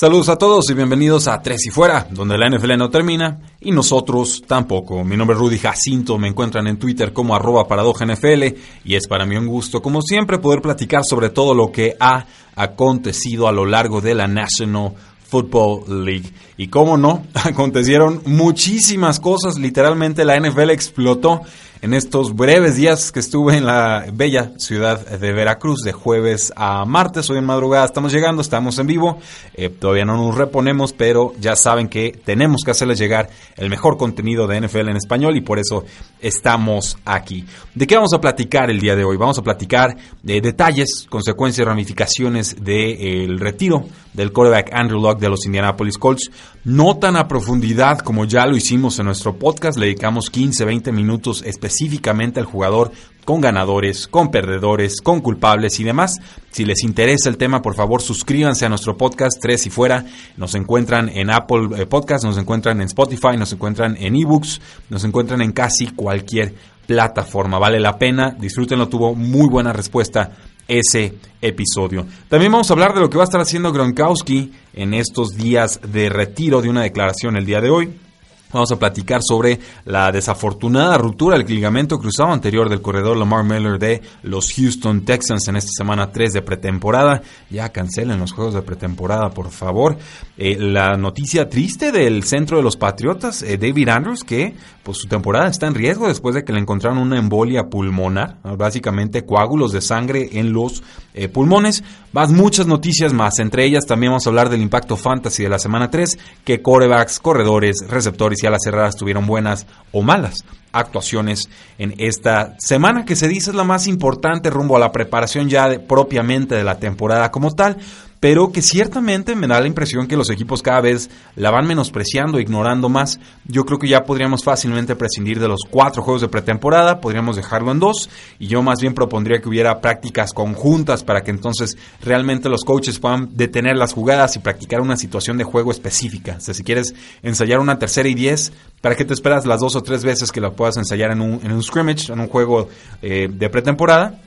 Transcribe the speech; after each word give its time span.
Saludos 0.00 0.28
a 0.28 0.36
todos 0.36 0.70
y 0.70 0.74
bienvenidos 0.74 1.26
a 1.26 1.42
Tres 1.42 1.66
y 1.66 1.70
Fuera, 1.70 2.06
donde 2.08 2.38
la 2.38 2.48
NFL 2.48 2.76
no 2.78 2.88
termina 2.88 3.40
y 3.60 3.72
nosotros 3.72 4.44
tampoco. 4.46 5.02
Mi 5.02 5.16
nombre 5.16 5.34
es 5.34 5.40
Rudy 5.40 5.58
Jacinto, 5.58 6.18
me 6.18 6.28
encuentran 6.28 6.68
en 6.68 6.78
Twitter 6.78 7.12
como 7.12 7.34
arroba 7.34 7.66
NFL 7.66 8.44
y 8.84 8.94
es 8.94 9.08
para 9.08 9.26
mí 9.26 9.34
un 9.34 9.48
gusto, 9.48 9.82
como 9.82 10.00
siempre, 10.00 10.38
poder 10.38 10.62
platicar 10.62 11.04
sobre 11.04 11.30
todo 11.30 11.52
lo 11.52 11.72
que 11.72 11.96
ha 11.98 12.24
acontecido 12.54 13.48
a 13.48 13.52
lo 13.52 13.66
largo 13.66 14.00
de 14.00 14.14
la 14.14 14.28
National 14.28 14.92
Football 15.28 16.04
League. 16.04 16.30
Y 16.56 16.68
cómo 16.68 16.96
no, 16.96 17.26
acontecieron 17.34 18.22
muchísimas 18.24 19.18
cosas, 19.18 19.58
literalmente 19.58 20.24
la 20.24 20.38
NFL 20.38 20.70
explotó 20.70 21.40
en 21.80 21.94
estos 21.94 22.34
breves 22.34 22.76
días 22.76 23.12
que 23.12 23.20
estuve 23.20 23.56
en 23.56 23.66
la 23.66 24.06
bella 24.12 24.52
ciudad 24.56 25.06
de 25.06 25.32
Veracruz 25.32 25.82
de 25.82 25.92
jueves 25.92 26.52
a 26.56 26.84
martes. 26.84 27.30
Hoy 27.30 27.38
en 27.38 27.44
madrugada 27.44 27.84
estamos 27.84 28.12
llegando, 28.12 28.42
estamos 28.42 28.78
en 28.78 28.86
vivo. 28.86 29.18
Eh, 29.54 29.68
todavía 29.68 30.04
no 30.04 30.16
nos 30.16 30.36
reponemos, 30.36 30.92
pero 30.92 31.34
ya 31.40 31.54
saben 31.56 31.88
que 31.88 32.18
tenemos 32.24 32.62
que 32.64 32.72
hacerles 32.72 32.98
llegar 32.98 33.30
el 33.56 33.70
mejor 33.70 33.96
contenido 33.96 34.46
de 34.46 34.60
NFL 34.60 34.88
en 34.88 34.96
español 34.96 35.36
y 35.36 35.40
por 35.40 35.58
eso 35.58 35.84
estamos 36.20 36.98
aquí. 37.04 37.44
¿De 37.74 37.86
qué 37.86 37.94
vamos 37.94 38.12
a 38.12 38.20
platicar 38.20 38.70
el 38.70 38.80
día 38.80 38.96
de 38.96 39.04
hoy? 39.04 39.16
Vamos 39.16 39.38
a 39.38 39.42
platicar 39.42 39.96
de 40.22 40.40
detalles, 40.40 41.06
consecuencias 41.08 41.66
ramificaciones 41.66 42.56
del 42.62 43.38
retiro 43.38 43.84
del 44.18 44.32
quarterback 44.32 44.70
Andrew 44.72 45.00
Luck 45.00 45.18
de 45.20 45.28
los 45.28 45.46
Indianapolis 45.46 45.96
Colts. 45.96 46.30
No 46.64 46.98
tan 46.98 47.16
a 47.16 47.28
profundidad 47.28 48.00
como 48.00 48.24
ya 48.24 48.46
lo 48.46 48.56
hicimos 48.56 48.98
en 48.98 49.06
nuestro 49.06 49.38
podcast, 49.38 49.78
le 49.78 49.86
dedicamos 49.86 50.28
15, 50.28 50.64
20 50.64 50.92
minutos 50.92 51.42
específicamente 51.68 52.40
al 52.40 52.46
jugador 52.46 52.90
con 53.24 53.42
ganadores, 53.42 54.08
con 54.08 54.30
perdedores, 54.30 55.02
con 55.02 55.20
culpables 55.20 55.78
y 55.80 55.84
demás. 55.84 56.14
Si 56.50 56.64
les 56.64 56.82
interesa 56.82 57.28
el 57.28 57.36
tema, 57.36 57.60
por 57.60 57.74
favor 57.74 58.00
suscríbanse 58.00 58.64
a 58.64 58.70
nuestro 58.70 58.96
podcast 58.96 59.38
Tres 59.40 59.66
y 59.66 59.70
Fuera. 59.70 60.06
Nos 60.38 60.54
encuentran 60.54 61.10
en 61.10 61.30
Apple 61.30 61.68
eh, 61.76 61.84
Podcast, 61.84 62.24
nos 62.24 62.38
encuentran 62.38 62.80
en 62.80 62.86
Spotify, 62.86 63.36
nos 63.36 63.52
encuentran 63.52 63.96
en 64.00 64.16
eBooks, 64.16 64.62
nos 64.88 65.04
encuentran 65.04 65.42
en 65.42 65.52
casi 65.52 65.88
cualquier 65.88 66.54
plataforma. 66.86 67.58
Vale 67.58 67.78
la 67.80 67.98
pena, 67.98 68.34
disfrútenlo, 68.38 68.88
tuvo 68.88 69.14
muy 69.14 69.46
buena 69.46 69.74
respuesta 69.74 70.30
ese 70.66 71.16
episodio. 71.42 72.06
También 72.30 72.50
vamos 72.50 72.70
a 72.70 72.72
hablar 72.72 72.94
de 72.94 73.00
lo 73.00 73.10
que 73.10 73.18
va 73.18 73.24
a 73.24 73.28
estar 73.28 73.42
haciendo 73.42 73.72
Gronkowski 73.72 74.52
en 74.72 74.94
estos 74.94 75.36
días 75.36 75.80
de 75.86 76.08
retiro 76.08 76.62
de 76.62 76.70
una 76.70 76.82
declaración 76.82 77.36
el 77.36 77.44
día 77.44 77.60
de 77.60 77.68
hoy. 77.68 78.07
Vamos 78.50 78.72
a 78.72 78.78
platicar 78.78 79.20
sobre 79.22 79.58
la 79.84 80.10
desafortunada 80.10 80.96
ruptura 80.96 81.36
del 81.36 81.46
ligamento 81.46 81.98
cruzado 81.98 82.32
anterior 82.32 82.70
del 82.70 82.80
corredor 82.80 83.16
Lamar 83.18 83.44
Miller 83.44 83.78
de 83.78 84.00
los 84.22 84.54
Houston 84.54 85.04
Texans 85.04 85.48
en 85.48 85.56
esta 85.56 85.70
semana 85.76 86.10
3 86.10 86.32
de 86.32 86.40
pretemporada. 86.40 87.20
Ya 87.50 87.68
cancelen 87.70 88.18
los 88.18 88.32
juegos 88.32 88.54
de 88.54 88.62
pretemporada, 88.62 89.28
por 89.30 89.50
favor. 89.50 89.98
Eh, 90.38 90.56
la 90.58 90.96
noticia 90.96 91.50
triste 91.50 91.92
del 91.92 92.24
centro 92.24 92.56
de 92.56 92.62
los 92.62 92.78
Patriotas, 92.78 93.42
eh, 93.42 93.58
David 93.58 93.90
Andrews, 93.90 94.24
que 94.24 94.54
pues 94.82 94.96
su 94.96 95.08
temporada 95.08 95.48
está 95.48 95.66
en 95.66 95.74
riesgo 95.74 96.08
después 96.08 96.34
de 96.34 96.44
que 96.44 96.54
le 96.54 96.60
encontraron 96.60 96.96
una 96.96 97.18
embolia 97.18 97.68
pulmonar, 97.68 98.38
básicamente 98.56 99.26
coágulos 99.26 99.72
de 99.72 99.82
sangre 99.82 100.30
en 100.32 100.54
los 100.54 100.82
eh, 101.12 101.28
pulmones. 101.28 101.84
Más 102.12 102.30
muchas 102.32 102.66
noticias 102.66 103.12
más, 103.12 103.38
entre 103.38 103.66
ellas 103.66 103.84
también 103.84 104.12
vamos 104.12 104.26
a 104.26 104.30
hablar 104.30 104.48
del 104.48 104.62
impacto 104.62 104.96
fantasy 104.96 105.42
de 105.42 105.50
la 105.50 105.58
semana 105.58 105.90
3, 105.90 106.18
que 106.42 106.62
corebacks, 106.62 107.20
corredores, 107.20 107.84
receptores 107.86 108.42
y 108.42 108.46
a 108.46 108.50
las 108.50 108.62
cerradas 108.64 108.96
tuvieron 108.96 109.26
buenas 109.26 109.66
o 109.92 110.00
malas 110.02 110.36
actuaciones 110.72 111.48
en 111.78 111.94
esta 111.98 112.54
semana 112.58 113.04
que 113.04 113.16
se 113.16 113.28
dice 113.28 113.50
es 113.50 113.56
la 113.56 113.64
más 113.64 113.86
importante 113.86 114.50
rumbo 114.50 114.76
a 114.76 114.80
la 114.80 114.92
preparación 114.92 115.48
ya 115.48 115.80
propiamente 115.86 116.54
de 116.54 116.64
la 116.64 116.78
temporada 116.78 117.30
como 117.30 117.52
tal 117.52 117.78
pero 118.20 118.50
que 118.50 118.62
ciertamente 118.62 119.36
me 119.36 119.46
da 119.46 119.60
la 119.60 119.66
impresión 119.66 120.06
que 120.06 120.16
los 120.16 120.30
equipos 120.30 120.62
cada 120.62 120.80
vez 120.80 121.08
la 121.36 121.50
van 121.50 121.66
menospreciando, 121.66 122.40
ignorando 122.40 122.88
más. 122.88 123.20
Yo 123.44 123.64
creo 123.64 123.78
que 123.78 123.88
ya 123.88 124.04
podríamos 124.04 124.42
fácilmente 124.42 124.96
prescindir 124.96 125.38
de 125.38 125.48
los 125.48 125.60
cuatro 125.68 126.02
juegos 126.02 126.22
de 126.22 126.28
pretemporada, 126.28 127.00
podríamos 127.00 127.36
dejarlo 127.36 127.70
en 127.70 127.78
dos, 127.78 128.10
y 128.38 128.48
yo 128.48 128.62
más 128.62 128.80
bien 128.80 128.94
propondría 128.94 129.40
que 129.40 129.48
hubiera 129.48 129.80
prácticas 129.80 130.32
conjuntas 130.32 131.04
para 131.04 131.22
que 131.22 131.30
entonces 131.30 131.76
realmente 132.02 132.48
los 132.48 132.64
coaches 132.64 132.98
puedan 132.98 133.36
detener 133.36 133.76
las 133.76 133.92
jugadas 133.92 134.36
y 134.36 134.40
practicar 134.40 134.80
una 134.80 134.96
situación 134.96 135.38
de 135.38 135.44
juego 135.44 135.70
específica. 135.70 136.36
O 136.38 136.40
sea, 136.40 136.54
si 136.54 136.64
quieres 136.64 136.94
ensayar 137.22 137.60
una 137.60 137.78
tercera 137.78 138.08
y 138.08 138.14
diez, 138.14 138.52
¿para 138.80 138.96
qué 138.96 139.04
te 139.04 139.14
esperas 139.14 139.46
las 139.46 139.60
dos 139.60 139.76
o 139.76 139.82
tres 139.82 140.04
veces 140.04 140.32
que 140.32 140.40
la 140.40 140.50
puedas 140.50 140.76
ensayar 140.76 141.12
en 141.12 141.20
un, 141.20 141.40
en 141.42 141.52
un 141.52 141.62
scrimmage, 141.62 142.12
en 142.12 142.20
un 142.20 142.28
juego 142.28 142.68
eh, 143.02 143.28
de 143.30 143.50
pretemporada? 143.50 144.20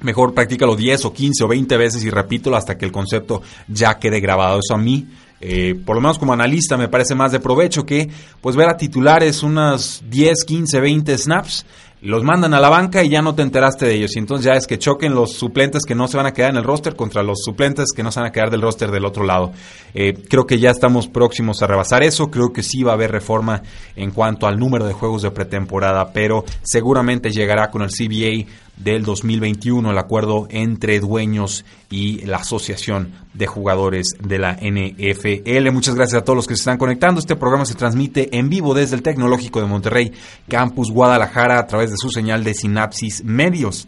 Mejor 0.00 0.34
practícalo 0.34 0.76
10 0.76 1.06
o 1.06 1.12
15 1.12 1.44
o 1.44 1.48
20 1.48 1.76
veces 1.76 2.04
y 2.04 2.10
repítelo 2.10 2.56
hasta 2.56 2.76
que 2.76 2.84
el 2.84 2.92
concepto 2.92 3.42
ya 3.68 3.98
quede 3.98 4.20
grabado. 4.20 4.58
Eso 4.58 4.74
a 4.74 4.78
mí, 4.78 5.06
eh, 5.40 5.74
por 5.84 5.96
lo 5.96 6.02
menos 6.02 6.18
como 6.18 6.32
analista, 6.32 6.76
me 6.76 6.88
parece 6.88 7.14
más 7.14 7.32
de 7.32 7.40
provecho 7.40 7.86
que 7.86 8.08
pues 8.40 8.56
ver 8.56 8.68
a 8.68 8.76
titulares 8.76 9.42
unas 9.42 10.02
10, 10.08 10.44
15, 10.44 10.80
20 10.80 11.18
snaps 11.18 11.66
los 12.02 12.22
mandan 12.22 12.54
a 12.54 12.60
la 12.60 12.68
banca 12.68 13.02
y 13.02 13.08
ya 13.08 13.22
no 13.22 13.34
te 13.34 13.42
enteraste 13.42 13.86
de 13.86 13.94
ellos. 13.94 14.16
Y 14.16 14.18
entonces 14.18 14.44
ya 14.44 14.54
es 14.54 14.66
que 14.66 14.78
choquen 14.78 15.14
los 15.14 15.32
suplentes 15.32 15.84
que 15.84 15.94
no 15.94 16.08
se 16.08 16.16
van 16.16 16.26
a 16.26 16.32
quedar 16.32 16.50
en 16.50 16.56
el 16.56 16.64
roster 16.64 16.94
contra 16.94 17.22
los 17.22 17.38
suplentes 17.42 17.86
que 17.94 18.02
no 18.02 18.12
se 18.12 18.20
van 18.20 18.28
a 18.28 18.32
quedar 18.32 18.50
del 18.50 18.62
roster 18.62 18.90
del 18.90 19.04
otro 19.04 19.24
lado. 19.24 19.52
Eh, 19.94 20.14
creo 20.28 20.46
que 20.46 20.58
ya 20.58 20.70
estamos 20.70 21.08
próximos 21.08 21.62
a 21.62 21.66
rebasar 21.66 22.02
eso. 22.02 22.30
Creo 22.30 22.52
que 22.52 22.62
sí 22.62 22.82
va 22.82 22.92
a 22.92 22.94
haber 22.94 23.12
reforma 23.12 23.62
en 23.94 24.10
cuanto 24.10 24.46
al 24.46 24.58
número 24.58 24.86
de 24.86 24.92
juegos 24.92 25.22
de 25.22 25.30
pretemporada, 25.30 26.12
pero 26.12 26.44
seguramente 26.62 27.30
llegará 27.30 27.70
con 27.70 27.82
el 27.82 27.90
CBA 27.90 28.46
del 28.76 29.04
2021, 29.04 29.90
el 29.90 29.98
acuerdo 29.98 30.46
entre 30.50 31.00
dueños 31.00 31.64
y 31.90 32.24
la 32.26 32.38
Asociación 32.38 33.12
de 33.34 33.46
Jugadores 33.46 34.08
de 34.20 34.38
la 34.38 34.54
NFL. 34.54 35.70
Muchas 35.72 35.94
gracias 35.94 36.20
a 36.20 36.24
todos 36.24 36.36
los 36.36 36.46
que 36.46 36.56
se 36.56 36.62
están 36.62 36.78
conectando. 36.78 37.20
Este 37.20 37.36
programa 37.36 37.64
se 37.64 37.74
transmite 37.74 38.36
en 38.36 38.48
vivo 38.48 38.74
desde 38.74 38.96
el 38.96 39.02
Tecnológico 39.02 39.60
de 39.60 39.66
Monterrey, 39.66 40.12
Campus 40.48 40.90
Guadalajara, 40.90 41.58
a 41.58 41.66
través 41.66 41.90
de 41.90 41.96
su 41.98 42.10
señal 42.10 42.44
de 42.44 42.54
Sinapsis 42.54 43.24
Medios. 43.24 43.86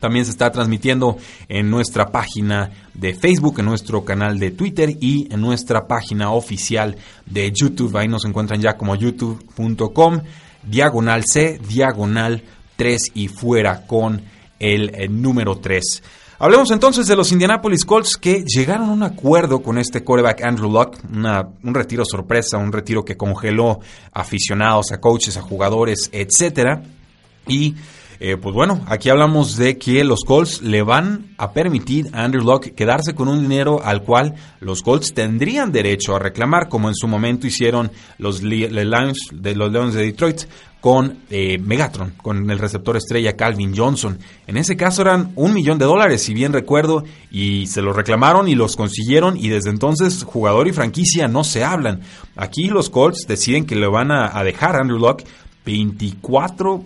También 0.00 0.24
se 0.24 0.30
está 0.30 0.50
transmitiendo 0.52 1.16
en 1.48 1.70
nuestra 1.70 2.10
página 2.12 2.70
de 2.94 3.14
Facebook, 3.14 3.58
en 3.58 3.66
nuestro 3.66 4.04
canal 4.04 4.38
de 4.38 4.52
Twitter 4.52 4.96
y 5.00 5.32
en 5.32 5.40
nuestra 5.40 5.86
página 5.86 6.30
oficial 6.30 6.96
de 7.26 7.52
YouTube. 7.52 7.96
Ahí 7.96 8.06
nos 8.06 8.24
encuentran 8.24 8.60
ya 8.60 8.76
como 8.76 8.94
youtube.com, 8.94 10.20
diagonal 10.62 11.24
C, 11.24 11.60
diagonal 11.68 12.42
3 12.76 13.02
y 13.14 13.28
fuera 13.28 13.86
con 13.86 14.22
el, 14.60 15.20
número 15.20 15.58
3. 15.58 16.02
Hablemos 16.40 16.70
entonces 16.70 17.08
de 17.08 17.16
los 17.16 17.32
Indianapolis 17.32 17.84
Colts 17.84 18.16
que 18.16 18.44
llegaron 18.46 18.90
a 18.90 18.92
un 18.92 19.02
acuerdo 19.02 19.60
con 19.60 19.76
este 19.76 20.04
quarterback 20.04 20.44
Andrew 20.44 20.70
Luck, 20.70 20.96
un 21.10 21.74
retiro 21.74 22.04
sorpresa, 22.04 22.58
un 22.58 22.70
retiro 22.70 23.04
que 23.04 23.16
congeló 23.16 23.80
aficionados, 24.12 24.92
a 24.92 25.00
coaches, 25.00 25.36
a 25.36 25.42
jugadores, 25.42 26.08
etcétera. 26.12 26.80
Y 27.48 27.74
eh, 28.20 28.36
pues 28.36 28.52
bueno, 28.52 28.84
aquí 28.86 29.10
hablamos 29.10 29.56
de 29.56 29.78
que 29.78 30.02
los 30.02 30.24
Colts 30.24 30.62
le 30.62 30.82
van 30.82 31.34
a 31.38 31.52
permitir 31.52 32.08
a 32.12 32.24
Andrew 32.24 32.42
Locke 32.42 32.74
quedarse 32.74 33.14
con 33.14 33.28
un 33.28 33.40
dinero 33.42 33.80
al 33.84 34.02
cual 34.02 34.34
los 34.60 34.82
Colts 34.82 35.14
tendrían 35.14 35.70
derecho 35.70 36.16
a 36.16 36.18
reclamar, 36.18 36.68
como 36.68 36.88
en 36.88 36.96
su 36.96 37.06
momento 37.06 37.46
hicieron 37.46 37.92
los, 38.18 38.42
Lions, 38.42 39.28
de, 39.32 39.54
los 39.54 39.70
Leones 39.70 39.94
de 39.94 40.06
Detroit 40.06 40.42
con 40.80 41.18
eh, 41.30 41.58
Megatron, 41.58 42.12
con 42.16 42.50
el 42.50 42.58
receptor 42.58 42.96
estrella 42.96 43.36
Calvin 43.36 43.76
Johnson. 43.76 44.18
En 44.46 44.56
ese 44.56 44.76
caso 44.76 45.02
eran 45.02 45.32
un 45.34 45.54
millón 45.54 45.78
de 45.78 45.84
dólares, 45.84 46.22
si 46.22 46.34
bien 46.34 46.52
recuerdo, 46.52 47.04
y 47.30 47.66
se 47.66 47.82
los 47.82 47.96
reclamaron 47.96 48.48
y 48.48 48.54
los 48.54 48.76
consiguieron 48.76 49.36
y 49.36 49.48
desde 49.48 49.70
entonces 49.70 50.24
jugador 50.24 50.68
y 50.68 50.72
franquicia 50.72 51.28
no 51.28 51.44
se 51.44 51.64
hablan. 51.64 52.00
Aquí 52.36 52.68
los 52.68 52.90
Colts 52.90 53.26
deciden 53.26 53.66
que 53.66 53.76
le 53.76 53.88
van 53.88 54.10
a, 54.10 54.42
dejar 54.42 54.76
a 54.76 54.80
Andrew 54.80 54.98
Locke 54.98 55.24
24. 55.64 56.84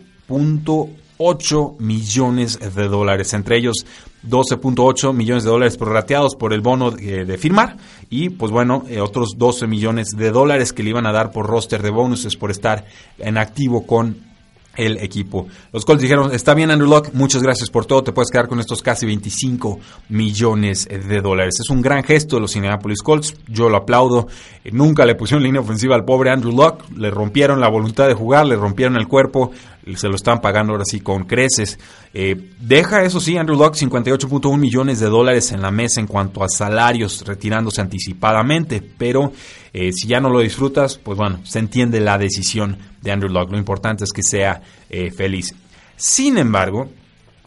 8 1.24 1.76
millones 1.78 2.58
de 2.58 2.88
dólares, 2.88 3.32
entre 3.32 3.58
ellos 3.58 3.86
12.8 4.28 5.14
millones 5.14 5.44
de 5.44 5.50
dólares 5.50 5.76
prorrateados 5.76 6.34
por 6.34 6.52
el 6.52 6.60
bono 6.60 6.90
de, 6.90 7.22
eh, 7.22 7.38
firmar 7.38 7.76
y 8.10 8.30
pues 8.30 8.50
bueno, 8.50 8.84
eh, 8.88 9.00
otros 9.00 9.34
12 9.36 9.66
millones 9.66 10.08
de 10.16 10.30
dólares 10.30 10.72
que 10.72 10.82
le 10.82 10.90
iban 10.90 11.06
a 11.06 11.12
dar 11.12 11.30
por 11.30 11.46
roster 11.46 11.82
de 11.82 11.90
bonuses 11.90 12.36
por 12.36 12.50
estar 12.50 12.84
en 13.18 13.38
activo 13.38 13.86
con 13.86 14.32
el 14.76 14.98
equipo. 14.98 15.46
Los 15.72 15.84
Colts 15.84 16.02
dijeron, 16.02 16.32
está 16.32 16.54
bien 16.54 16.70
Andrew 16.70 16.88
Luck, 16.88 17.10
muchas 17.12 17.42
gracias 17.42 17.70
por 17.70 17.84
todo, 17.84 18.02
te 18.02 18.12
puedes 18.12 18.30
quedar 18.30 18.48
con 18.48 18.58
estos 18.58 18.82
casi 18.82 19.04
25 19.06 19.78
millones 20.08 20.88
de 20.88 21.20
dólares. 21.20 21.54
Es 21.60 21.70
un 21.70 21.82
gran 21.82 22.02
gesto 22.02 22.36
de 22.36 22.42
los 22.42 22.56
Indianapolis 22.56 23.02
Colts, 23.02 23.36
yo 23.48 23.68
lo 23.68 23.76
aplaudo. 23.76 24.28
Nunca 24.70 25.04
le 25.04 25.14
pusieron 25.14 25.42
línea 25.42 25.60
ofensiva 25.60 25.94
al 25.94 26.04
pobre 26.04 26.30
Andrew 26.30 26.52
Luck, 26.52 26.84
le 26.96 27.10
rompieron 27.10 27.60
la 27.60 27.68
voluntad 27.68 28.08
de 28.08 28.14
jugar, 28.14 28.46
le 28.46 28.56
rompieron 28.56 28.96
el 28.96 29.08
cuerpo, 29.08 29.50
se 29.96 30.08
lo 30.08 30.14
están 30.14 30.40
pagando 30.40 30.72
ahora 30.72 30.84
sí 30.84 31.00
con 31.00 31.24
creces. 31.24 31.78
Eh, 32.14 32.50
deja, 32.60 33.02
eso 33.02 33.20
sí, 33.20 33.36
Andrew 33.36 33.58
Luck 33.58 33.74
58.1 33.74 34.58
millones 34.58 35.00
de 35.00 35.06
dólares 35.06 35.52
en 35.52 35.62
la 35.62 35.70
mesa 35.70 36.00
en 36.00 36.06
cuanto 36.06 36.42
a 36.42 36.48
salarios, 36.48 37.24
retirándose 37.26 37.80
anticipadamente, 37.80 38.82
pero 38.96 39.32
eh, 39.72 39.90
si 39.92 40.08
ya 40.08 40.20
no 40.20 40.28
lo 40.28 40.40
disfrutas, 40.40 40.98
pues 40.98 41.18
bueno, 41.18 41.40
se 41.44 41.58
entiende 41.58 42.00
la 42.00 42.18
decisión 42.18 42.78
de 43.00 43.12
Andrew 43.12 43.32
Luck. 43.32 43.50
Lo 43.50 43.58
importante 43.58 44.04
es 44.04 44.12
que 44.12 44.22
sea 44.22 44.62
eh, 44.88 45.10
feliz. 45.10 45.54
Sin 45.96 46.38
embargo, 46.38 46.90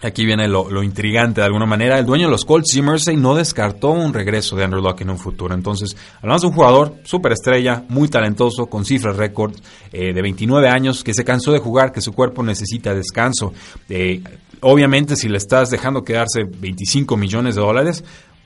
Aquí 0.02 0.26
viene 0.26 0.48
lo, 0.50 0.84
intrigante 0.84 1.40
de 1.40 1.48
alguna 1.48 1.66
manera. 1.66 1.98
El 1.98 2.06
dueño 2.06 2.26
de 2.26 2.32
los 2.32 2.44
Colts, 2.44 2.74
Jim 2.74 2.86
Mersey, 2.86 3.16
no 3.16 3.34
descartó 3.34 3.92
un 3.92 4.14
regreso 4.14 4.56
de 4.56 4.66
Andrew 4.66 4.82
Luck 4.82 5.00
en 5.02 5.10
un 5.10 5.18
futuro. 5.18 5.56
Entonces, 5.56 5.96
hablamos 6.18 6.42
de 6.42 6.48
un 6.50 6.54
jugador 6.54 6.96
superestrella, 7.06 7.86
muy 7.88 8.10
talentoso, 8.10 8.66
con 8.66 8.84
cifras 8.84 9.16
récord, 9.16 9.54
eh, 9.94 10.14
de 10.14 10.22
29 10.22 10.68
años, 10.68 11.02
que 11.02 11.14
se 11.14 11.24
cansó 11.24 11.54
de 11.54 11.60
jugar, 11.60 11.94
que 11.94 12.02
su 12.02 12.12
cuerpo 12.12 12.44
necesita 12.44 12.94
descanso. 12.94 13.54
Eh, 13.88 14.22
obviamente, 14.60 15.16
si 15.16 15.30
le 15.30 15.38
estás 15.38 15.70
dejando 15.70 16.04
quedarse 16.04 16.44
25 16.44 17.16
millones 17.16 17.56
de 17.56 17.62
dólares, 17.62 18.04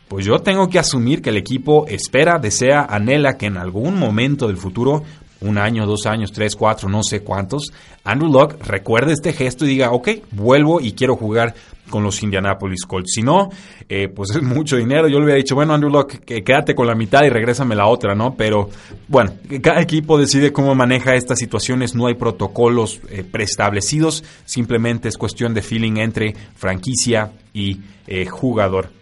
pues 0.10 0.26
yo 0.26 0.40
tengo 0.40 0.70
que 0.70 0.80
asumir 0.80 1.22
que 1.22 1.30
el 1.30 1.38
equipo 1.38 1.86
espera, 1.88 2.40
desea, 2.40 2.82
anhela 2.90 3.38
que 3.38 3.46
en 3.46 3.58
algún 3.58 3.98
momento 3.98 4.48
del 4.48 4.58
futuro 4.58 5.04
un 5.42 5.58
año, 5.58 5.86
dos 5.86 6.06
años, 6.06 6.32
tres, 6.32 6.56
cuatro, 6.56 6.90
no 6.90 7.04
sé 7.04 7.22
cuántos, 7.22 7.72
Andrew 8.04 8.32
Luck 8.32 8.56
recuerde 8.66 9.14
este 9.14 9.34
gesto 9.34 9.66
y 9.66 9.70
diga, 9.70 9.92
ok, 9.92 10.10
vuelvo 10.32 10.82
y 10.82 10.94
quiero 10.94 11.16
jugar 11.16 11.54
con 11.90 12.04
los 12.04 12.22
Indianapolis 12.24 12.86
Colts. 12.86 13.12
Si 13.14 13.22
no, 13.22 13.50
eh, 13.88 14.08
pues 14.08 14.30
es 14.36 14.42
mucho 14.42 14.78
dinero. 14.78 15.08
Yo 15.08 15.18
le 15.18 15.26
hubiera 15.26 15.38
dicho, 15.38 15.56
bueno, 15.56 15.74
Andrew 15.74 15.92
Luck, 15.92 16.14
quédate 16.26 16.76
con 16.76 16.88
la 16.88 16.96
mitad 16.96 17.24
y 17.24 17.30
regrésame 17.30 17.76
la 17.76 17.88
otra, 17.88 18.16
¿no? 18.16 18.36
Pero 18.36 18.70
bueno, 19.08 19.34
cada 19.62 19.82
equipo 19.82 20.18
decide 20.18 20.54
cómo 20.54 20.76
maneja 20.76 21.16
estas 21.16 21.40
situaciones. 21.40 21.96
No 21.96 22.08
hay 22.08 22.16
protocolos 22.16 23.02
eh, 23.10 23.24
preestablecidos. 23.24 24.24
Simplemente 24.46 25.10
es 25.10 25.18
cuestión 25.18 25.54
de 25.54 25.62
feeling 25.62 25.98
entre 25.98 26.36
franquicia 26.56 27.32
y 27.54 27.80
eh, 28.08 28.26
jugador. 28.26 28.99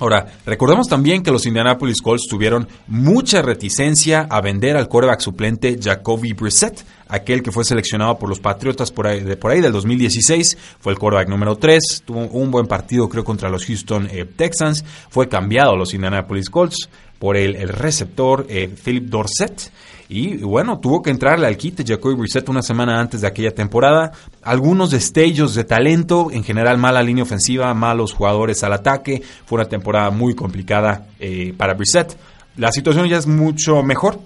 Ahora, 0.00 0.26
recordemos 0.46 0.86
también 0.86 1.22
que 1.22 1.32
los 1.32 1.44
Indianapolis 1.44 2.00
Colts 2.00 2.28
tuvieron 2.28 2.68
mucha 2.86 3.42
reticencia 3.42 4.26
a 4.30 4.40
vender 4.40 4.76
al 4.76 4.88
quarterback 4.88 5.20
suplente 5.20 5.76
Jacoby 5.82 6.34
Brissett, 6.34 6.84
aquel 7.08 7.42
que 7.42 7.50
fue 7.50 7.64
seleccionado 7.64 8.16
por 8.16 8.28
los 8.28 8.38
Patriotas 8.38 8.92
por 8.92 9.08
ahí, 9.08 9.20
de, 9.20 9.36
por 9.36 9.50
ahí 9.50 9.60
del 9.60 9.72
2016, 9.72 10.56
fue 10.78 10.92
el 10.92 10.98
quarterback 10.98 11.28
número 11.28 11.56
3, 11.56 12.02
tuvo 12.04 12.20
un 12.20 12.50
buen 12.50 12.66
partido 12.66 13.08
creo 13.08 13.24
contra 13.24 13.50
los 13.50 13.66
Houston 13.66 14.08
eh, 14.12 14.24
Texans, 14.24 14.84
fue 15.10 15.28
cambiado 15.28 15.76
los 15.76 15.92
Indianapolis 15.94 16.48
Colts 16.48 16.88
por 17.18 17.36
el, 17.36 17.68
receptor 17.68 18.46
eh, 18.48 18.68
Philip 18.68 19.04
Dorset. 19.04 19.72
Y 20.08 20.38
bueno, 20.38 20.78
tuvo 20.78 21.02
que 21.02 21.10
entrarle 21.10 21.46
al 21.46 21.58
kit 21.58 21.86
Jacoby 21.86 22.14
Brissett 22.14 22.48
una 22.48 22.62
semana 22.62 22.98
antes 22.98 23.20
de 23.20 23.26
aquella 23.26 23.54
temporada. 23.54 24.12
Algunos 24.42 24.90
destellos 24.90 25.54
de 25.54 25.64
talento, 25.64 26.28
en 26.30 26.44
general 26.44 26.78
mala 26.78 27.02
línea 27.02 27.24
ofensiva, 27.24 27.72
malos 27.74 28.14
jugadores 28.14 28.64
al 28.64 28.72
ataque. 28.72 29.22
Fue 29.44 29.56
una 29.56 29.68
temporada 29.68 30.10
muy 30.10 30.34
complicada 30.34 31.06
eh, 31.20 31.52
para 31.56 31.74
Brissett. 31.74 32.16
La 32.56 32.72
situación 32.72 33.06
ya 33.06 33.18
es 33.18 33.26
mucho 33.26 33.82
mejor. 33.82 34.18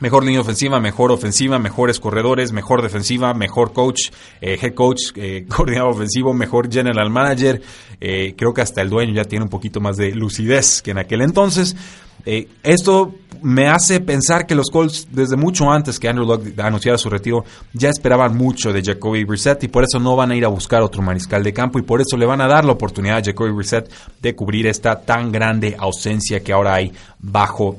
Mejor 0.00 0.24
línea 0.24 0.40
ofensiva, 0.40 0.80
mejor 0.80 1.12
ofensiva, 1.12 1.58
mejores 1.58 2.00
corredores, 2.00 2.52
mejor 2.52 2.82
defensiva, 2.82 3.32
mejor 3.32 3.72
coach, 3.72 4.10
eh, 4.40 4.58
head 4.60 4.74
coach, 4.74 5.12
eh, 5.14 5.46
coordinador 5.48 5.92
ofensivo, 5.92 6.34
mejor 6.34 6.70
general 6.70 7.08
manager. 7.08 7.62
creo 7.98 8.52
que 8.52 8.60
hasta 8.60 8.82
el 8.82 8.90
dueño 8.90 9.14
ya 9.14 9.24
tiene 9.24 9.44
un 9.44 9.50
poquito 9.50 9.80
más 9.80 9.96
de 9.96 10.10
lucidez 10.10 10.82
que 10.82 10.90
en 10.90 10.98
aquel 10.98 11.22
entonces. 11.22 11.76
Eh, 12.26 12.48
esto 12.62 13.14
me 13.42 13.68
hace 13.68 14.00
pensar 14.00 14.46
que 14.46 14.54
los 14.54 14.70
Colts, 14.70 15.08
desde 15.10 15.36
mucho 15.36 15.70
antes 15.70 16.00
que 16.00 16.08
Andrew 16.08 16.26
Luck 16.26 16.58
anunciara 16.58 16.96
su 16.96 17.10
retiro, 17.10 17.44
ya 17.74 17.90
esperaban 17.90 18.34
mucho 18.36 18.72
de 18.72 18.82
Jacoby 18.82 19.24
Brissett 19.24 19.62
y 19.64 19.68
por 19.68 19.84
eso 19.84 19.98
no 19.98 20.16
van 20.16 20.30
a 20.30 20.36
ir 20.36 20.46
a 20.46 20.48
buscar 20.48 20.80
otro 20.80 21.02
mariscal 21.02 21.42
de 21.42 21.52
campo 21.52 21.78
y 21.78 21.82
por 21.82 22.00
eso 22.00 22.16
le 22.16 22.24
van 22.24 22.40
a 22.40 22.48
dar 22.48 22.64
la 22.64 22.72
oportunidad 22.72 23.18
a 23.18 23.22
Jacoby 23.22 23.50
Brissett 23.50 23.90
de 24.22 24.34
cubrir 24.34 24.66
esta 24.66 24.98
tan 24.98 25.30
grande 25.30 25.76
ausencia 25.78 26.42
que 26.42 26.54
ahora 26.54 26.74
hay 26.74 26.92
bajo 27.18 27.76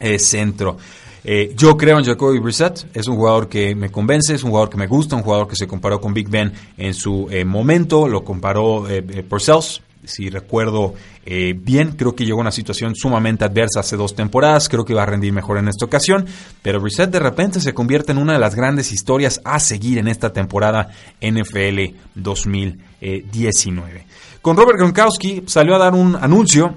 el 0.00 0.18
centro. 0.18 0.78
Eh, 1.22 1.54
yo 1.54 1.76
creo 1.76 1.98
en 1.98 2.04
Jacoby 2.04 2.38
Brissett, 2.38 2.86
es 2.94 3.06
un 3.06 3.16
jugador 3.16 3.48
que 3.48 3.74
me 3.74 3.90
convence, 3.90 4.34
es 4.34 4.42
un 4.42 4.50
jugador 4.50 4.70
que 4.70 4.78
me 4.78 4.86
gusta, 4.86 5.16
un 5.16 5.22
jugador 5.22 5.48
que 5.48 5.56
se 5.56 5.66
comparó 5.66 6.00
con 6.00 6.14
Big 6.14 6.28
Ben 6.30 6.50
en 6.78 6.94
su 6.94 7.28
eh, 7.30 7.44
momento, 7.44 8.08
lo 8.08 8.24
comparó 8.24 8.86
por 9.28 9.42
Cells, 9.42 9.82
si 10.06 10.30
recuerdo 10.30 10.94
eh, 11.26 11.54
bien, 11.56 11.92
creo 11.92 12.14
que 12.14 12.24
llegó 12.24 12.38
a 12.38 12.42
una 12.42 12.50
situación 12.50 12.94
sumamente 12.94 13.44
adversa 13.44 13.80
hace 13.80 13.96
dos 13.96 14.14
temporadas, 14.14 14.68
creo 14.68 14.84
que 14.84 14.94
va 14.94 15.02
a 15.04 15.06
rendir 15.06 15.32
mejor 15.32 15.58
en 15.58 15.68
esta 15.68 15.84
ocasión, 15.84 16.26
pero 16.62 16.80
Reset 16.80 17.10
de 17.10 17.18
repente 17.18 17.60
se 17.60 17.74
convierte 17.74 18.12
en 18.12 18.18
una 18.18 18.34
de 18.34 18.38
las 18.38 18.54
grandes 18.54 18.92
historias 18.92 19.40
a 19.44 19.58
seguir 19.58 19.98
en 19.98 20.08
esta 20.08 20.32
temporada 20.32 20.90
NFL 21.20 21.96
2019. 22.14 24.06
Con 24.42 24.56
Robert 24.56 24.78
Gronkowski 24.78 25.44
salió 25.46 25.74
a 25.74 25.78
dar 25.78 25.94
un 25.94 26.16
anuncio 26.16 26.74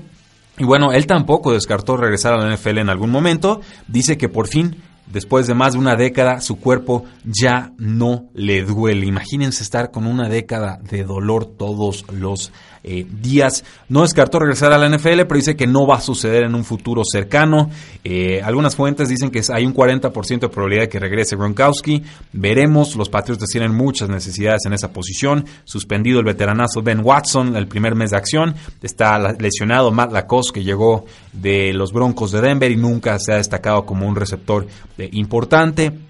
y 0.58 0.64
bueno, 0.64 0.92
él 0.92 1.06
tampoco 1.06 1.54
descartó 1.54 1.98
regresar 1.98 2.34
a 2.34 2.38
la 2.38 2.56
NFL 2.56 2.80
en 2.80 2.90
algún 2.90 3.12
momento, 3.12 3.62
dice 3.88 4.18
que 4.18 4.30
por 4.30 4.48
fin 4.48 4.76
Después 5.08 5.48
de 5.48 5.54
más 5.54 5.72
de 5.72 5.80
una 5.80 5.96
década, 5.96 6.42
su 6.42 6.60
cuerpo 6.60 7.06
ya 7.24 7.72
no 7.78 8.26
le 8.34 8.64
duele. 8.64 9.06
Imagínense 9.06 9.64
estar 9.64 9.90
con 9.90 10.06
una 10.06 10.28
década 10.28 10.80
de 10.84 11.06
dolor 11.06 11.46
todos 11.46 12.04
los 12.12 12.52
eh, 12.90 13.06
días. 13.22 13.66
No 13.90 14.04
descartó 14.04 14.40
regresar 14.40 14.72
a 14.72 14.78
la 14.78 14.88
NFL, 14.88 15.24
pero 15.28 15.36
dice 15.36 15.58
que 15.58 15.68
no 15.68 15.86
va 15.86 15.98
a 15.98 16.02
suceder 16.02 16.44
en 16.44 16.56
un 16.56 16.64
futuro 16.64 17.02
cercano. 17.04 17.70
Eh, 18.06 18.42
algunas 18.42 18.78
fuentes 18.78 19.10
dicen 19.10 19.30
que 19.30 19.42
hay 19.54 19.66
un 19.66 19.74
40% 19.74 20.40
de 20.40 20.50
probabilidad 20.50 20.84
de 20.84 20.90
que 20.90 21.00
regrese 21.00 21.36
Gronkowski. 21.36 22.02
Veremos. 22.32 22.96
Los 22.96 23.10
Patriots 23.10 23.44
tienen 23.52 23.76
muchas 23.76 24.08
necesidades 24.08 24.62
en 24.66 24.72
esa 24.72 24.94
posición. 24.94 25.46
Suspendido 25.66 26.20
el 26.20 26.26
veteranazo 26.26 26.82
Ben 26.82 27.02
Watson 27.04 27.58
el 27.58 27.68
primer 27.68 27.94
mes 27.94 28.12
de 28.12 28.18
acción. 28.18 28.56
Está 28.82 29.20
lesionado 29.34 29.92
Matt 29.92 30.14
Lacoste, 30.14 30.54
que 30.54 30.64
llegó 30.64 31.06
de 31.34 31.74
los 31.74 31.92
Broncos 31.92 32.32
de 32.32 32.40
Denver 32.40 32.72
y 32.72 32.78
nunca 32.78 33.20
se 33.20 33.34
ha 33.34 33.36
destacado 33.36 33.86
como 33.86 34.08
un 34.08 34.16
receptor 34.16 34.66
eh, 34.98 35.10
importante. 35.12 36.07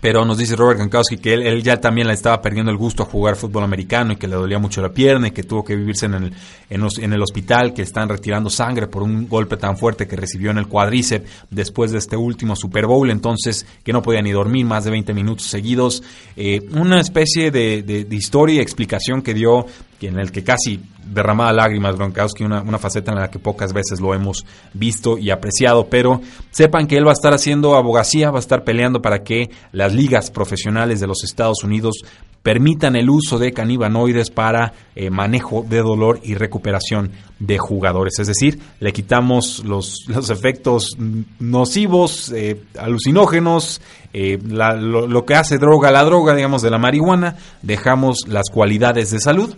Pero 0.00 0.24
nos 0.24 0.38
dice 0.38 0.54
Robert 0.54 0.78
Gronkowski 0.78 1.18
que 1.18 1.34
él, 1.34 1.62
ya 1.62 1.80
también 1.80 2.06
le 2.06 2.14
estaba 2.14 2.40
perdiendo 2.40 2.70
el 2.70 2.76
gusto 2.76 3.02
a 3.02 3.06
jugar 3.06 3.36
fútbol 3.36 3.64
americano 3.64 4.12
y 4.12 4.16
que 4.16 4.28
le 4.28 4.36
dolía 4.36 4.58
mucho 4.58 4.80
la 4.80 4.90
pierna 4.90 5.28
y 5.28 5.30
que 5.32 5.42
tuvo 5.42 5.64
que 5.64 5.74
vivirse 5.74 6.06
en 6.06 6.14
el, 6.14 6.32
en, 6.70 7.12
el 7.12 7.22
hospital, 7.22 7.74
que 7.74 7.82
están 7.82 8.08
retirando 8.08 8.48
sangre 8.48 8.86
por 8.86 9.02
un 9.02 9.28
golpe 9.28 9.56
tan 9.56 9.76
fuerte 9.76 10.06
que 10.06 10.16
recibió 10.16 10.50
en 10.50 10.58
el 10.58 10.68
cuádriceps 10.68 11.28
después 11.50 11.90
de 11.90 11.98
este 11.98 12.16
último 12.16 12.54
Super 12.54 12.86
Bowl, 12.86 13.10
entonces 13.10 13.66
que 13.82 13.92
no 13.92 14.02
podía 14.02 14.22
ni 14.22 14.30
dormir 14.30 14.64
más 14.66 14.84
de 14.84 14.90
20 14.90 15.12
minutos 15.14 15.46
seguidos. 15.46 16.02
Eh, 16.36 16.60
una 16.72 17.00
especie 17.00 17.50
de, 17.50 17.82
de, 17.82 18.04
de 18.04 18.16
historia 18.16 18.56
y 18.56 18.60
explicación 18.60 19.22
que 19.22 19.34
dio 19.34 19.66
en 20.06 20.18
el 20.18 20.30
que 20.30 20.44
casi 20.44 20.80
derramaba 21.04 21.52
lágrimas 21.52 21.96
Gronkowski, 21.96 22.44
una, 22.44 22.62
una 22.62 22.78
faceta 22.78 23.12
en 23.12 23.18
la 23.18 23.30
que 23.30 23.38
pocas 23.38 23.72
veces 23.72 24.00
lo 24.00 24.14
hemos 24.14 24.44
visto 24.72 25.18
y 25.18 25.30
apreciado, 25.30 25.88
pero 25.88 26.20
sepan 26.50 26.86
que 26.86 26.96
él 26.96 27.06
va 27.06 27.10
a 27.10 27.14
estar 27.14 27.34
haciendo 27.34 27.74
abogacía, 27.76 28.30
va 28.30 28.38
a 28.38 28.40
estar 28.40 28.64
peleando 28.64 29.00
para 29.02 29.22
que 29.24 29.50
las 29.72 29.94
ligas 29.94 30.30
profesionales 30.30 31.00
de 31.00 31.06
los 31.06 31.24
Estados 31.24 31.64
Unidos 31.64 32.02
permitan 32.42 32.96
el 32.96 33.10
uso 33.10 33.38
de 33.38 33.52
canibanoides 33.52 34.30
para 34.30 34.72
eh, 34.94 35.10
manejo 35.10 35.64
de 35.68 35.78
dolor 35.78 36.20
y 36.22 36.34
recuperación 36.34 37.10
de 37.38 37.58
jugadores. 37.58 38.18
Es 38.18 38.26
decir, 38.26 38.58
le 38.80 38.92
quitamos 38.92 39.64
los, 39.64 40.04
los 40.08 40.30
efectos 40.30 40.96
nocivos, 41.38 42.32
eh, 42.32 42.62
alucinógenos, 42.78 43.80
eh, 44.12 44.38
lo, 44.42 45.06
lo 45.06 45.26
que 45.26 45.34
hace 45.34 45.58
droga 45.58 45.90
la 45.90 46.04
droga, 46.04 46.34
digamos, 46.34 46.62
de 46.62 46.70
la 46.70 46.78
marihuana, 46.78 47.36
dejamos 47.62 48.26
las 48.28 48.48
cualidades 48.50 49.10
de 49.10 49.20
salud 49.20 49.54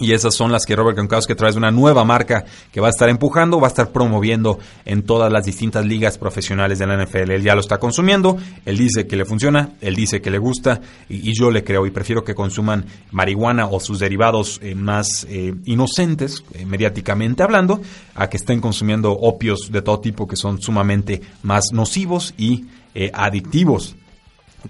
y 0.00 0.12
esas 0.12 0.34
son 0.34 0.50
las 0.50 0.66
que 0.66 0.74
Robert 0.74 0.96
Gronkowski 0.96 1.36
trae 1.36 1.56
una 1.56 1.70
nueva 1.70 2.04
marca 2.04 2.44
que 2.72 2.80
va 2.80 2.88
a 2.88 2.90
estar 2.90 3.08
empujando, 3.08 3.60
va 3.60 3.68
a 3.68 3.70
estar 3.70 3.90
promoviendo 3.90 4.58
en 4.84 5.04
todas 5.04 5.32
las 5.32 5.44
distintas 5.44 5.86
ligas 5.86 6.18
profesionales 6.18 6.80
de 6.80 6.86
la 6.86 6.96
NFL. 7.02 7.30
Él 7.30 7.42
ya 7.42 7.54
lo 7.54 7.60
está 7.60 7.78
consumiendo, 7.78 8.36
él 8.64 8.76
dice 8.76 9.06
que 9.06 9.14
le 9.14 9.24
funciona, 9.24 9.70
él 9.80 9.94
dice 9.94 10.20
que 10.20 10.32
le 10.32 10.38
gusta 10.38 10.80
y, 11.08 11.32
yo 11.32 11.50
le 11.50 11.62
creo 11.62 11.86
y 11.86 11.90
prefiero 11.92 12.24
que 12.24 12.34
consuman 12.34 12.86
marihuana 13.12 13.66
o 13.66 13.78
sus 13.78 14.00
derivados 14.00 14.58
eh, 14.62 14.74
más 14.74 15.26
eh, 15.30 15.54
inocentes, 15.64 16.44
eh, 16.54 16.66
mediáticamente 16.66 17.44
hablando, 17.44 17.80
a 18.16 18.28
que 18.28 18.36
estén 18.36 18.60
consumiendo 18.60 19.12
opios 19.12 19.70
de 19.70 19.82
todo 19.82 20.00
tipo 20.00 20.26
que 20.26 20.36
son 20.36 20.60
sumamente 20.60 21.22
más 21.42 21.66
nocivos 21.72 22.34
y 22.36 22.66
adictivos. 23.12 23.96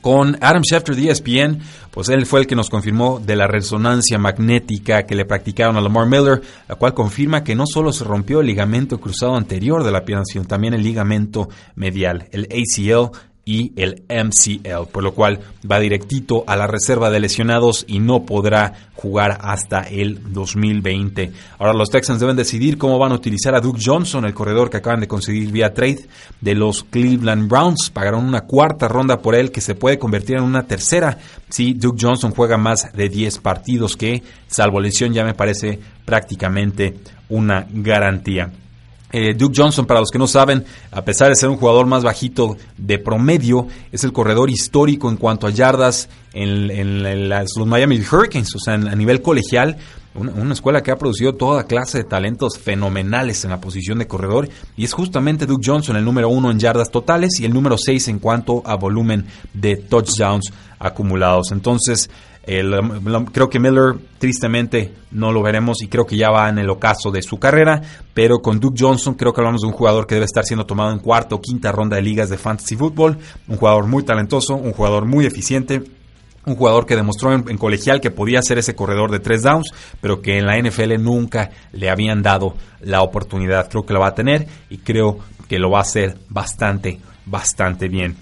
Con 0.00 0.36
Adam 0.40 0.62
Schefter 0.62 0.96
de 0.96 1.10
ESPN, 1.10 1.60
pues 1.90 2.08
él 2.08 2.26
fue 2.26 2.40
el 2.40 2.46
que 2.46 2.56
nos 2.56 2.70
confirmó 2.70 3.20
de 3.20 3.36
la 3.36 3.46
resonancia 3.46 4.18
magnética 4.18 5.04
que 5.04 5.14
le 5.14 5.24
practicaron 5.24 5.76
a 5.76 5.80
Lamar 5.80 6.06
Miller, 6.06 6.42
la 6.68 6.74
cual 6.74 6.94
confirma 6.94 7.44
que 7.44 7.54
no 7.54 7.64
solo 7.66 7.92
se 7.92 8.04
rompió 8.04 8.40
el 8.40 8.46
ligamento 8.46 9.00
cruzado 9.00 9.36
anterior 9.36 9.84
de 9.84 9.92
la 9.92 10.04
pierna, 10.04 10.24
sino 10.24 10.44
también 10.44 10.74
el 10.74 10.82
ligamento 10.82 11.48
medial, 11.74 12.28
el 12.32 12.48
ACL, 12.50 13.10
y 13.44 13.72
el 13.76 14.04
MCL, 14.08 14.86
por 14.90 15.02
lo 15.02 15.12
cual 15.12 15.40
va 15.70 15.78
directito 15.78 16.44
a 16.46 16.56
la 16.56 16.66
reserva 16.66 17.10
de 17.10 17.20
lesionados 17.20 17.84
y 17.86 17.98
no 17.98 18.24
podrá 18.24 18.90
jugar 18.94 19.38
hasta 19.42 19.82
el 19.82 20.32
2020. 20.32 21.32
Ahora 21.58 21.74
los 21.74 21.90
Texans 21.90 22.20
deben 22.20 22.36
decidir 22.36 22.78
cómo 22.78 22.98
van 22.98 23.12
a 23.12 23.16
utilizar 23.16 23.54
a 23.54 23.60
Duke 23.60 23.80
Johnson, 23.84 24.24
el 24.24 24.32
corredor 24.32 24.70
que 24.70 24.78
acaban 24.78 25.00
de 25.00 25.08
conseguir 25.08 25.50
vía 25.50 25.74
trade 25.74 26.06
de 26.40 26.54
los 26.54 26.84
Cleveland 26.84 27.48
Browns. 27.48 27.90
Pagaron 27.90 28.24
una 28.24 28.42
cuarta 28.42 28.88
ronda 28.88 29.20
por 29.20 29.34
él 29.34 29.50
que 29.50 29.60
se 29.60 29.74
puede 29.74 29.98
convertir 29.98 30.36
en 30.36 30.44
una 30.44 30.66
tercera 30.66 31.18
si 31.50 31.74
Duke 31.74 31.98
Johnson 32.00 32.32
juega 32.32 32.56
más 32.56 32.92
de 32.94 33.08
10 33.08 33.38
partidos 33.38 33.96
que, 33.96 34.22
salvo 34.46 34.80
lesión, 34.80 35.12
ya 35.12 35.24
me 35.24 35.34
parece 35.34 35.78
prácticamente 36.04 36.96
una 37.28 37.66
garantía. 37.70 38.50
Eh, 39.16 39.32
Duke 39.32 39.54
Johnson, 39.56 39.86
para 39.86 40.00
los 40.00 40.10
que 40.10 40.18
no 40.18 40.26
saben, 40.26 40.64
a 40.90 41.04
pesar 41.04 41.28
de 41.28 41.36
ser 41.36 41.48
un 41.48 41.56
jugador 41.56 41.86
más 41.86 42.02
bajito 42.02 42.56
de 42.76 42.98
promedio, 42.98 43.68
es 43.92 44.02
el 44.02 44.12
corredor 44.12 44.50
histórico 44.50 45.08
en 45.08 45.16
cuanto 45.18 45.46
a 45.46 45.50
yardas 45.50 46.08
en, 46.32 47.00
los 47.04 47.64
Miami 47.64 48.00
Hurricanes, 48.00 48.52
o 48.56 48.58
sea, 48.58 48.74
a 48.74 48.96
nivel 48.96 49.22
colegial. 49.22 49.76
Una, 50.16 50.52
escuela 50.52 50.82
que 50.82 50.90
ha 50.90 50.98
producido 50.98 51.34
toda 51.34 51.68
clase 51.68 51.98
de 51.98 52.04
talentos 52.04 52.58
fenomenales 52.58 53.44
en 53.44 53.50
la 53.50 53.60
posición 53.60 53.98
de 53.98 54.08
corredor 54.08 54.48
y 54.76 54.84
es 54.84 54.92
justamente 54.92 55.46
Duke 55.46 55.64
Johnson 55.64 55.96
el 55.96 56.04
número 56.04 56.28
uno 56.28 56.50
en 56.50 56.58
yardas 56.58 56.90
totales 56.90 57.38
y 57.38 57.44
el 57.44 57.52
número 57.52 57.76
seis 57.78 58.08
en 58.08 58.18
cuanto 58.18 58.62
a 58.64 58.74
volumen 58.74 59.26
de 59.52 59.76
touchdowns 59.76 60.52
acumulados. 60.80 61.52
Entonces, 61.52 62.10
creo 62.44 63.48
que 63.48 63.58
Miller 63.58 63.94
tristemente 64.18 64.92
no 65.10 65.32
lo 65.32 65.42
veremos 65.42 65.82
y 65.82 65.88
creo 65.88 66.06
que 66.06 66.16
ya 66.16 66.30
va 66.30 66.48
en 66.48 66.58
el 66.58 66.68
ocaso 66.68 67.10
de 67.10 67.22
su 67.22 67.38
carrera, 67.38 67.80
pero 68.12 68.40
con 68.40 68.60
Duke 68.60 68.76
Johnson 68.78 69.14
creo 69.14 69.32
que 69.32 69.40
hablamos 69.40 69.62
de 69.62 69.68
un 69.68 69.72
jugador 69.72 70.06
que 70.06 70.14
debe 70.14 70.26
estar 70.26 70.44
siendo 70.44 70.66
tomado 70.66 70.92
en 70.92 70.98
cuarta 70.98 71.34
o 71.34 71.40
quinta 71.40 71.72
ronda 71.72 71.96
de 71.96 72.02
ligas 72.02 72.28
de 72.28 72.38
fantasy 72.38 72.76
football, 72.76 73.18
un 73.48 73.56
jugador 73.56 73.86
muy 73.86 74.02
talentoso, 74.02 74.54
un 74.54 74.72
jugador 74.72 75.06
muy 75.06 75.24
eficiente, 75.24 75.82
un 76.46 76.56
jugador 76.56 76.84
que 76.84 76.96
demostró 76.96 77.32
en, 77.32 77.56
colegial 77.56 78.00
que 78.00 78.10
podía 78.10 78.42
ser 78.42 78.58
ese 78.58 78.74
corredor 78.74 79.10
de 79.10 79.20
tres 79.20 79.42
downs, 79.42 79.72
pero 80.02 80.20
que 80.20 80.38
en 80.38 80.46
la 80.46 80.58
NFL 80.58 81.02
nunca 81.02 81.50
le 81.72 81.88
habían 81.88 82.22
dado 82.22 82.54
la 82.82 83.00
oportunidad. 83.00 83.70
Creo 83.70 83.86
que 83.86 83.94
lo 83.94 84.00
va 84.00 84.08
a 84.08 84.14
tener 84.14 84.46
y 84.68 84.78
creo 84.78 85.18
que 85.48 85.58
lo 85.58 85.70
va 85.70 85.78
a 85.78 85.82
hacer 85.82 86.18
bastante, 86.28 87.00
bastante 87.24 87.88
bien 87.88 88.16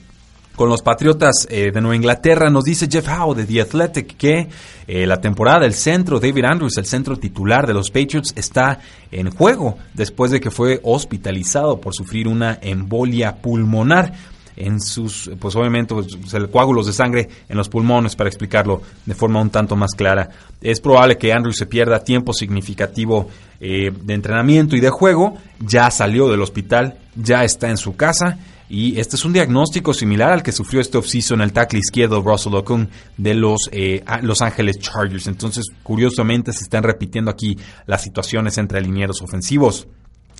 con 0.56 0.68
los 0.68 0.82
Patriotas 0.82 1.46
eh, 1.50 1.70
de 1.72 1.80
Nueva 1.80 1.96
Inglaterra. 1.96 2.50
Nos 2.50 2.64
dice 2.64 2.88
Jeff 2.90 3.08
Howe 3.08 3.34
de 3.34 3.44
The 3.44 3.62
Athletic 3.62 4.16
que 4.16 4.48
eh, 4.86 5.06
la 5.06 5.20
temporada 5.20 5.60
del 5.60 5.74
centro, 5.74 6.20
David 6.20 6.44
Andrews, 6.44 6.76
el 6.76 6.86
centro 6.86 7.16
titular 7.16 7.66
de 7.66 7.74
los 7.74 7.90
Patriots, 7.90 8.32
está 8.36 8.80
en 9.10 9.30
juego 9.30 9.78
después 9.94 10.30
de 10.30 10.40
que 10.40 10.50
fue 10.50 10.80
hospitalizado 10.82 11.80
por 11.80 11.94
sufrir 11.94 12.28
una 12.28 12.58
embolia 12.60 13.36
pulmonar 13.36 14.12
en 14.54 14.80
sus, 14.80 15.30
pues 15.40 15.56
obviamente, 15.56 15.94
pues, 15.94 16.16
coágulos 16.50 16.86
de 16.86 16.92
sangre 16.92 17.28
en 17.48 17.56
los 17.56 17.70
pulmones, 17.70 18.14
para 18.14 18.28
explicarlo 18.28 18.82
de 19.06 19.14
forma 19.14 19.40
un 19.40 19.48
tanto 19.48 19.76
más 19.76 19.92
clara. 19.92 20.28
Es 20.60 20.80
probable 20.80 21.16
que 21.16 21.32
Andrews 21.32 21.56
se 21.56 21.66
pierda 21.66 22.04
tiempo 22.04 22.34
significativo 22.34 23.28
eh, 23.60 23.90
de 23.90 24.14
entrenamiento 24.14 24.76
y 24.76 24.80
de 24.80 24.90
juego. 24.90 25.38
Ya 25.58 25.90
salió 25.90 26.28
del 26.28 26.42
hospital, 26.42 26.98
ya 27.16 27.44
está 27.44 27.70
en 27.70 27.78
su 27.78 27.96
casa 27.96 28.38
y 28.72 28.98
este 28.98 29.16
es 29.16 29.24
un 29.26 29.34
diagnóstico 29.34 29.92
similar 29.92 30.32
al 30.32 30.42
que 30.42 30.50
sufrió 30.50 30.80
este 30.80 30.96
offseason 30.96 31.42
en 31.42 31.44
el 31.44 31.52
tackle 31.52 31.78
izquierdo 31.78 32.22
Russell 32.22 32.54
Okung 32.54 32.86
de 33.18 33.34
los 33.34 33.68
eh, 33.70 34.02
Los 34.22 34.40
Ángeles 34.40 34.78
Chargers. 34.78 35.26
Entonces, 35.26 35.66
curiosamente, 35.82 36.54
se 36.54 36.62
están 36.62 36.82
repitiendo 36.82 37.30
aquí 37.30 37.58
las 37.84 38.02
situaciones 38.02 38.56
entre 38.56 38.78
alineados 38.78 39.20
ofensivos. 39.20 39.88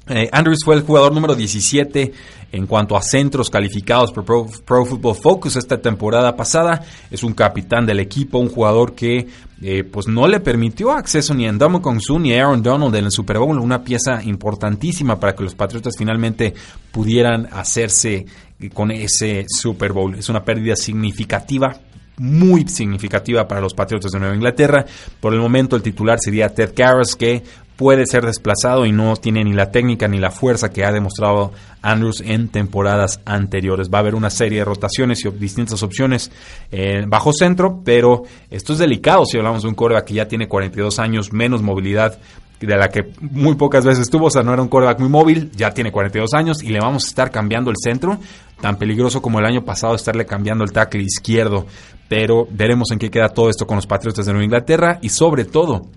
Eh, 0.09 0.29
Andrews 0.33 0.65
fue 0.65 0.75
el 0.75 0.83
jugador 0.83 1.13
número 1.13 1.35
17 1.35 2.13
en 2.51 2.67
cuanto 2.67 2.97
a 2.97 3.03
centros 3.03 3.49
calificados 3.49 4.13
por 4.13 4.25
Pro, 4.25 4.85
Football 4.85 5.15
Focus 5.15 5.57
esta 5.57 5.81
temporada 5.81 6.37
pasada. 6.37 6.85
Es 7.11 7.23
un 7.23 7.33
capitán 7.33 7.87
del 7.87 8.01
equipo, 8.01 8.39
un 8.39 8.49
jugador 8.49 8.95
que 8.95 9.29
eh, 9.63 9.85
pues 9.85 10.09
no 10.09 10.27
le 10.27 10.41
permitió 10.41 10.91
acceso 10.91 11.35
ni 11.35 11.47
a 11.47 11.53
Ndamukong 11.53 12.01
Su 12.01 12.19
ni 12.19 12.35
a 12.35 12.45
Aaron 12.45 12.63
Donald 12.63 12.95
en 12.97 13.05
el 13.07 13.13
Super 13.13 13.39
Bowl, 13.39 13.59
una 13.59 13.85
pieza 13.85 14.23
importantísima 14.23 15.21
para 15.21 15.35
que 15.35 15.45
los 15.45 15.55
Patriotas 15.55 15.95
finalmente 15.97 16.53
pudieran 16.91 17.49
hacerse 17.53 18.27
con 18.75 18.91
ese 18.91 19.47
Super 19.49 19.93
Bowl. 19.93 20.17
Es 20.17 20.29
una 20.29 20.45
pérdida 20.45 20.77
significativa 20.77 21.79
muy 22.19 22.69
significativa 22.69 23.49
para 23.49 23.61
los 23.61 23.75
Patriotas 23.75 24.13
de 24.13 24.19
Nueva 24.19 24.35
Inglaterra. 24.35 24.85
Por 25.19 25.33
el 25.33 25.41
momento 25.41 25.77
el 25.77 25.83
titular 25.83 26.19
sería 26.21 26.55
Ted 26.55 26.73
Karras, 26.75 27.17
que 27.17 27.43
puede 27.83 28.07
ser 28.07 28.25
desplazado 28.25 28.87
y 28.87 28.93
no 28.93 29.17
tiene 29.17 29.43
ni 29.43 29.53
la 29.55 29.73
técnica 29.73 30.07
ni 30.07 30.21
la 30.21 30.31
fuerza 30.31 30.71
que 30.71 30.85
ha 30.85 30.93
demostrado 30.93 31.51
Andrews 31.83 32.23
en 32.25 32.47
temporadas 32.47 33.21
anteriores. 33.25 33.91
Va 33.93 33.99
a 33.99 34.03
haber 34.03 34.15
una 34.15 34.31
serie 34.31 34.61
de 34.61 34.65
rotaciones 34.65 35.25
y 35.25 35.31
distintas 35.31 35.83
opciones 35.83 36.31
eh, 36.71 37.03
bajo 37.09 37.33
centro, 37.33 37.81
pero 37.85 38.23
esto 38.51 38.75
es 38.75 38.79
delicado 38.79 39.27
si 39.27 39.37
hablamos 39.37 39.63
de 39.63 39.69
un 39.69 39.75
coreback 39.75 40.05
que 40.05 40.15
ya 40.15 40.29
tiene 40.29 40.47
42 40.47 41.01
años, 41.01 41.33
menos 41.33 41.61
movilidad 41.61 42.21
de 42.61 42.77
la 42.77 42.89
que 42.89 43.11
muy 43.21 43.57
pocas 43.57 43.85
veces 43.85 44.09
tuvo, 44.09 44.27
o 44.27 44.31
sea, 44.31 44.45
no 44.45 44.53
era 44.53 44.63
un 44.63 44.69
coreback 44.69 45.01
muy 45.01 45.09
móvil, 45.09 45.51
ya 45.51 45.73
tiene 45.73 45.91
42 45.91 46.35
años 46.35 46.63
y 46.63 46.69
le 46.69 46.79
vamos 46.79 47.05
a 47.05 47.09
estar 47.09 47.33
cambiando 47.33 47.73
el 47.73 47.77
centro, 47.83 48.17
tan 48.61 48.77
peligroso 48.77 49.21
como 49.21 49.41
el 49.41 49.45
año 49.45 49.65
pasado 49.65 49.97
estarle 49.97 50.25
cambiando 50.25 50.63
el 50.63 50.71
tackle 50.71 51.03
izquierdo, 51.03 51.67
pero 52.09 52.47
veremos 52.49 52.93
en 52.93 53.01
qué 53.01 53.11
queda 53.11 53.31
todo 53.31 53.51
esto 53.51 53.67
con 53.67 53.75
los 53.75 53.89
Patriotas 53.89 54.25
de 54.27 54.33
Nueva 54.33 54.45
Inglaterra 54.45 55.01
y 55.03 55.09
sobre 55.09 55.45
todo 55.45 55.89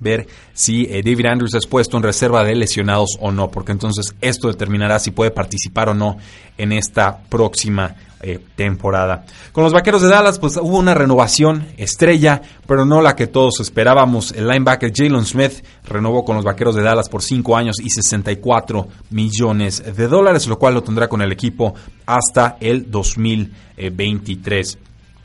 ver 0.00 0.26
si 0.52 0.84
eh, 0.84 1.02
David 1.04 1.26
Andrews 1.26 1.54
es 1.54 1.66
puesto 1.66 1.96
en 1.96 2.02
reserva 2.02 2.44
de 2.44 2.54
lesionados 2.54 3.16
o 3.20 3.32
no, 3.32 3.50
porque 3.50 3.72
entonces 3.72 4.14
esto 4.20 4.48
determinará 4.48 4.98
si 4.98 5.10
puede 5.10 5.30
participar 5.30 5.88
o 5.88 5.94
no 5.94 6.16
en 6.56 6.72
esta 6.72 7.18
próxima 7.28 7.94
eh, 8.26 8.40
temporada. 8.56 9.26
Con 9.52 9.64
los 9.64 9.74
Vaqueros 9.74 10.00
de 10.00 10.08
Dallas, 10.08 10.38
pues 10.38 10.56
hubo 10.56 10.78
una 10.78 10.94
renovación 10.94 11.66
estrella, 11.76 12.40
pero 12.66 12.86
no 12.86 13.02
la 13.02 13.14
que 13.14 13.26
todos 13.26 13.60
esperábamos. 13.60 14.32
El 14.32 14.48
linebacker 14.48 14.92
Jalen 14.94 15.26
Smith 15.26 15.62
renovó 15.84 16.24
con 16.24 16.36
los 16.36 16.44
Vaqueros 16.44 16.74
de 16.74 16.82
Dallas 16.82 17.10
por 17.10 17.22
5 17.22 17.54
años 17.54 17.76
y 17.80 17.90
64 17.90 18.88
millones 19.10 19.82
de 19.94 20.08
dólares, 20.08 20.46
lo 20.46 20.58
cual 20.58 20.72
lo 20.72 20.82
tendrá 20.82 21.06
con 21.06 21.20
el 21.20 21.32
equipo 21.32 21.74
hasta 22.06 22.56
el 22.60 22.90
2023. 22.90 24.78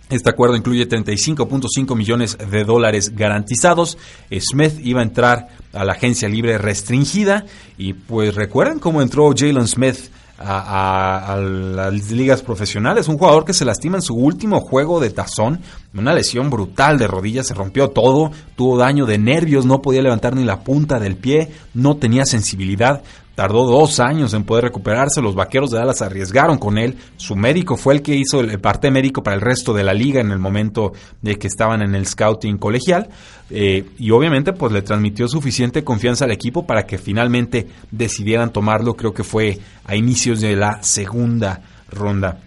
Este 0.09 0.29
acuerdo 0.29 0.55
incluye 0.55 0.87
35.5 0.87 1.95
millones 1.95 2.37
de 2.37 2.63
dólares 2.63 3.15
garantizados. 3.15 3.97
Smith 4.39 4.79
iba 4.83 5.01
a 5.01 5.03
entrar 5.03 5.49
a 5.71 5.85
la 5.85 5.93
agencia 5.93 6.27
libre 6.27 6.57
restringida 6.57 7.45
y 7.77 7.93
pues 7.93 8.33
recuerden 8.33 8.79
cómo 8.79 9.03
entró 9.03 9.31
Jalen 9.37 9.67
Smith 9.67 10.09
a, 10.39 11.37
las 11.39 12.11
ligas 12.11 12.41
profesionales. 12.41 13.07
Un 13.07 13.17
jugador 13.17 13.45
que 13.45 13.53
se 13.53 13.65
lastima 13.65 13.97
en 13.97 14.01
su 14.01 14.15
último 14.15 14.61
juego 14.61 14.99
de 14.99 15.09
tazón. 15.09 15.59
Una 15.93 16.13
lesión 16.13 16.49
brutal 16.49 16.97
de 16.97 17.07
rodillas, 17.07 17.47
se 17.47 17.53
rompió 17.53 17.89
todo, 17.89 18.31
tuvo 18.55 18.77
daño 18.77 19.05
de 19.05 19.17
nervios, 19.17 19.65
no 19.65 19.81
podía 19.81 20.01
levantar 20.01 20.35
ni 20.35 20.43
la 20.43 20.61
punta 20.61 20.99
del 20.99 21.17
pie, 21.17 21.51
no 21.73 21.97
tenía 21.97 22.25
sensibilidad. 22.25 23.03
Tardó 23.39 23.63
dos 23.63 24.01
años 24.01 24.33
en 24.33 24.43
poder 24.43 24.65
recuperarse. 24.65 25.21
Los 25.21 25.33
vaqueros 25.33 25.71
de 25.71 25.77
Dallas 25.77 26.01
arriesgaron 26.01 26.57
con 26.57 26.77
él. 26.77 26.97
Su 27.15 27.37
médico 27.37 27.77
fue 27.77 27.93
el 27.93 28.01
que 28.01 28.13
hizo 28.13 28.41
el 28.41 28.59
parte 28.59 28.91
médico 28.91 29.23
para 29.23 29.37
el 29.37 29.41
resto 29.41 29.71
de 29.73 29.81
la 29.81 29.93
liga 29.93 30.19
en 30.19 30.31
el 30.31 30.39
momento 30.39 30.91
de 31.21 31.39
que 31.39 31.47
estaban 31.47 31.81
en 31.81 31.95
el 31.95 32.05
scouting 32.05 32.57
colegial. 32.57 33.07
Eh, 33.49 33.91
y 33.97 34.11
obviamente, 34.11 34.51
pues 34.51 34.73
le 34.73 34.81
transmitió 34.81 35.29
suficiente 35.29 35.85
confianza 35.85 36.25
al 36.25 36.31
equipo 36.31 36.67
para 36.67 36.85
que 36.85 36.97
finalmente 36.97 37.65
decidieran 37.91 38.51
tomarlo. 38.51 38.95
Creo 38.95 39.13
que 39.13 39.23
fue 39.23 39.57
a 39.85 39.95
inicios 39.95 40.41
de 40.41 40.57
la 40.57 40.83
segunda 40.83 41.61
ronda. 41.89 42.41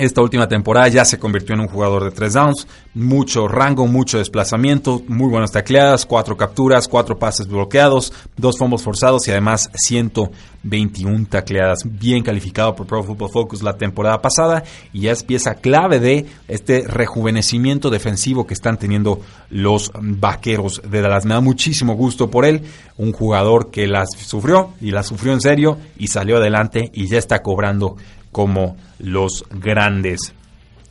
Esta 0.00 0.22
última 0.22 0.48
temporada 0.48 0.88
ya 0.88 1.04
se 1.04 1.18
convirtió 1.18 1.54
en 1.54 1.60
un 1.60 1.68
jugador 1.68 2.04
de 2.04 2.10
tres 2.10 2.32
downs, 2.32 2.66
mucho 2.94 3.46
rango, 3.46 3.86
mucho 3.86 4.16
desplazamiento, 4.16 5.02
muy 5.08 5.28
buenas 5.28 5.52
tacleadas, 5.52 6.06
cuatro 6.06 6.38
capturas, 6.38 6.88
cuatro 6.88 7.18
pases 7.18 7.46
bloqueados, 7.46 8.10
dos 8.34 8.56
fumbles 8.56 8.80
forzados 8.80 9.28
y 9.28 9.32
además 9.32 9.68
121 9.74 11.26
tacleadas. 11.26 11.80
Bien 11.84 12.22
calificado 12.22 12.74
por 12.74 12.86
Pro 12.86 13.02
Football 13.02 13.30
Focus 13.30 13.62
la 13.62 13.76
temporada 13.76 14.22
pasada 14.22 14.64
y 14.94 15.02
ya 15.02 15.12
es 15.12 15.22
pieza 15.22 15.56
clave 15.56 16.00
de 16.00 16.24
este 16.48 16.82
rejuvenecimiento 16.88 17.90
defensivo 17.90 18.46
que 18.46 18.54
están 18.54 18.78
teniendo 18.78 19.20
los 19.50 19.92
vaqueros 20.00 20.80
de 20.82 21.02
Dallas. 21.02 21.26
Me 21.26 21.34
da 21.34 21.42
muchísimo 21.42 21.92
gusto 21.92 22.30
por 22.30 22.46
él, 22.46 22.62
un 22.96 23.12
jugador 23.12 23.70
que 23.70 23.86
las 23.86 24.08
sufrió 24.16 24.70
y 24.80 24.92
las 24.92 25.08
sufrió 25.08 25.34
en 25.34 25.42
serio 25.42 25.76
y 25.98 26.06
salió 26.06 26.38
adelante 26.38 26.90
y 26.94 27.06
ya 27.06 27.18
está 27.18 27.42
cobrando 27.42 27.96
como 28.32 28.76
los 28.98 29.44
grandes. 29.50 30.34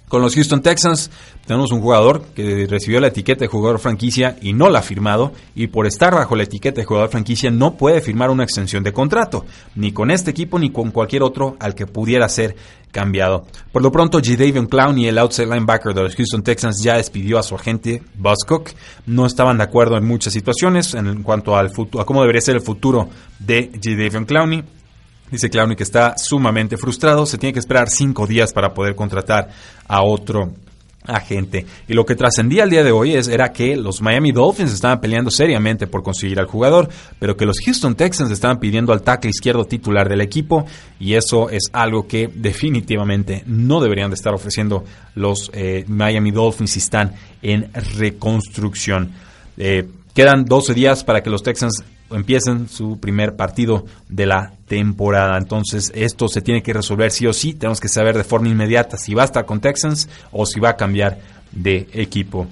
Con 0.10 0.24
los 0.24 0.34
Houston 0.34 0.63
Texans 0.63 1.12
tenemos 1.46 1.72
un 1.72 1.81
jugador 1.81 2.25
que 2.36 2.65
recibió 2.67 3.00
la 3.00 3.08
etiqueta 3.08 3.41
de 3.41 3.48
jugador 3.48 3.77
franquicia 3.77 4.38
y 4.41 4.53
no 4.53 4.67
la 4.69 4.79
ha 4.79 4.81
firmado 4.81 5.34
y 5.53 5.67
por 5.67 5.86
estar 5.86 6.15
bajo 6.15 6.36
la 6.36 6.43
etiqueta 6.43 6.81
de 6.81 6.86
jugador 6.86 7.10
franquicia 7.10 7.51
no 7.51 7.75
puede 7.75 8.01
firmar 8.01 8.31
una 8.31 8.43
extensión 8.43 8.84
de 8.84 8.91
contrato, 8.91 9.46
ni 9.75 9.91
con 9.91 10.10
este 10.10 10.31
equipo 10.31 10.58
ni 10.58 10.72
con 10.72 10.89
cualquier 10.89 11.22
otro 11.22 11.58
al 11.60 11.75
que 11.75 11.86
pudiera 11.86 12.27
ser 12.27 12.55
cambiado. 12.91 13.46
Por 13.72 13.84
lo 13.84 13.91
pronto, 13.91 14.19
J. 14.19 14.67
Clown 14.67 14.98
y 14.98 15.08
el 15.08 15.19
outside 15.19 15.46
linebacker 15.46 15.93
de 15.93 16.01
los 16.01 16.15
Houston 16.15 16.41
Texans 16.41 16.81
ya 16.84 16.98
despidió 16.98 17.38
a 17.38 17.43
su 17.43 17.53
agente 17.53 18.01
Buzz 18.15 18.46
Cook. 18.48 18.72
No 19.05 19.27
estaban 19.27 19.60
de 19.60 19.63
acuerdo 19.63 19.96
en 19.96 20.05
muchas 20.05 20.34
situaciones 20.34 20.96
en 20.96 21.22
cuanto 21.22 21.55
al 21.55 21.69
futuro, 21.69 22.01
a 22.01 22.05
cómo 22.08 22.22
debería 22.22 22.41
ser 22.41 22.55
el 22.55 22.62
futuro 22.62 23.10
de 23.38 23.69
J. 23.75 24.25
Clowney 24.25 24.63
Dice 25.31 25.50
Clowney 25.50 25.75
que 25.75 25.83
está 25.83 26.15
sumamente 26.17 26.77
frustrado, 26.77 27.25
se 27.25 27.38
tiene 27.38 27.53
que 27.53 27.59
esperar 27.59 27.89
cinco 27.89 28.27
días 28.27 28.53
para 28.53 28.74
poder 28.74 28.95
contratar 28.95 29.50
a 29.88 30.01
otro 30.01 30.53
agente. 31.05 31.65
Y 31.88 31.93
lo 31.93 32.05
que 32.05 32.15
trascendía 32.15 32.63
el 32.63 32.69
día 32.69 32.83
de 32.83 32.91
hoy 32.91 33.15
es, 33.15 33.27
era 33.27 33.51
que 33.51 33.75
los 33.75 34.01
Miami 34.01 34.31
Dolphins 34.31 34.74
estaban 34.74 35.00
peleando 35.00 35.31
seriamente 35.31 35.88
por 35.88 36.03
conseguir 36.03 36.39
al 36.39 36.45
jugador, 36.45 36.89
pero 37.19 37.36
que 37.36 37.45
los 37.45 37.57
Houston 37.65 37.95
Texans 37.95 38.31
estaban 38.31 38.59
pidiendo 38.59 38.93
al 38.93 39.01
tackle 39.01 39.29
izquierdo 39.29 39.65
titular 39.65 40.09
del 40.09 40.21
equipo 40.21 40.65
y 41.00 41.13
eso 41.13 41.50
es 41.50 41.63
algo 41.74 42.07
que 42.07 42.29
definitivamente 42.33 43.43
no 43.45 43.79
deberían 43.81 44.09
de 44.09 44.15
estar 44.15 44.33
ofreciendo 44.33 44.83
los 45.15 45.50
eh, 45.53 45.86
Miami 45.88 46.31
Dolphins 46.31 46.71
si 46.71 46.79
están 46.79 47.13
en 47.41 47.71
reconstrucción. 47.98 49.12
Eh, 49.57 49.88
quedan 50.13 50.45
12 50.45 50.74
días 50.74 51.03
para 51.03 51.24
que 51.24 51.29
los 51.29 51.43
Texans 51.43 51.83
empiecen 52.12 52.68
su 52.68 53.00
primer 53.00 53.36
partido 53.36 53.86
de 54.08 54.25
la 54.25 54.54
temporada. 54.68 55.38
Entonces, 55.38 55.92
esto 55.96 56.28
se 56.28 56.42
tiene 56.42 56.63
que 56.63 56.74
resolver 56.74 57.12
sí 57.12 57.28
o 57.28 57.34
sí. 57.34 57.54
Tenemos 57.54 57.80
que 57.80 57.89
saber 57.89 58.18
de 58.18 58.24
forma 58.24 58.50
inmediata 58.50 58.98
si 58.98 59.13
va 59.13 59.24
a 59.24 59.25
estar 59.25 59.46
con 59.46 59.60
Texans 59.60 60.10
o 60.32 60.46
si 60.46 60.60
va 60.60 60.70
a 60.70 60.78
cambiar 60.78 61.20
de 61.51 61.88
equipo. 61.94 62.48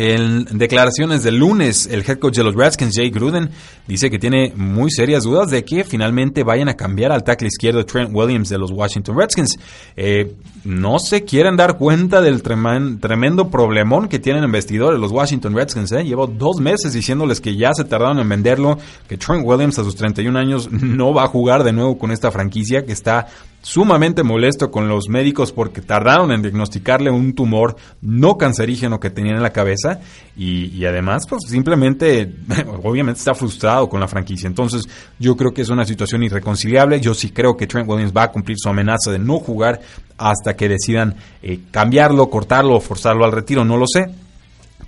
En 0.00 0.44
declaraciones 0.56 1.24
del 1.24 1.38
lunes, 1.38 1.88
el 1.90 2.04
head 2.08 2.20
coach 2.20 2.36
de 2.36 2.44
los 2.44 2.54
Redskins, 2.54 2.94
Jay 2.94 3.10
Gruden, 3.10 3.50
dice 3.88 4.12
que 4.12 4.20
tiene 4.20 4.52
muy 4.54 4.92
serias 4.92 5.24
dudas 5.24 5.50
de 5.50 5.64
que 5.64 5.82
finalmente 5.82 6.44
vayan 6.44 6.68
a 6.68 6.76
cambiar 6.76 7.10
al 7.10 7.24
tackle 7.24 7.48
izquierdo 7.48 7.84
Trent 7.84 8.10
Williams 8.14 8.48
de 8.48 8.58
los 8.58 8.70
Washington 8.70 9.18
Redskins. 9.18 9.58
Eh, 9.96 10.36
no 10.62 11.00
se 11.00 11.24
quieren 11.24 11.56
dar 11.56 11.78
cuenta 11.78 12.20
del 12.20 12.42
tremendo 12.42 13.50
problemón 13.50 14.08
que 14.08 14.20
tienen 14.20 14.44
en 14.44 14.52
vestidores 14.52 15.00
los 15.00 15.10
Washington 15.10 15.56
Redskins. 15.56 15.90
¿eh? 15.90 16.04
Llevo 16.04 16.28
dos 16.28 16.60
meses 16.60 16.92
diciéndoles 16.92 17.40
que 17.40 17.56
ya 17.56 17.74
se 17.74 17.82
tardaron 17.82 18.20
en 18.20 18.28
venderlo, 18.28 18.78
que 19.08 19.16
Trent 19.16 19.44
Williams 19.44 19.80
a 19.80 19.82
sus 19.82 19.96
31 19.96 20.38
años 20.38 20.68
no 20.70 21.12
va 21.12 21.24
a 21.24 21.26
jugar 21.26 21.64
de 21.64 21.72
nuevo 21.72 21.98
con 21.98 22.12
esta 22.12 22.30
franquicia 22.30 22.86
que 22.86 22.92
está 22.92 23.26
sumamente 23.62 24.22
molesto 24.22 24.70
con 24.70 24.88
los 24.88 25.08
médicos 25.08 25.52
porque 25.52 25.80
tardaron 25.80 26.32
en 26.32 26.42
diagnosticarle 26.42 27.10
un 27.10 27.34
tumor 27.34 27.76
no 28.00 28.38
cancerígeno 28.38 29.00
que 29.00 29.10
tenía 29.10 29.32
en 29.32 29.42
la 29.42 29.52
cabeza 29.52 30.00
y, 30.36 30.84
además 30.84 31.26
pues 31.28 31.42
simplemente 31.48 32.32
obviamente 32.82 33.18
está 33.18 33.34
frustrado 33.34 33.88
con 33.88 34.00
la 34.00 34.08
franquicia. 34.08 34.46
Entonces 34.46 34.88
yo 35.18 35.36
creo 35.36 35.52
que 35.52 35.62
es 35.62 35.68
una 35.68 35.84
situación 35.84 36.22
irreconciliable. 36.22 37.00
Yo 37.00 37.14
sí 37.14 37.30
creo 37.30 37.56
que 37.56 37.66
Trent 37.66 37.88
Williams 37.88 38.12
va 38.16 38.24
a 38.24 38.32
cumplir 38.32 38.56
su 38.58 38.68
amenaza 38.68 39.10
de 39.10 39.18
no 39.18 39.38
jugar 39.38 39.80
hasta 40.16 40.54
que 40.56 40.68
decidan 40.68 41.16
eh, 41.42 41.60
cambiarlo 41.70 42.30
cortarlo 42.30 42.76
o 42.76 42.80
forzarlo 42.80 43.24
al 43.24 43.32
retiro. 43.32 43.64
No 43.64 43.76
lo 43.76 43.86
sé 43.86 44.06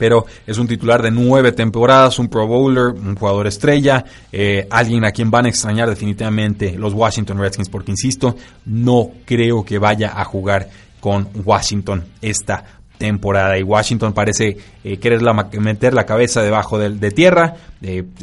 pero 0.00 0.24
es 0.46 0.56
un 0.56 0.66
titular 0.66 1.02
de 1.02 1.10
nueve 1.10 1.52
temporadas, 1.52 2.18
un 2.18 2.28
Pro 2.28 2.46
Bowler, 2.46 2.86
un 2.86 3.16
jugador 3.16 3.46
estrella, 3.46 4.02
eh, 4.32 4.66
alguien 4.70 5.04
a 5.04 5.12
quien 5.12 5.30
van 5.30 5.44
a 5.44 5.50
extrañar 5.50 5.90
definitivamente 5.90 6.78
los 6.78 6.94
Washington 6.94 7.38
Redskins, 7.38 7.68
porque 7.68 7.90
insisto, 7.90 8.34
no 8.64 9.10
creo 9.26 9.62
que 9.62 9.78
vaya 9.78 10.18
a 10.18 10.24
jugar 10.24 10.70
con 11.00 11.28
Washington 11.44 12.02
esta 12.22 12.79
temporada 13.00 13.58
y 13.58 13.62
Washington 13.62 14.12
parece 14.12 14.58
eh, 14.84 14.98
querer 14.98 15.22
meter 15.58 15.94
la 15.94 16.04
cabeza 16.04 16.42
debajo 16.42 16.78
de, 16.78 17.10
tierra, 17.10 17.56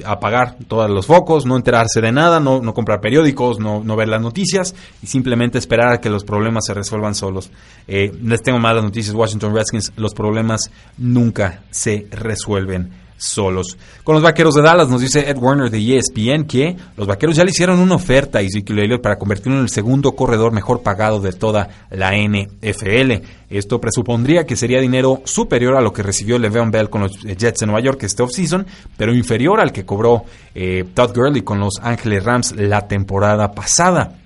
apagar 0.05 0.55
todos 0.67 0.89
los 0.89 1.07
focos, 1.07 1.48
no 1.48 1.57
enterarse 1.57 2.00
de 2.00 2.12
nada, 2.12 2.39
no, 2.39 2.62
comprar 2.75 3.01
periódicos, 3.01 3.60
no, 3.60 3.96
ver 3.96 4.07
las 4.07 4.22
noticias 4.22 4.75
y 5.01 5.07
simplemente 5.07 5.57
esperar 5.57 5.93
a 5.93 6.00
que 6.00 6.12
los 6.12 6.24
problemas 6.24 6.65
se 6.67 6.75
resuelvan 6.75 7.15
solos. 7.15 7.50
Eh, 7.88 8.13
les 8.22 8.43
tengo 8.43 8.60
malas 8.60 8.84
noticias, 8.84 9.15
Washington 9.15 9.55
Redskins, 9.55 9.91
los 9.98 10.13
problemas 10.13 10.69
nunca 10.98 11.63
se 11.72 12.05
resuelven 12.12 13.06
solos. 13.17 13.77
Con 14.03 14.13
los 14.15 14.24
vaqueros 14.24 14.55
de 14.55 14.62
Dallas 14.62 14.89
nos 14.89 15.01
dice 15.01 15.29
Ed 15.29 15.38
Warner 15.38 15.69
de 15.69 15.97
ESPN 15.97 16.45
que 16.45 16.77
los 16.95 17.07
vaqueros 17.07 17.36
ya 17.36 17.43
le 17.43 17.51
hicieron 17.51 17.79
una 17.79 17.95
oferta 17.95 18.39
a 18.39 18.41
Ezekiel 18.41 18.79
Elliott 18.79 19.01
para 19.01 19.17
convertirlo 19.17 19.57
en 19.57 19.63
el 19.63 19.69
segundo 19.69 20.13
corredor 20.13 20.51
mejor 20.51 20.81
pagado 20.81 21.19
de 21.19 21.33
toda 21.33 21.67
la 21.89 22.12
NFL. 22.15 23.24
Esto 23.50 23.79
presupondría 23.79 24.45
que 24.45 24.55
sería 24.55 24.79
dinero 24.79 25.21
superior 25.25 25.75
a 25.75 25.81
lo 25.81 25.93
que 25.93 26.03
recibió 26.03 26.38
Le'Veon 26.38 26.71
Bell 26.71 26.89
con 26.89 27.01
los 27.01 27.19
Jets 27.21 27.60
de 27.60 27.65
Nueva 27.65 27.82
York 27.82 28.03
este 28.03 28.23
offseason, 28.23 28.65
pero 28.97 29.13
inferior 29.13 29.60
al 29.60 29.71
que 29.71 29.86
cobró 29.86 30.23
eh, 30.53 30.86
Todd 30.93 31.15
Gurley 31.15 31.41
con 31.41 31.60
los 31.60 31.80
Ángeles 31.82 32.23
Rams 32.23 32.56
la 32.56 32.88
temporada 32.88 33.51
pasada. 33.51 34.17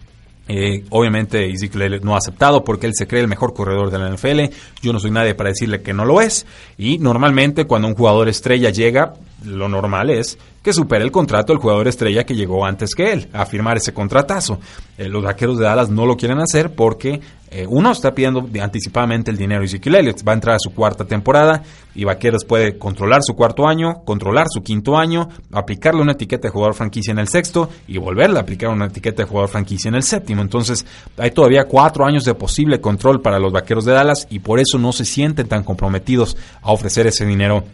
Eh, 0.53 0.83
obviamente 0.89 1.49
Ezekiel 1.49 2.01
no 2.03 2.13
ha 2.13 2.17
aceptado 2.17 2.65
porque 2.65 2.85
él 2.85 2.93
se 2.93 3.07
cree 3.07 3.21
el 3.21 3.29
mejor 3.29 3.53
corredor 3.53 3.89
de 3.89 3.99
la 3.99 4.09
NFL. 4.09 4.53
Yo 4.81 4.91
no 4.91 4.99
soy 4.99 5.09
nadie 5.09 5.33
para 5.33 5.49
decirle 5.49 5.81
que 5.81 5.93
no 5.93 6.03
lo 6.03 6.19
es. 6.19 6.45
Y 6.77 6.97
normalmente 6.97 7.65
cuando 7.65 7.87
un 7.87 7.95
jugador 7.95 8.27
estrella 8.27 8.69
llega, 8.69 9.13
lo 9.43 9.67
normal 9.67 10.09
es 10.09 10.37
que 10.61 10.73
supere 10.73 11.03
el 11.03 11.11
contrato 11.11 11.53
del 11.53 11.61
jugador 11.61 11.87
estrella 11.87 12.25
que 12.25 12.35
llegó 12.35 12.65
antes 12.65 12.93
que 12.93 13.11
él 13.11 13.27
a 13.33 13.45
firmar 13.45 13.77
ese 13.77 13.93
contratazo. 13.93 14.59
Eh, 14.97 15.09
los 15.09 15.23
vaqueros 15.23 15.57
de 15.57 15.65
Dallas 15.65 15.89
no 15.89 16.05
lo 16.05 16.15
quieren 16.15 16.39
hacer 16.39 16.75
porque 16.75 17.19
eh, 17.49 17.65
uno 17.67 17.91
está 17.91 18.13
pidiendo 18.13 18.47
anticipadamente 18.61 19.31
el 19.31 19.37
dinero. 19.37 19.63
Ezekiel 19.63 19.95
Elliott 19.95 20.25
va 20.25 20.31
a 20.31 20.35
entrar 20.35 20.55
a 20.55 20.59
su 20.59 20.73
cuarta 20.73 21.03
temporada 21.03 21.63
y 21.93 22.05
Vaqueros 22.05 22.45
puede 22.45 22.77
controlar 22.77 23.21
su 23.23 23.33
cuarto 23.33 23.67
año, 23.67 24.03
controlar 24.05 24.47
su 24.49 24.61
quinto 24.61 24.97
año, 24.97 25.27
aplicarle 25.51 26.01
una 26.01 26.13
etiqueta 26.13 26.47
de 26.47 26.53
jugador 26.53 26.75
franquicia 26.75 27.11
en 27.11 27.19
el 27.19 27.27
sexto 27.27 27.69
y 27.87 27.97
volverle 27.97 28.37
a 28.37 28.43
aplicar 28.43 28.69
una 28.69 28.85
etiqueta 28.85 29.23
de 29.23 29.27
jugador 29.27 29.49
franquicia 29.49 29.89
en 29.89 29.95
el 29.95 30.03
séptimo. 30.03 30.41
Entonces 30.41 30.85
hay 31.17 31.31
todavía 31.31 31.65
cuatro 31.65 32.05
años 32.05 32.23
de 32.23 32.35
posible 32.35 32.79
control 32.79 33.21
para 33.21 33.39
los 33.39 33.51
Vaqueros 33.51 33.83
de 33.83 33.93
Dallas 33.93 34.27
y 34.29 34.39
por 34.39 34.59
eso 34.59 34.77
no 34.77 34.93
se 34.93 35.03
sienten 35.03 35.49
tan 35.49 35.63
comprometidos 35.63 36.37
a 36.61 36.71
ofrecer 36.71 37.07
ese 37.07 37.25
dinero 37.25 37.65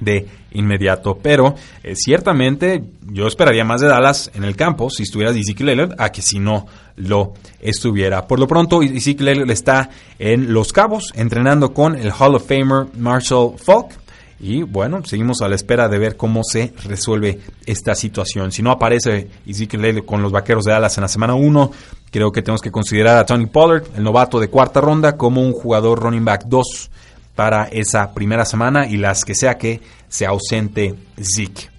de 0.00 0.26
inmediato. 0.52 1.18
Pero 1.22 1.54
eh, 1.82 1.94
ciertamente 1.96 2.82
yo 3.10 3.26
esperaría 3.26 3.64
más 3.64 3.80
de 3.80 3.88
Dallas 3.88 4.30
en 4.34 4.44
el 4.44 4.56
campo 4.56 4.90
si 4.90 5.04
estuviera 5.04 5.32
Ezekiel 5.32 5.70
Elliott 5.70 5.94
a 5.98 6.10
que 6.10 6.22
si 6.22 6.38
no 6.38 6.66
lo 6.96 7.34
estuviera. 7.60 8.26
Por 8.26 8.38
lo 8.38 8.46
pronto, 8.46 8.82
Ezekiel 8.82 9.28
Elliott 9.28 9.50
está 9.50 9.90
en 10.18 10.52
Los 10.52 10.72
Cabos 10.72 11.12
entrenando 11.14 11.72
con 11.72 11.96
el 11.96 12.12
Hall 12.12 12.34
of 12.34 12.46
Famer 12.46 12.86
Marshall 12.96 13.58
Falk. 13.58 14.00
Y 14.40 14.64
bueno, 14.64 15.04
seguimos 15.04 15.40
a 15.40 15.48
la 15.48 15.54
espera 15.54 15.88
de 15.88 15.98
ver 15.98 16.16
cómo 16.16 16.42
se 16.42 16.72
resuelve 16.84 17.38
esta 17.64 17.94
situación. 17.94 18.50
Si 18.50 18.60
no 18.60 18.72
aparece 18.72 19.28
Ezekiel 19.46 19.84
Elliott 19.84 20.04
con 20.04 20.20
los 20.20 20.32
vaqueros 20.32 20.64
de 20.64 20.72
Dallas 20.72 20.98
en 20.98 21.02
la 21.02 21.08
semana 21.08 21.34
1, 21.34 21.70
creo 22.10 22.32
que 22.32 22.42
tenemos 22.42 22.60
que 22.60 22.72
considerar 22.72 23.18
a 23.18 23.24
Tony 23.24 23.46
Pollard, 23.46 23.84
el 23.96 24.02
novato 24.02 24.40
de 24.40 24.48
cuarta 24.48 24.80
ronda, 24.80 25.16
como 25.16 25.42
un 25.42 25.52
jugador 25.52 26.00
running 26.00 26.24
back 26.24 26.46
2 26.46 26.90
para 27.34 27.64
esa 27.64 28.12
primera 28.12 28.44
semana 28.44 28.86
y 28.86 28.96
las 28.96 29.24
que 29.24 29.34
sea 29.34 29.58
que 29.58 29.80
se 30.08 30.26
ausente 30.26 30.94
Zeke. 31.20 31.70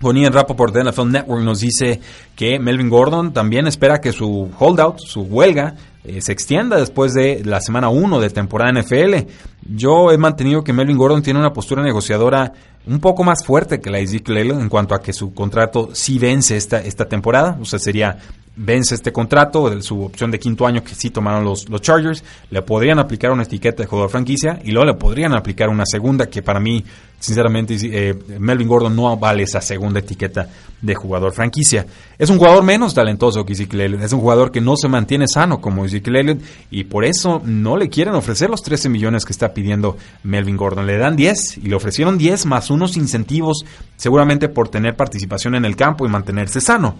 Bonnie 0.00 0.26
en 0.26 0.32
por 0.56 0.72
de 0.72 0.84
NFL 0.84 1.12
Network 1.12 1.42
nos 1.42 1.60
dice 1.60 2.00
que 2.34 2.58
Melvin 2.58 2.90
Gordon 2.90 3.32
también 3.32 3.66
espera 3.66 4.00
que 4.00 4.12
su 4.12 4.50
holdout, 4.58 4.98
su 4.98 5.22
huelga, 5.22 5.74
eh, 6.04 6.20
se 6.20 6.32
extienda 6.32 6.76
después 6.76 7.14
de 7.14 7.42
la 7.44 7.60
semana 7.60 7.88
1 7.88 8.20
de 8.20 8.30
temporada 8.30 8.72
NFL. 8.72 9.26
Yo 9.74 10.12
he 10.12 10.18
mantenido 10.18 10.62
que 10.62 10.72
Melvin 10.72 10.96
Gordon 10.96 11.22
tiene 11.22 11.40
una 11.40 11.52
postura 11.52 11.82
negociadora 11.82 12.52
un 12.86 13.00
poco 13.00 13.24
más 13.24 13.44
fuerte 13.44 13.80
que 13.80 13.90
la 13.90 13.98
de 13.98 14.04
Ezekiel 14.04 14.52
en 14.52 14.68
cuanto 14.68 14.94
a 14.94 15.02
que 15.02 15.12
su 15.12 15.34
contrato 15.34 15.90
sí 15.92 16.18
vence 16.18 16.56
esta, 16.56 16.80
esta 16.80 17.06
temporada. 17.06 17.58
O 17.60 17.64
sea, 17.64 17.78
sería 17.78 18.18
vence 18.56 18.94
este 18.94 19.12
contrato, 19.12 19.80
su 19.82 20.02
opción 20.02 20.30
de 20.30 20.38
quinto 20.38 20.66
año 20.66 20.82
que 20.82 20.94
sí 20.94 21.10
tomaron 21.10 21.44
los, 21.44 21.68
los 21.68 21.82
Chargers, 21.82 22.24
le 22.50 22.62
podrían 22.62 22.98
aplicar 22.98 23.30
una 23.30 23.42
etiqueta 23.42 23.82
de 23.82 23.86
jugador 23.86 24.10
franquicia 24.10 24.58
y 24.64 24.70
luego 24.70 24.86
le 24.86 24.94
podrían 24.94 25.34
aplicar 25.34 25.68
una 25.68 25.84
segunda 25.84 26.26
que 26.26 26.42
para 26.42 26.58
mí, 26.58 26.82
sinceramente, 27.20 27.76
eh, 27.82 28.14
Melvin 28.38 28.66
Gordon 28.66 28.96
no 28.96 29.14
vale 29.18 29.42
esa 29.42 29.60
segunda 29.60 30.00
etiqueta 30.00 30.48
de 30.80 30.94
jugador 30.94 31.32
franquicia. 31.32 31.86
Es 32.18 32.30
un 32.30 32.38
jugador 32.38 32.62
menos 32.64 32.94
talentoso 32.94 33.44
que 33.44 33.52
Ezekiel 33.52 33.94
es 34.02 34.12
un 34.12 34.20
jugador 34.20 34.50
que 34.50 34.62
no 34.62 34.76
se 34.76 34.88
mantiene 34.88 35.26
sano 35.28 35.60
como 35.60 35.84
Ezekiel 35.84 36.40
y 36.70 36.84
por 36.84 37.04
eso 37.04 37.42
no 37.44 37.76
le 37.76 37.90
quieren 37.90 38.14
ofrecer 38.14 38.48
los 38.48 38.62
13 38.62 38.88
millones 38.88 39.24
que 39.24 39.32
está 39.32 39.52
pidiendo 39.56 39.96
Melvin 40.22 40.58
Gordon. 40.58 40.86
Le 40.86 40.98
dan 40.98 41.16
10 41.16 41.58
y 41.58 41.62
le 41.62 41.74
ofrecieron 41.74 42.18
10 42.18 42.44
más 42.44 42.68
unos 42.68 42.98
incentivos 42.98 43.64
seguramente 43.96 44.50
por 44.50 44.68
tener 44.68 44.94
participación 44.94 45.54
en 45.54 45.64
el 45.64 45.76
campo 45.76 46.04
y 46.04 46.10
mantenerse 46.10 46.60
sano. 46.60 46.94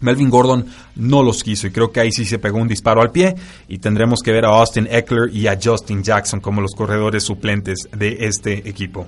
Melvin 0.00 0.28
Gordon 0.28 0.66
no 0.96 1.22
los 1.22 1.42
quiso 1.42 1.66
y 1.66 1.70
creo 1.70 1.90
que 1.90 2.00
ahí 2.00 2.12
sí 2.12 2.26
se 2.26 2.38
pegó 2.38 2.58
un 2.58 2.68
disparo 2.68 3.00
al 3.00 3.12
pie 3.12 3.34
y 3.66 3.78
tendremos 3.78 4.20
que 4.20 4.30
ver 4.30 4.44
a 4.44 4.48
Austin 4.48 4.86
Eckler 4.90 5.34
y 5.34 5.46
a 5.46 5.58
Justin 5.62 6.02
Jackson 6.02 6.40
como 6.40 6.60
los 6.60 6.74
corredores 6.74 7.24
suplentes 7.24 7.88
de 7.96 8.18
este 8.20 8.68
equipo. 8.68 9.06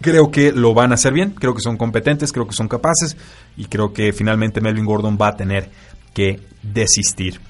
Creo 0.00 0.30
que 0.30 0.52
lo 0.52 0.72
van 0.72 0.92
a 0.92 0.94
hacer 0.94 1.12
bien, 1.12 1.30
creo 1.30 1.52
que 1.52 1.62
son 1.62 1.76
competentes, 1.76 2.32
creo 2.32 2.46
que 2.46 2.52
son 2.52 2.68
capaces 2.68 3.16
y 3.56 3.64
creo 3.64 3.92
que 3.92 4.12
finalmente 4.12 4.60
Melvin 4.60 4.84
Gordon 4.84 5.18
va 5.20 5.28
a 5.28 5.36
tener 5.36 5.68
que 6.12 6.38
desistir. 6.62 7.40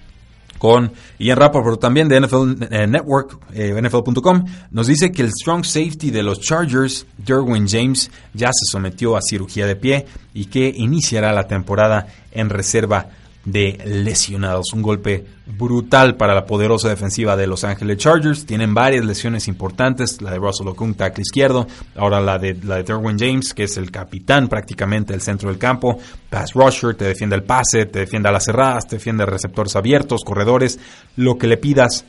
Con 0.65 0.93
Ian 1.19 1.37
Rappaport 1.37 1.79
también 1.79 2.09
de 2.09 2.19
NFL 2.19 2.65
eh, 2.71 2.87
Network, 2.87 3.37
eh, 3.53 3.79
NFL.com, 3.83 4.47
nos 4.71 4.87
dice 4.87 5.13
que 5.13 5.21
el 5.21 5.29
strong 5.29 5.63
safety 5.63 6.11
de 6.11 6.23
los 6.23 6.41
Chargers, 6.41 7.05
Derwin 7.19 7.69
James, 7.69 8.11
ya 8.33 8.47
se 8.47 8.65
sometió 8.73 9.15
a 9.15 9.21
cirugía 9.21 9.67
de 9.67 9.77
pie 9.77 10.07
y 10.33 10.47
que 10.47 10.73
iniciará 10.75 11.35
la 11.35 11.47
temporada 11.47 12.07
en 12.33 12.49
reserva 12.49 13.09
de 13.45 13.79
lesionados. 13.85 14.73
Un 14.73 14.83
golpe 14.83 15.27
brutal 15.47 16.17
para 16.17 16.35
la 16.35 16.47
poderosa 16.47 16.89
defensiva 16.89 17.37
de 17.37 17.47
Los 17.47 17.65
Ángeles 17.65 17.99
Chargers. 17.99 18.47
Tienen 18.47 18.75
varias 18.75 19.05
lesiones 19.05 19.49
importantes, 19.49 20.23
la 20.23 20.31
de 20.31 20.39
Russell 20.39 20.69
Okung, 20.69 20.97
tackle 20.97 21.23
izquierdo, 21.23 21.67
ahora 21.97 22.21
la 22.21 22.39
de, 22.39 22.55
la 22.65 22.77
de 22.77 22.85
Derwin 22.85 23.19
James, 23.19 23.53
que 23.53 23.65
es 23.65 23.77
el 23.77 23.91
capitán 23.91 24.49
prácticamente 24.49 25.13
del 25.13 25.21
centro 25.21 25.51
del 25.51 25.59
campo, 25.59 25.99
pass 26.31 26.53
rusher, 26.55 26.95
te 26.95 27.05
defiende 27.05 27.37
el 27.37 27.43
pase, 27.43 27.87
te 27.87 28.01
defiende 28.01 28.29
a 28.29 28.33
las 28.33 28.45
cerradas, 28.45 28.87
te 28.87 28.97
defiende 28.97 29.27
receptores 29.27 29.77
abiertos, 29.77 30.23
corredores, 30.25 30.79
lo 31.17 31.37
que 31.37 31.47
le 31.47 31.57
pidas, 31.57 32.05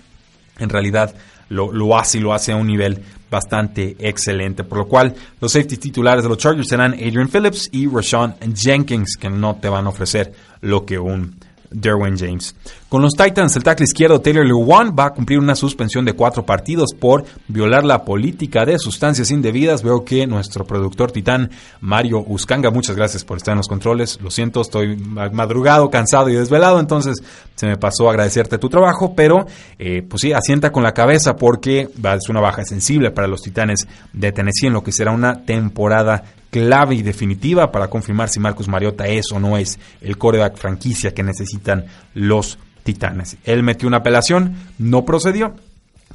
en 0.59 0.69
realidad 0.69 1.13
lo, 1.49 1.71
lo 1.71 1.97
hace 1.97 2.17
y 2.17 2.21
lo 2.21 2.33
hace 2.33 2.53
a 2.53 2.55
un 2.55 2.67
nivel 2.67 3.03
bastante 3.29 3.95
excelente. 3.99 4.63
Por 4.63 4.79
lo 4.79 4.88
cual, 4.88 5.13
los 5.39 5.51
safety 5.51 5.77
titulares 5.77 6.23
de 6.23 6.29
los 6.29 6.38
Chargers 6.38 6.67
serán 6.67 6.93
Adrian 6.93 7.29
Phillips 7.29 7.69
y 7.71 7.88
Rashawn 7.88 8.35
Jenkins, 8.55 9.17
que 9.19 9.29
no 9.29 9.55
te 9.55 9.69
van 9.69 9.85
a 9.85 9.89
ofrecer 9.89 10.33
lo 10.61 10.85
que 10.85 10.99
un 10.99 11.35
Derwin 11.71 12.17
James. 12.17 12.56
Con 12.89 13.01
los 13.01 13.13
Titans, 13.13 13.56
el 13.56 13.63
tackle 13.63 13.84
izquierdo 13.84 14.21
Taylor 14.21 14.45
Lewan 14.45 14.95
va 14.97 15.08
a 15.08 15.13
cumplir 15.13 15.39
una 15.39 15.56
suspensión 15.56 16.06
de 16.06 16.13
cuatro 16.13 16.45
partidos 16.45 16.93
por 16.97 17.25
violar 17.47 17.84
la 17.84 18.06
política 18.06 18.63
de 18.65 18.80
sustancias 18.80 19.32
indebidas. 19.32 19.84
Veo 19.84 20.06
que 20.06 20.28
nuestro 20.28 20.65
productor 20.65 21.12
titán 21.12 21.49
Mario 21.82 22.23
Uscanga, 22.28 22.71
muchas 22.71 22.95
gracias 22.95 23.23
por 23.23 23.38
estar 23.38 23.54
en 23.54 23.58
los 23.58 23.67
controles. 23.67 24.19
Lo 24.21 24.32
siento, 24.32 24.62
estoy 24.62 24.95
madrugado, 24.97 25.89
cansado 25.89 26.30
y 26.30 26.36
desvelado, 26.36 26.80
entonces 26.80 27.21
se 27.56 27.67
me 27.67 27.78
pasó 27.78 28.10
agradecerte 28.10 28.58
tu 28.58 28.69
trabajo, 28.69 29.13
pero 29.15 29.45
eh, 29.80 30.01
pues 30.08 30.21
sí, 30.21 30.34
asienta 30.34 30.71
con 30.71 30.84
la 30.84 30.93
cabeza 30.93 31.36
porque 31.36 31.82
es 31.82 32.30
una 32.30 32.39
baja 32.39 32.63
sensible 32.63 33.12
para 33.12 33.28
los 33.28 33.41
titanes 33.41 33.88
de 34.13 34.32
Tennessee 34.32 34.67
en 34.67 34.73
lo 34.73 34.84
que 34.84 34.91
será 34.91 35.12
una 35.12 35.43
temporada 35.45 36.23
clave 36.55 36.95
y 36.95 37.01
definitiva 37.01 37.69
para 37.69 37.89
confirmar 37.89 38.29
si 38.29 38.39
Marcus 38.39 38.69
Mariota 38.69 39.05
es 39.07 39.29
o 39.33 39.41
no 39.41 39.57
es 39.57 39.77
el 39.99 40.17
coreback 40.17 40.55
franquicia 40.55 41.13
que 41.13 41.21
necesitan 41.21 41.83
los 42.13 42.57
Titanes. 42.81 43.35
Él 43.43 43.61
metió 43.61 43.89
una 43.89 43.97
apelación, 43.97 44.55
no 44.77 45.03
procedió, 45.03 45.53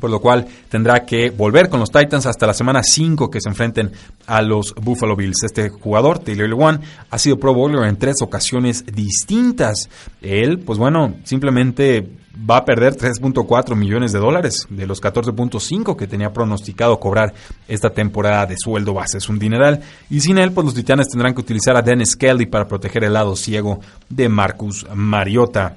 por 0.00 0.08
lo 0.08 0.18
cual 0.22 0.46
tendrá 0.70 1.04
que 1.04 1.28
volver 1.28 1.68
con 1.68 1.78
los 1.78 1.90
Titans 1.90 2.24
hasta 2.24 2.46
la 2.46 2.54
semana 2.54 2.82
5 2.82 3.30
que 3.30 3.42
se 3.42 3.50
enfrenten 3.50 3.92
a 4.26 4.40
los 4.40 4.74
Buffalo 4.76 5.14
Bills. 5.14 5.42
Este 5.42 5.68
jugador, 5.68 6.20
Taylor 6.20 6.48
Lewan, 6.48 6.80
ha 7.10 7.18
sido 7.18 7.38
Pro 7.38 7.52
Bowler 7.52 7.86
en 7.86 7.98
tres 7.98 8.22
ocasiones 8.22 8.86
distintas. 8.86 9.90
Él, 10.22 10.60
pues 10.60 10.78
bueno, 10.78 11.16
simplemente 11.24 12.08
va 12.34 12.58
a 12.58 12.64
perder 12.64 12.96
3.4 12.96 13.74
millones 13.74 14.12
de 14.12 14.18
dólares 14.18 14.66
de 14.70 14.86
los 14.86 15.02
14.5 15.02 15.96
que 15.96 16.06
tenía 16.06 16.32
pronosticado 16.32 17.00
cobrar 17.00 17.34
esta 17.66 17.90
temporada 17.90 18.46
de 18.46 18.56
sueldo 18.56 18.94
base. 18.94 19.18
Es 19.18 19.28
un 19.28 19.38
dineral. 19.38 19.80
Y 20.08 20.20
sin 20.20 20.38
él, 20.38 20.52
pues 20.52 20.64
los 20.64 20.74
titanes 20.74 21.08
tendrán 21.08 21.34
que 21.34 21.40
utilizar 21.40 21.76
a 21.76 21.82
Dennis 21.82 22.16
Kelly 22.16 22.46
para 22.46 22.68
proteger 22.68 23.04
el 23.04 23.12
lado 23.12 23.34
ciego 23.36 23.80
de 24.08 24.28
Marcus 24.28 24.86
Mariota. 24.94 25.76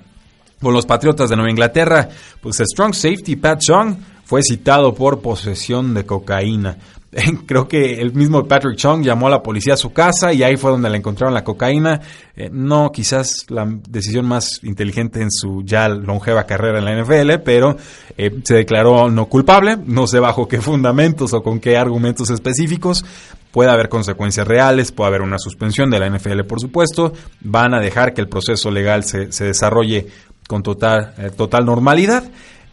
Con 0.62 0.74
los 0.74 0.86
Patriotas 0.86 1.30
de 1.30 1.36
Nueva 1.36 1.52
Inglaterra, 1.52 2.08
pues 2.42 2.58
strong 2.58 2.94
safety 2.94 3.36
Pat 3.36 3.60
Chung 3.60 3.98
fue 4.24 4.42
citado 4.42 4.94
por 4.94 5.22
posesión 5.22 5.94
de 5.94 6.06
cocaína. 6.06 6.78
creo 7.46 7.68
que 7.68 8.02
el 8.02 8.14
mismo 8.14 8.44
Patrick 8.48 8.76
Chung 8.76 9.04
llamó 9.04 9.28
a 9.28 9.32
la 9.32 9.44
policía 9.44 9.74
a 9.74 9.78
su 9.78 9.92
casa 9.92 10.34
y 10.34 10.44
ahí 10.44 10.58
fue 10.58 10.72
donde 10.72 10.90
le 10.90 10.98
encontraron 10.98 11.34
la 11.34 11.44
cocaína. 11.44 12.02
Eh, 12.36 12.50
no 12.52 12.92
quizás 12.92 13.46
la 13.50 13.68
decisión 13.88 14.26
más 14.26 14.64
inteligente 14.64 15.22
en 15.22 15.32
su 15.32 15.64
ya 15.64 15.88
longeva 15.90 16.46
carrera 16.46 16.80
en 16.80 16.86
la 16.86 17.04
NFL, 17.04 17.44
pero 17.44 17.78
eh, 18.18 18.32
se 18.44 18.56
declaró 18.56 19.10
no 19.10 19.28
culpable, 19.28 19.78
no 19.86 20.08
sé 20.08 20.20
bajo 20.20 20.48
qué 20.48 20.62
fundamentos 20.62 21.34
o 21.34 21.44
con 21.44 21.60
qué 21.60 21.78
argumentos 21.78 22.30
específicos. 22.30 23.06
Puede 23.52 23.70
haber 23.70 23.88
consecuencias 23.88 24.48
reales, 24.48 24.92
puede 24.92 25.10
haber 25.10 25.22
una 25.22 25.38
suspensión 25.38 25.92
de 25.92 26.00
la 26.00 26.10
NFL, 26.10 26.42
por 26.48 26.60
supuesto. 26.60 27.14
Van 27.42 27.76
a 27.76 27.80
dejar 27.80 28.14
que 28.14 28.22
el 28.22 28.28
proceso 28.28 28.72
legal 28.72 29.04
se, 29.04 29.32
se 29.32 29.46
desarrolle 29.46 30.08
con 30.48 30.64
total, 30.64 31.14
eh, 31.18 31.30
total 31.36 31.66
normalidad. 31.66 32.24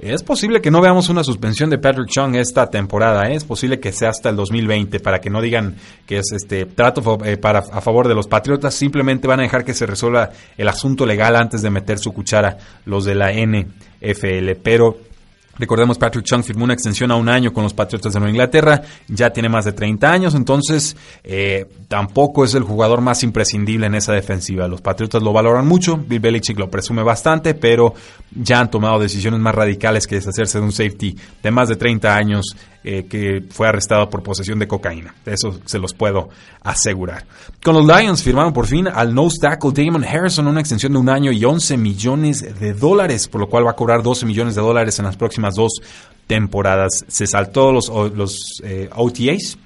Es 0.01 0.23
posible 0.23 0.63
que 0.63 0.71
no 0.71 0.81
veamos 0.81 1.11
una 1.11 1.23
suspensión 1.23 1.69
de 1.69 1.77
Patrick 1.77 2.09
Chung 2.09 2.35
esta 2.35 2.71
temporada, 2.71 3.29
¿eh? 3.29 3.35
es 3.35 3.45
posible 3.45 3.81
que 3.81 3.93
sea 3.93 4.09
hasta 4.09 4.31
el 4.31 4.37
2020 4.37 4.99
para 4.99 5.21
que 5.21 5.29
no 5.29 5.43
digan 5.43 5.77
que 6.07 6.17
es 6.17 6.33
este 6.33 6.65
trato 6.65 7.19
eh, 7.23 7.37
para, 7.37 7.59
a 7.59 7.83
favor 7.83 8.09
de 8.09 8.15
los 8.15 8.27
Patriotas, 8.27 8.73
simplemente 8.75 9.29
van 9.29 9.41
a 9.41 9.43
dejar 9.43 9.63
que 9.63 9.75
se 9.75 9.85
resuelva 9.85 10.31
el 10.57 10.69
asunto 10.69 11.05
legal 11.05 11.37
antes 11.37 11.61
de 11.61 11.69
meter 11.69 11.99
su 11.99 12.13
cuchara 12.15 12.57
los 12.87 13.05
de 13.05 13.15
la 13.15 13.31
NFL, 13.31 14.53
pero 14.63 14.97
Recordemos, 15.59 15.99
Patrick 15.99 16.25
Chung 16.25 16.43
firmó 16.43 16.65
una 16.65 16.75
extensión 16.75 17.11
a 17.11 17.17
un 17.17 17.29
año 17.29 17.53
con 17.53 17.65
los 17.65 17.75
Patriotas 17.75 18.13
de 18.13 18.21
Nueva 18.21 18.31
Inglaterra, 18.31 18.83
ya 19.09 19.31
tiene 19.31 19.49
más 19.49 19.65
de 19.65 19.73
30 19.73 20.11
años, 20.11 20.35
entonces 20.35 20.97
eh, 21.23 21.67
tampoco 21.89 22.45
es 22.45 22.55
el 22.55 22.63
jugador 22.63 23.01
más 23.01 23.23
imprescindible 23.23 23.87
en 23.87 23.95
esa 23.95 24.13
defensiva. 24.13 24.69
Los 24.69 24.81
Patriotas 24.81 25.23
lo 25.23 25.33
valoran 25.33 25.67
mucho, 25.67 25.97
Bill 25.97 26.21
Belichick 26.21 26.59
lo 26.59 26.71
presume 26.71 27.03
bastante, 27.03 27.55
pero 27.55 27.95
ya 28.31 28.61
han 28.61 28.71
tomado 28.71 28.99
decisiones 28.99 29.41
más 29.41 29.55
radicales 29.55 30.07
que 30.07 30.15
deshacerse 30.15 30.59
de 30.59 30.65
un 30.65 30.73
safety 30.73 31.17
de 31.43 31.51
más 31.51 31.69
de 31.69 31.77
30 31.77 32.15
años 32.15 32.57
eh, 32.83 33.07
que 33.09 33.45
fue 33.51 33.69
arrestado 33.69 34.09
por 34.09 34.23
posesión 34.23 34.59
de 34.59 34.67
cocaína. 34.67 35.15
Eso 35.27 35.61
se 35.67 35.79
los 35.79 35.93
puedo 35.93 36.31
asegurar. 36.63 37.27
Con 37.63 37.75
los 37.75 37.87
Lions 37.87 38.23
firmaron 38.23 38.53
por 38.53 38.67
fin 38.67 38.89
al 38.89 39.15
nose 39.15 39.39
tackle 39.41 39.73
Damon 39.73 40.05
Harrison 40.05 40.47
una 40.47 40.61
extensión 40.61 40.93
de 40.93 40.99
un 40.99 41.09
año 41.09 41.31
y 41.31 41.45
11 41.45 41.77
millones 41.77 42.59
de 42.59 42.73
dólares, 42.73 43.29
por 43.29 43.41
lo 43.41 43.49
cual 43.49 43.67
va 43.67 43.73
a 43.73 43.77
cobrar 43.77 44.03
12 44.03 44.25
millones 44.27 44.55
de 44.55 44.63
dólares 44.63 44.99
en 44.99 45.05
las 45.05 45.17
próximas 45.17 45.55
dos 45.55 45.73
temporadas. 46.27 47.05
Se 47.09 47.27
saltó 47.27 47.73
los, 47.73 47.89
los 47.89 48.61
eh, 48.65 48.89
OTAs 48.95 49.59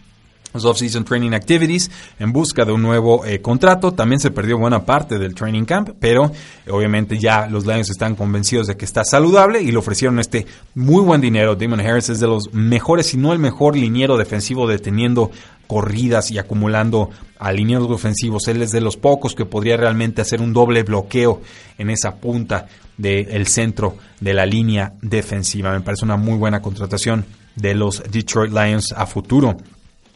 los 0.54 0.64
off-season 0.64 1.04
training 1.04 1.32
activities 1.32 1.90
en 2.20 2.32
busca 2.32 2.64
de 2.64 2.70
un 2.70 2.80
nuevo 2.80 3.24
eh, 3.24 3.40
contrato. 3.40 3.92
También 3.92 4.20
se 4.20 4.30
perdió 4.30 4.56
buena 4.56 4.86
parte 4.86 5.18
del 5.18 5.34
training 5.34 5.64
camp, 5.64 5.90
pero 5.98 6.30
obviamente 6.70 7.18
ya 7.18 7.48
los 7.48 7.66
Lions 7.66 7.90
están 7.90 8.14
convencidos 8.14 8.68
de 8.68 8.76
que 8.76 8.84
está 8.84 9.04
saludable 9.04 9.60
y 9.60 9.72
le 9.72 9.78
ofrecieron 9.78 10.20
este 10.20 10.46
muy 10.76 11.02
buen 11.02 11.20
dinero. 11.20 11.56
Damon 11.56 11.80
Harris 11.80 12.08
es 12.08 12.20
de 12.20 12.28
los 12.28 12.54
mejores, 12.54 13.06
si 13.06 13.16
no 13.16 13.32
el 13.32 13.40
mejor 13.40 13.76
liniero 13.76 14.16
defensivo 14.16 14.68
deteniendo 14.68 15.32
corridas 15.66 16.30
y 16.30 16.38
acumulando 16.38 17.10
a 17.40 17.50
linieros 17.50 17.90
ofensivos. 17.90 18.46
Él 18.46 18.62
es 18.62 18.70
de 18.70 18.80
los 18.80 18.96
pocos 18.96 19.34
que 19.34 19.46
podría 19.46 19.76
realmente 19.76 20.22
hacer 20.22 20.40
un 20.40 20.52
doble 20.52 20.84
bloqueo 20.84 21.42
en 21.78 21.90
esa 21.90 22.14
punta 22.14 22.68
del 22.96 23.48
centro 23.48 23.96
de 24.20 24.34
la 24.34 24.46
línea 24.46 24.92
defensiva. 25.02 25.72
Me 25.72 25.80
parece 25.80 26.04
una 26.04 26.16
muy 26.16 26.38
buena 26.38 26.62
contratación 26.62 27.24
de 27.56 27.74
los 27.74 28.04
Detroit 28.08 28.52
Lions 28.52 28.92
a 28.92 29.04
futuro. 29.06 29.56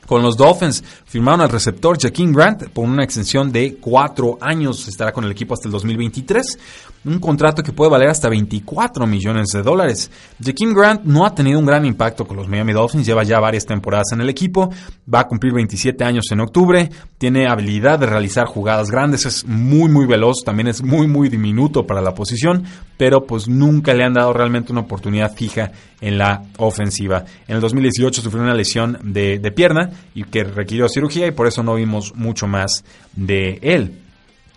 Con 0.08 0.22
los 0.22 0.38
Dolphins 0.38 0.82
firmaron 1.04 1.42
al 1.42 1.50
receptor 1.50 1.98
Jaquim 2.00 2.32
Grant 2.32 2.70
por 2.70 2.86
una 2.86 3.04
extensión 3.04 3.52
de 3.52 3.76
cuatro 3.76 4.38
años. 4.40 4.88
Estará 4.88 5.12
con 5.12 5.24
el 5.24 5.30
equipo 5.30 5.52
hasta 5.52 5.68
el 5.68 5.72
2023 5.72 6.58
un 7.04 7.18
contrato 7.18 7.62
que 7.62 7.72
puede 7.72 7.90
valer 7.90 8.08
hasta 8.08 8.28
24 8.28 9.06
millones 9.06 9.48
de 9.52 9.62
dólares. 9.62 10.10
Jaquim 10.42 10.74
Grant 10.74 11.04
no 11.04 11.24
ha 11.24 11.34
tenido 11.34 11.58
un 11.58 11.66
gran 11.66 11.84
impacto 11.84 12.26
con 12.26 12.36
los 12.36 12.48
Miami 12.48 12.72
Dolphins, 12.72 13.06
lleva 13.06 13.22
ya 13.22 13.40
varias 13.40 13.66
temporadas 13.66 14.12
en 14.12 14.20
el 14.20 14.28
equipo, 14.28 14.70
va 15.12 15.20
a 15.20 15.26
cumplir 15.26 15.52
27 15.54 16.04
años 16.04 16.26
en 16.30 16.40
octubre, 16.40 16.90
tiene 17.16 17.48
habilidad 17.48 17.98
de 17.98 18.06
realizar 18.06 18.46
jugadas 18.46 18.90
grandes, 18.90 19.26
es 19.26 19.46
muy 19.46 19.90
muy 19.90 20.06
veloz, 20.06 20.42
también 20.44 20.68
es 20.68 20.82
muy 20.82 21.06
muy 21.06 21.28
diminuto 21.28 21.86
para 21.86 22.02
la 22.02 22.14
posición, 22.14 22.64
pero 22.96 23.24
pues 23.24 23.48
nunca 23.48 23.94
le 23.94 24.04
han 24.04 24.14
dado 24.14 24.32
realmente 24.32 24.72
una 24.72 24.82
oportunidad 24.82 25.34
fija 25.34 25.72
en 26.00 26.18
la 26.18 26.42
ofensiva. 26.58 27.24
En 27.46 27.56
el 27.56 27.60
2018 27.60 28.22
sufrió 28.22 28.42
una 28.42 28.54
lesión 28.54 28.98
de, 29.02 29.38
de 29.38 29.52
pierna 29.52 29.90
y 30.14 30.24
que 30.24 30.44
requirió 30.44 30.88
cirugía 30.88 31.26
y 31.26 31.32
por 31.32 31.46
eso 31.46 31.62
no 31.62 31.74
vimos 31.74 32.14
mucho 32.14 32.46
más 32.46 32.84
de 33.14 33.58
él 33.62 34.02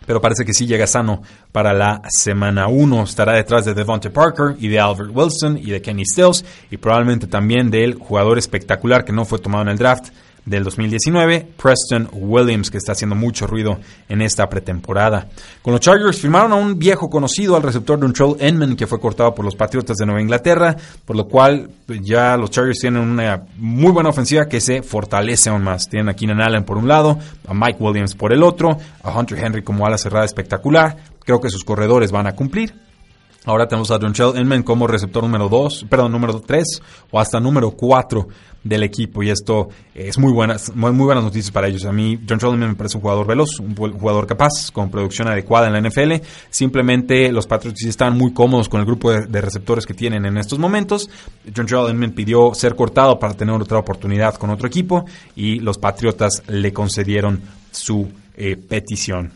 pero 0.05 0.21
parece 0.21 0.45
que 0.45 0.53
sí 0.53 0.65
llega 0.65 0.87
sano 0.87 1.21
para 1.51 1.73
la 1.73 2.01
semana 2.09 2.67
1. 2.67 3.03
Estará 3.03 3.33
detrás 3.33 3.65
de 3.65 3.73
Devonte 3.73 4.09
Parker 4.09 4.55
y 4.59 4.67
de 4.67 4.79
Albert 4.79 5.11
Wilson 5.13 5.57
y 5.57 5.71
de 5.71 5.81
Kenny 5.81 6.05
Stills 6.05 6.43
y 6.69 6.77
probablemente 6.77 7.27
también 7.27 7.69
del 7.69 7.95
jugador 7.95 8.37
espectacular 8.37 9.05
que 9.05 9.13
no 9.13 9.25
fue 9.25 9.39
tomado 9.39 9.63
en 9.63 9.69
el 9.69 9.77
draft, 9.77 10.09
del 10.45 10.63
2019, 10.63 11.47
Preston 11.55 12.09
Williams, 12.13 12.71
que 12.71 12.77
está 12.77 12.93
haciendo 12.93 13.15
mucho 13.15 13.45
ruido 13.45 13.79
en 14.09 14.21
esta 14.21 14.49
pretemporada. 14.49 15.27
Con 15.61 15.73
los 15.73 15.81
Chargers 15.81 16.19
firmaron 16.19 16.51
a 16.51 16.55
un 16.55 16.79
viejo 16.79 17.09
conocido, 17.09 17.55
al 17.55 17.63
receptor 17.63 17.99
Troll 18.13 18.37
Enman, 18.39 18.75
que 18.75 18.87
fue 18.87 18.99
cortado 18.99 19.35
por 19.35 19.45
los 19.45 19.55
Patriotas 19.55 19.97
de 19.97 20.05
Nueva 20.05 20.21
Inglaterra, 20.21 20.75
por 21.05 21.15
lo 21.15 21.27
cual 21.27 21.69
pues, 21.85 22.01
ya 22.03 22.37
los 22.37 22.49
Chargers 22.49 22.79
tienen 22.79 23.01
una 23.01 23.43
muy 23.57 23.91
buena 23.91 24.09
ofensiva 24.09 24.47
que 24.47 24.59
se 24.59 24.81
fortalece 24.81 25.49
aún 25.49 25.63
más. 25.63 25.87
Tienen 25.87 26.09
a 26.09 26.15
Keenan 26.15 26.41
Allen 26.41 26.63
por 26.63 26.77
un 26.77 26.87
lado, 26.87 27.19
a 27.47 27.53
Mike 27.53 27.77
Williams 27.79 28.15
por 28.15 28.33
el 28.33 28.41
otro, 28.41 28.77
a 29.03 29.17
Hunter 29.17 29.37
Henry 29.37 29.63
como 29.63 29.85
ala 29.85 29.97
cerrada 29.97 30.25
espectacular. 30.25 30.97
Creo 31.23 31.39
que 31.39 31.49
sus 31.49 31.63
corredores 31.63 32.11
van 32.11 32.27
a 32.27 32.35
cumplir. 32.35 32.73
Ahora 33.43 33.67
tenemos 33.67 33.89
a 33.89 33.97
Dontrell 33.97 34.37
Inman 34.37 34.61
como 34.61 34.85
receptor 34.85 35.23
número 35.23 35.49
2, 35.49 35.87
perdón, 35.89 36.11
número 36.11 36.41
3 36.41 36.63
o 37.09 37.19
hasta 37.19 37.39
número 37.39 37.71
4 37.71 38.27
del 38.63 38.83
equipo 38.83 39.23
y 39.23 39.29
esto 39.29 39.69
es 39.95 40.17
muy 40.17 40.31
buenas, 40.31 40.75
muy, 40.75 40.91
buenas 40.91 41.23
noticias 41.23 41.51
para 41.51 41.67
ellos. 41.67 41.85
A 41.85 41.91
mí 41.91 42.17
Dontrell 42.17 42.53
Inman 42.53 42.69
me 42.69 42.75
parece 42.75 42.97
un 42.97 43.01
jugador 43.01 43.25
veloz, 43.25 43.59
un 43.59 43.75
jugador 43.75 44.27
capaz, 44.27 44.71
con 44.71 44.91
producción 44.91 45.27
adecuada 45.27 45.67
en 45.67 45.73
la 45.73 45.81
NFL. 45.81 46.23
Simplemente 46.49 47.31
los 47.31 47.47
Patriots 47.47 47.83
están 47.85 48.17
muy 48.17 48.33
cómodos 48.33 48.69
con 48.69 48.79
el 48.79 48.85
grupo 48.85 49.11
de, 49.11 49.41
receptores 49.41 49.85
que 49.85 49.93
tienen 49.93 50.25
en 50.25 50.37
estos 50.37 50.59
momentos. 50.59 51.09
Dontrell 51.43 51.89
Inman 51.89 52.11
pidió 52.11 52.53
ser 52.53 52.75
cortado 52.75 53.17
para 53.19 53.33
tener 53.33 53.55
otra 53.55 53.79
oportunidad 53.79 54.35
con 54.35 54.49
otro 54.49 54.67
equipo 54.67 55.05
y 55.35 55.59
los 55.59 55.77
Patriotas 55.77 56.43
le 56.47 56.71
concedieron 56.71 57.41
su 57.71 58.07
eh, 58.37 58.55
petición. 58.57 59.31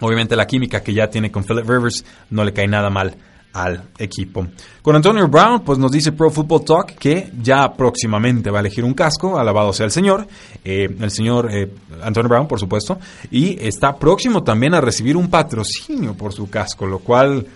Obviamente 0.00 0.36
la 0.36 0.46
química 0.46 0.82
que 0.82 0.94
ya 0.94 1.08
tiene 1.08 1.30
con 1.30 1.44
Philip 1.44 1.68
Rivers 1.68 2.04
no 2.30 2.44
le 2.44 2.52
cae 2.52 2.68
nada 2.68 2.90
mal 2.90 3.16
al 3.52 3.82
equipo. 3.98 4.46
Con 4.82 4.96
Antonio 4.96 5.26
Brown, 5.28 5.60
pues 5.64 5.78
nos 5.78 5.90
dice 5.90 6.12
Pro 6.12 6.30
Football 6.30 6.64
Talk 6.64 6.86
que 6.98 7.30
ya 7.42 7.72
próximamente 7.72 8.50
va 8.50 8.58
a 8.58 8.60
elegir 8.60 8.84
un 8.84 8.94
casco, 8.94 9.38
alabado 9.38 9.72
sea 9.72 9.86
el 9.86 9.92
señor, 9.92 10.26
eh, 10.64 10.88
el 11.00 11.10
señor 11.10 11.48
eh, 11.52 11.70
Antonio 12.02 12.28
Brown, 12.28 12.46
por 12.46 12.60
supuesto, 12.60 12.98
y 13.30 13.58
está 13.66 13.96
próximo 13.96 14.42
también 14.42 14.74
a 14.74 14.80
recibir 14.80 15.16
un 15.16 15.28
patrocinio 15.28 16.14
por 16.14 16.32
su 16.32 16.48
casco, 16.48 16.86
lo 16.86 16.98
cual... 17.00 17.46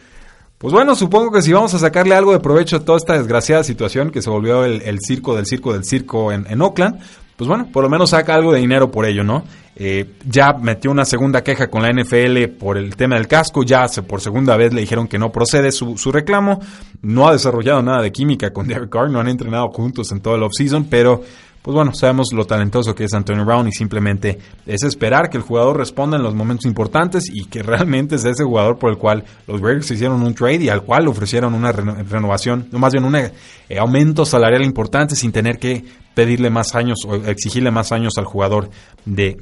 Pues 0.59 0.73
bueno, 0.73 0.95
supongo 0.95 1.33
que 1.33 1.43
si 1.43 1.53
vamos 1.53 1.75
a 1.75 1.79
sacarle 1.81 2.15
algo 2.15 2.33
de 2.33 2.39
provecho 2.39 2.77
a 2.77 2.85
toda 2.85 2.97
esta 2.97 3.15
desgraciada 3.15 3.65
situación 3.65 4.13
que 4.13 4.23
se 4.23 4.31
volvió 4.31 4.65
el, 4.65 4.99
circo 5.01 5.35
del 5.35 5.45
circo 5.45 5.73
del 5.73 5.85
circo 5.85 6.31
en, 6.31 6.47
en 6.49 6.63
Oakland, 6.63 7.01
pues 7.37 7.49
bueno, 7.49 7.67
por 7.73 7.83
lo 7.83 7.91
menos 7.91 8.11
saca 8.11 8.37
algo 8.37 8.53
de 8.53 8.61
dinero 8.61 8.93
por 8.93 9.05
ello, 9.05 9.25
¿no? 9.25 9.43
Eh, 9.75 10.17
ya 10.29 10.53
metió 10.53 10.91
una 10.91 11.07
segunda 11.07 11.43
queja 11.43 11.69
con 11.69 11.83
la 11.83 11.91
NFL 11.91 12.59
por 12.59 12.77
el 12.77 12.95
tema 12.95 13.17
del 13.17 13.27
casco, 13.27 13.63
ya 13.63 13.87
por 14.07 14.21
segunda 14.21 14.57
vez 14.57 14.75
le 14.75 14.83
dijeron 14.83 15.09
que 15.09 15.19
no 15.19 15.33
procede 15.33 15.73
su, 15.73 15.97
reclamo, 16.13 16.61
no 17.01 17.27
ha 17.27 17.33
desarrollado 17.33 17.83
nada 17.83 18.03
de 18.03 18.13
química 18.13 18.53
con 18.53 18.67
Derek 18.69 18.91
Carr, 18.91 19.11
no 19.11 19.21
han 19.21 19.29
entrenado 19.29 19.69
juntos 19.71 20.13
en 20.13 20.21
todo 20.21 20.35
el 20.35 20.43
offseason, 20.43 20.85
pero 20.85 21.23
pues 21.63 21.77
bueno, 21.77 21.95
sabemos 21.95 22.33
lo 22.33 22.45
talentoso 22.45 22.93
que 22.93 23.05
es 23.05 23.15
Antonio 23.15 23.45
Brown 23.45 23.69
y 23.69 23.73
simplemente 23.73 24.37
es 24.67 24.83
esperar 24.83 25.31
que 25.31 25.37
el 25.37 25.45
jugador 25.45 25.77
responda 25.77 26.17
en 26.17 26.25
los 26.25 26.35
momentos 26.35 26.67
importantes 26.67 27.31
y 27.33 27.45
que 27.45 27.63
realmente 27.63 28.17
es 28.17 28.25
ese 28.25 28.43
jugador 28.43 28.79
por 28.79 28.91
el 28.91 28.99
cual 28.99 29.25
los 29.47 29.61
Raiders 29.61 29.91
hicieron 29.93 30.23
un 30.23 30.35
trade 30.35 30.65
y 30.65 30.69
al 30.69 30.83
cual 30.83 31.07
ofrecieron 31.07 31.55
una 31.55 31.71
renovación, 31.71 32.69
o 32.73 32.79
más 32.79 32.93
bien 32.93 33.05
un 33.05 33.15
eh, 33.15 33.33
aumento 33.79 34.27
salarial 34.27 34.65
importante 34.65 35.15
sin 35.15 35.31
tener 35.31 35.59
que 35.59 35.85
pedirle 36.15 36.51
más 36.51 36.75
años 36.75 36.99
o 37.07 37.15
exigirle 37.15 37.71
más 37.71 37.93
años 37.93 38.15
al 38.19 38.25
jugador 38.25 38.69
de 39.05 39.39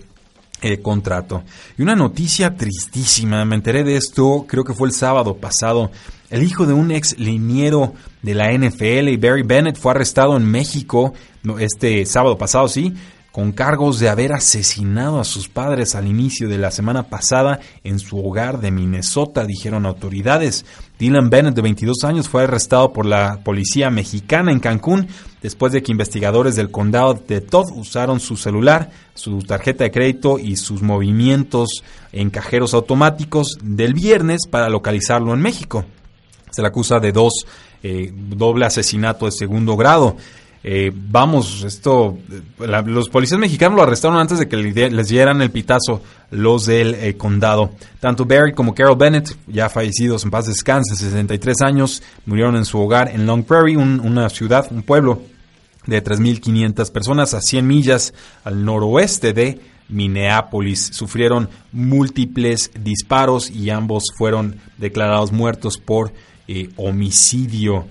eh, 0.63 0.81
contrato. 0.81 1.43
Y 1.79 1.83
una 1.83 1.97
noticia 1.97 2.55
tristísima, 2.57 3.45
me 3.45 3.57
enteré 3.57 3.85
de 3.85 3.97
esto, 3.97 4.45
creo 4.49 4.65
que 4.65 4.75
fue 4.75 4.89
el 4.89 4.95
sábado 4.95 5.37
pasado. 5.37 5.91
El 6.31 6.43
hijo 6.43 6.67
de 6.67 6.75
un 6.75 6.91
ex 6.91 7.19
liniero 7.19 7.95
de 8.23 8.35
la 8.35 8.53
NFL, 8.53 9.17
Barry 9.19 9.43
Bennett, 9.43 9.79
fue 9.79 9.93
arrestado 9.93 10.37
en 10.37 10.45
México 10.45 11.15
este 11.59 12.05
sábado 12.07 12.39
pasado, 12.39 12.69
sí, 12.69 12.95
con 13.33 13.53
cargos 13.53 13.99
de 14.01 14.09
haber 14.09 14.33
asesinado 14.33 15.21
a 15.21 15.25
sus 15.25 15.49
padres 15.49 15.95
al 15.95 16.07
inicio 16.07 16.49
de 16.49 16.59
la 16.59 16.71
semana 16.71 17.05
pasada 17.05 17.61
en 17.85 17.99
su 17.99 18.19
hogar 18.19 18.61
de 18.61 18.71
Minnesota, 18.71 19.45
dijeron 19.45 19.87
autoridades. 19.87 20.65
Dylan 20.99 21.31
Bennett, 21.31 21.55
de 21.55 21.63
22 21.63 22.05
años, 22.05 22.29
fue 22.29 22.43
arrestado 22.43 22.93
por 22.93 23.07
la 23.07 23.41
policía 23.45 23.91
mexicana 23.91 24.51
en 24.53 24.61
Cancún 24.61 25.09
después 25.43 25.73
de 25.73 25.83
que 25.83 25.93
investigadores 25.93 26.57
del 26.57 26.71
condado 26.71 27.15
de 27.15 27.41
Todd 27.41 27.71
usaron 27.75 28.21
su 28.21 28.37
celular, 28.37 28.91
su 29.15 29.39
tarjeta 29.39 29.85
de 29.85 29.91
crédito 29.91 30.39
y 30.39 30.57
sus 30.57 30.83
movimientos 30.83 31.83
en 32.13 32.31
cajeros 32.31 32.75
automáticos 32.75 33.59
del 33.63 33.95
viernes 33.95 34.47
para 34.51 34.69
localizarlo 34.69 35.33
en 35.33 35.41
México. 35.41 35.85
Se 36.51 36.63
le 36.63 36.69
acusa 36.69 36.99
de 36.99 37.13
dos 37.13 37.47
eh, 37.83 38.13
doble 38.13 38.67
asesinato 38.67 39.25
de 39.25 39.33
segundo 39.33 39.77
grado. 39.77 40.17
Eh, 40.63 40.93
vamos, 40.95 41.65
esto, 41.65 42.19
los 42.59 43.09
policías 43.09 43.41
mexicanos 43.41 43.77
lo 43.77 43.83
arrestaron 43.83 44.19
antes 44.19 44.39
de 44.39 44.47
que 44.47 44.59
les 44.59 45.09
dieran 45.09 45.41
el 45.41 45.51
pitazo 45.51 46.03
los 46.31 46.67
del 46.67 46.95
eh, 46.95 47.17
condado. 47.17 47.71
Tanto 47.99 48.27
Barry 48.27 48.53
como 48.53 48.75
Carol 48.75 48.97
Bennett, 48.97 49.37
ya 49.47 49.71
fallecidos 49.71 50.25
en 50.25 50.31
paz 50.31 50.47
descanse, 50.47 50.97
63 50.97 51.63
años, 51.63 52.03
murieron 52.27 52.57
en 52.57 52.67
su 52.67 52.79
hogar 52.79 53.09
en 53.09 53.27
Long 53.27 53.45
Prairie, 53.45 53.77
una 53.77 54.29
ciudad, 54.29 54.67
un 54.71 54.83
pueblo 54.83 55.23
de 55.87 56.05
3.500 56.05 56.93
personas 56.93 57.35
a 57.35 57.41
100 57.41 57.67
millas 57.67 58.15
al 58.45 58.65
noroeste 58.65 59.33
de 59.33 59.61
Minneapolis. 59.89 60.91
Sufrieron 60.93 61.49
múltiples 61.73 62.71
disparos 62.79 63.51
y 63.51 63.71
ambos 63.71 64.05
fueron 64.17 64.61
declarados 64.77 65.33
muertos 65.33 65.79
por 65.79 66.13
eh, 66.49 66.69
homicidio. 66.77 67.87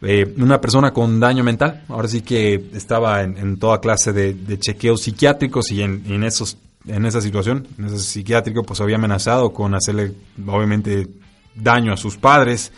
Eh, 0.00 0.32
una 0.38 0.60
persona 0.60 0.92
con 0.92 1.18
daño 1.18 1.42
mental, 1.42 1.84
ahora 1.88 2.06
sí 2.06 2.20
que 2.20 2.70
estaba 2.72 3.22
en, 3.22 3.58
toda 3.58 3.80
clase 3.80 4.12
de, 4.12 4.58
chequeos 4.58 5.02
psiquiátricos 5.02 5.72
y 5.72 5.82
en, 5.82 6.22
esos, 6.22 6.56
en 6.86 7.04
esa 7.04 7.20
situación, 7.20 7.66
en 7.78 7.86
ese 7.86 7.98
psiquiátrico, 7.98 8.62
pues 8.62 8.80
había 8.80 8.96
amenazado 8.96 9.52
con 9.52 9.74
hacerle, 9.74 10.12
obviamente, 10.46 11.08
daño 11.54 11.92
a 11.92 11.96
sus 11.96 12.16
padres, 12.16 12.70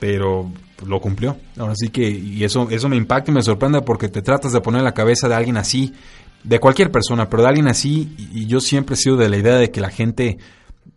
pero 0.00 0.50
lo 0.84 1.00
cumplió. 1.00 1.36
Ahora 1.56 1.74
sí 1.76 1.90
que, 1.90 2.08
y 2.10 2.42
eso, 2.42 2.68
eso 2.70 2.88
me 2.88 2.96
impacta 2.96 3.30
y 3.30 3.34
me 3.34 3.42
sorprende 3.42 3.80
porque 3.82 4.08
te 4.08 4.22
tratas 4.22 4.52
de 4.52 4.60
poner 4.60 4.80
en 4.80 4.84
la 4.84 4.94
cabeza 4.94 5.28
de 5.28 5.34
alguien 5.36 5.56
así, 5.56 5.92
de 6.42 6.58
cualquier 6.58 6.90
persona, 6.90 7.30
pero 7.30 7.44
de 7.44 7.48
alguien 7.50 7.68
así, 7.68 8.14
y 8.32 8.46
yo 8.46 8.60
siempre 8.60 8.94
he 8.94 8.98
sido 8.98 9.16
de 9.16 9.28
la 9.28 9.36
idea 9.36 9.54
de 9.56 9.70
que 9.70 9.80
la 9.80 9.90
gente, 9.90 10.38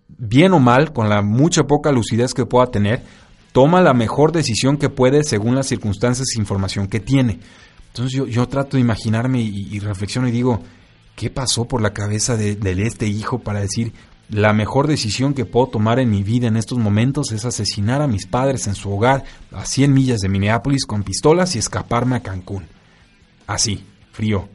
bien 0.07 0.53
o 0.53 0.59
mal, 0.59 0.91
con 0.91 1.07
la 1.07 1.21
mucha 1.21 1.67
poca 1.67 1.91
lucidez 1.91 2.33
que 2.33 2.47
pueda 2.47 2.67
tener, 2.71 3.03
toma 3.57 3.81
la 3.81 3.95
mejor 3.95 4.33
decisión 4.33 4.77
que 4.77 4.87
puede 4.87 5.23
según 5.23 5.55
las 5.55 5.65
circunstancias 5.65 6.27
e 6.29 6.39
información 6.39 6.85
que 6.85 6.99
tiene. 6.99 7.39
Entonces 7.87 8.15
yo, 8.15 8.27
yo 8.27 8.47
trato 8.47 8.77
de 8.77 8.81
imaginarme 8.81 9.41
y, 9.41 9.79
reflexiono 9.79 10.27
y 10.27 10.31
digo, 10.31 10.61
¿qué 11.15 11.31
pasó 11.31 11.65
por 11.65 11.81
la 11.81 11.91
cabeza 11.91 12.37
de, 12.37 12.55
este 12.85 13.07
hijo 13.07 13.39
para 13.39 13.59
decir, 13.59 13.93
la 14.29 14.53
mejor 14.53 14.85
decisión 14.85 15.33
que 15.33 15.45
puedo 15.45 15.69
tomar 15.69 15.97
en 15.97 16.11
mi 16.11 16.21
vida 16.21 16.45
en 16.45 16.55
estos 16.55 16.77
momentos 16.77 17.31
es 17.31 17.45
asesinar 17.45 18.03
a 18.03 18.07
mis 18.07 18.27
padres 18.27 18.67
en 18.67 18.75
su 18.75 18.91
hogar 18.91 19.23
a 19.51 19.65
100 19.65 19.91
millas 19.91 20.19
de 20.19 20.29
Minneapolis 20.29 20.85
con 20.85 21.01
pistolas 21.01 21.55
y 21.55 21.57
escaparme 21.57 22.17
a 22.17 22.19
Cancún? 22.21 22.67
Así, 23.47 23.83
frío, 24.11 24.49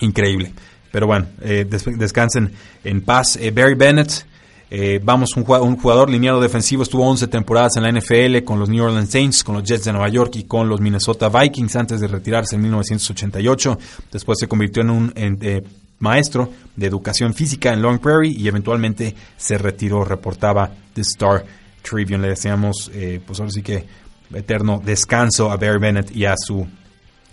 increíble. 0.00 0.52
Pero 0.92 1.06
bueno, 1.06 1.26
eh, 1.40 1.64
descansen 1.66 2.52
en 2.84 3.00
paz. 3.00 3.36
Eh, 3.36 3.50
Barry 3.50 3.76
Bennett, 3.76 4.26
eh, 4.72 5.00
vamos, 5.02 5.30
un 5.36 5.42
jugador, 5.44 6.08
lineado 6.08 6.40
defensivo, 6.40 6.84
estuvo 6.84 7.04
11 7.04 7.26
temporadas 7.26 7.72
en 7.76 7.82
la 7.82 7.90
NFL 7.90 8.44
con 8.44 8.60
los 8.60 8.68
New 8.68 8.84
Orleans 8.84 9.10
Saints, 9.10 9.42
con 9.42 9.56
los 9.56 9.64
Jets 9.64 9.84
de 9.84 9.92
Nueva 9.92 10.08
York 10.08 10.36
y 10.36 10.44
con 10.44 10.68
los 10.68 10.80
Minnesota 10.80 11.28
Vikings 11.28 11.74
antes 11.74 12.00
de 12.00 12.06
retirarse 12.06 12.54
en 12.54 12.62
1988. 12.62 13.78
Después 14.12 14.38
se 14.38 14.46
convirtió 14.46 14.82
en 14.82 14.90
un 14.90 15.12
eh, 15.16 15.60
maestro 15.98 16.52
de 16.76 16.86
educación 16.86 17.34
física 17.34 17.72
en 17.72 17.82
Long 17.82 17.98
Prairie 17.98 18.38
y 18.38 18.46
eventualmente 18.46 19.12
se 19.36 19.58
retiró, 19.58 20.04
reportaba 20.04 20.70
The 20.94 21.00
Star 21.00 21.44
Tribune. 21.82 22.18
Le 22.18 22.28
deseamos, 22.28 22.92
eh, 22.94 23.20
pues 23.26 23.40
ahora 23.40 23.50
sí 23.50 23.62
que 23.62 23.84
eterno 24.32 24.80
descanso 24.84 25.50
a 25.50 25.56
Barry 25.56 25.80
Bennett 25.80 26.14
y 26.14 26.26
a 26.26 26.34
su 26.36 26.64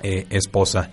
esposa. 0.01 0.89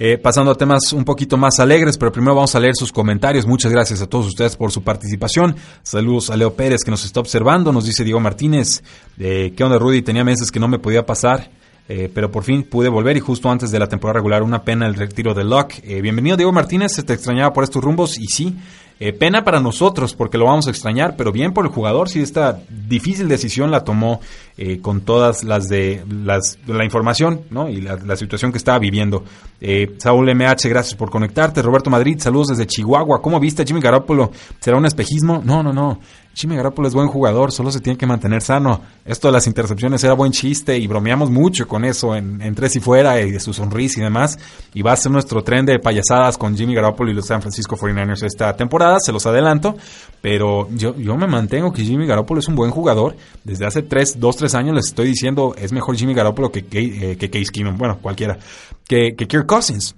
Eh, 0.00 0.16
pasando 0.16 0.52
a 0.52 0.54
temas 0.54 0.92
un 0.92 1.04
poquito 1.04 1.36
más 1.36 1.58
alegres, 1.58 1.98
pero 1.98 2.12
primero 2.12 2.32
vamos 2.36 2.54
a 2.54 2.60
leer 2.60 2.76
sus 2.76 2.92
comentarios. 2.92 3.46
Muchas 3.46 3.72
gracias 3.72 4.00
a 4.00 4.06
todos 4.06 4.26
ustedes 4.26 4.56
por 4.56 4.70
su 4.70 4.82
participación. 4.82 5.56
Saludos 5.82 6.30
a 6.30 6.36
Leo 6.36 6.54
Pérez 6.54 6.84
que 6.84 6.92
nos 6.92 7.04
está 7.04 7.18
observando. 7.18 7.72
Nos 7.72 7.84
dice 7.84 8.04
Diego 8.04 8.20
Martínez, 8.20 8.84
eh, 9.18 9.52
¿qué 9.56 9.64
onda 9.64 9.76
Rudy? 9.76 10.02
Tenía 10.02 10.22
meses 10.22 10.52
que 10.52 10.60
no 10.60 10.68
me 10.68 10.78
podía 10.78 11.04
pasar. 11.04 11.50
Eh, 11.88 12.10
pero 12.14 12.30
por 12.30 12.44
fin 12.44 12.64
pude 12.64 12.90
volver 12.90 13.16
y 13.16 13.20
justo 13.20 13.50
antes 13.50 13.70
de 13.70 13.78
la 13.78 13.88
temporada 13.88 14.18
regular, 14.18 14.42
una 14.42 14.62
pena 14.62 14.86
el 14.86 14.94
retiro 14.94 15.32
de 15.32 15.42
Locke. 15.42 15.80
bienvenido 16.02 16.36
Diego 16.36 16.52
Martínez, 16.52 16.92
se 16.92 17.02
te 17.02 17.14
extrañaba 17.14 17.54
por 17.54 17.64
estos 17.64 17.82
rumbos 17.82 18.18
y 18.18 18.26
sí, 18.26 18.58
eh, 19.00 19.12
pena 19.12 19.44
para 19.44 19.60
nosotros 19.60 20.14
porque 20.14 20.38
lo 20.38 20.46
vamos 20.46 20.66
a 20.66 20.70
extrañar, 20.70 21.14
pero 21.16 21.30
bien 21.30 21.52
por 21.52 21.64
el 21.64 21.70
jugador 21.70 22.08
si 22.08 22.20
esta 22.20 22.60
difícil 22.68 23.28
decisión 23.28 23.70
la 23.70 23.84
tomó 23.84 24.20
eh, 24.56 24.80
con 24.80 25.02
todas 25.02 25.44
las 25.44 25.68
de 25.68 26.04
las, 26.10 26.58
la 26.66 26.84
información 26.84 27.42
¿no? 27.50 27.68
y 27.68 27.80
la, 27.80 28.16
situación 28.16 28.50
que 28.50 28.58
estaba 28.58 28.78
viviendo. 28.80 29.22
Eh, 29.60 29.94
Saúl 29.98 30.34
MH, 30.34 30.68
gracias 30.68 30.94
por 30.96 31.10
conectarte. 31.10 31.62
Roberto 31.62 31.90
Madrid, 31.90 32.18
saludos 32.18 32.48
desde 32.48 32.66
Chihuahua. 32.66 33.22
¿Cómo 33.22 33.38
viste 33.38 33.64
Jimmy 33.64 33.80
Garoppolo? 33.80 34.32
¿Será 34.58 34.76
un 34.76 34.86
espejismo? 34.86 35.40
No, 35.44 35.62
no, 35.62 35.72
no. 35.72 36.00
Jimmy 36.34 36.54
Garoppolo 36.54 36.86
es 36.86 36.94
buen 36.94 37.08
jugador, 37.08 37.50
solo 37.50 37.72
se 37.72 37.80
tiene 37.80 37.98
que 37.98 38.06
mantener 38.06 38.42
sano. 38.42 38.80
Esto 39.04 39.28
de 39.28 39.32
las 39.32 39.46
intercepciones 39.46 40.04
era 40.04 40.14
buen 40.14 40.30
chiste 40.30 40.78
y 40.78 40.86
bromeamos 40.86 41.30
mucho 41.30 41.66
con 41.66 41.84
eso 41.84 42.14
en, 42.14 42.54
tres 42.54 42.76
y 42.76 42.80
fuera 42.80 43.20
y 43.20 43.32
de 43.32 43.40
su 43.40 43.52
sonrisa 43.52 44.00
y 44.00 44.04
demás. 44.04 44.38
Y 44.72 44.82
va 44.82 44.92
a 44.92 44.96
ser 44.96 45.10
nuestro 45.10 45.42
tren 45.42 45.66
de 45.66 45.80
payasadas 45.80 46.38
con 46.38 46.56
Jimmy 46.56 46.74
Garoppolo 46.74 47.10
y 47.10 47.14
los 47.14 47.26
San 47.26 47.40
Francisco 47.40 47.76
49ers 47.76 48.22
esta 48.24 48.56
temporada, 48.56 48.98
se 49.00 49.12
los 49.12 49.26
adelanto. 49.26 49.76
Pero 50.20 50.68
yo, 50.70 50.94
yo 50.96 51.16
me 51.16 51.26
mantengo 51.26 51.72
que 51.72 51.82
Jimmy 51.82 52.06
Garoppolo 52.06 52.40
es 52.40 52.48
un 52.48 52.54
buen 52.54 52.70
jugador. 52.70 53.16
Desde 53.42 53.66
hace 53.66 53.82
tres, 53.82 54.20
dos, 54.20 54.36
tres 54.36 54.54
años 54.54 54.76
les 54.76 54.86
estoy 54.86 55.08
diciendo 55.08 55.54
es 55.58 55.72
mejor 55.72 55.96
Jimmy 55.96 56.14
Garoppolo 56.14 56.52
que, 56.52 56.66
que, 56.66 57.12
eh, 57.12 57.16
que 57.16 57.30
Case 57.30 57.50
bueno, 57.76 57.98
cualquiera, 58.00 58.38
que, 58.86 59.14
que 59.16 59.26
Kirk 59.26 59.46
Cousins. 59.46 59.94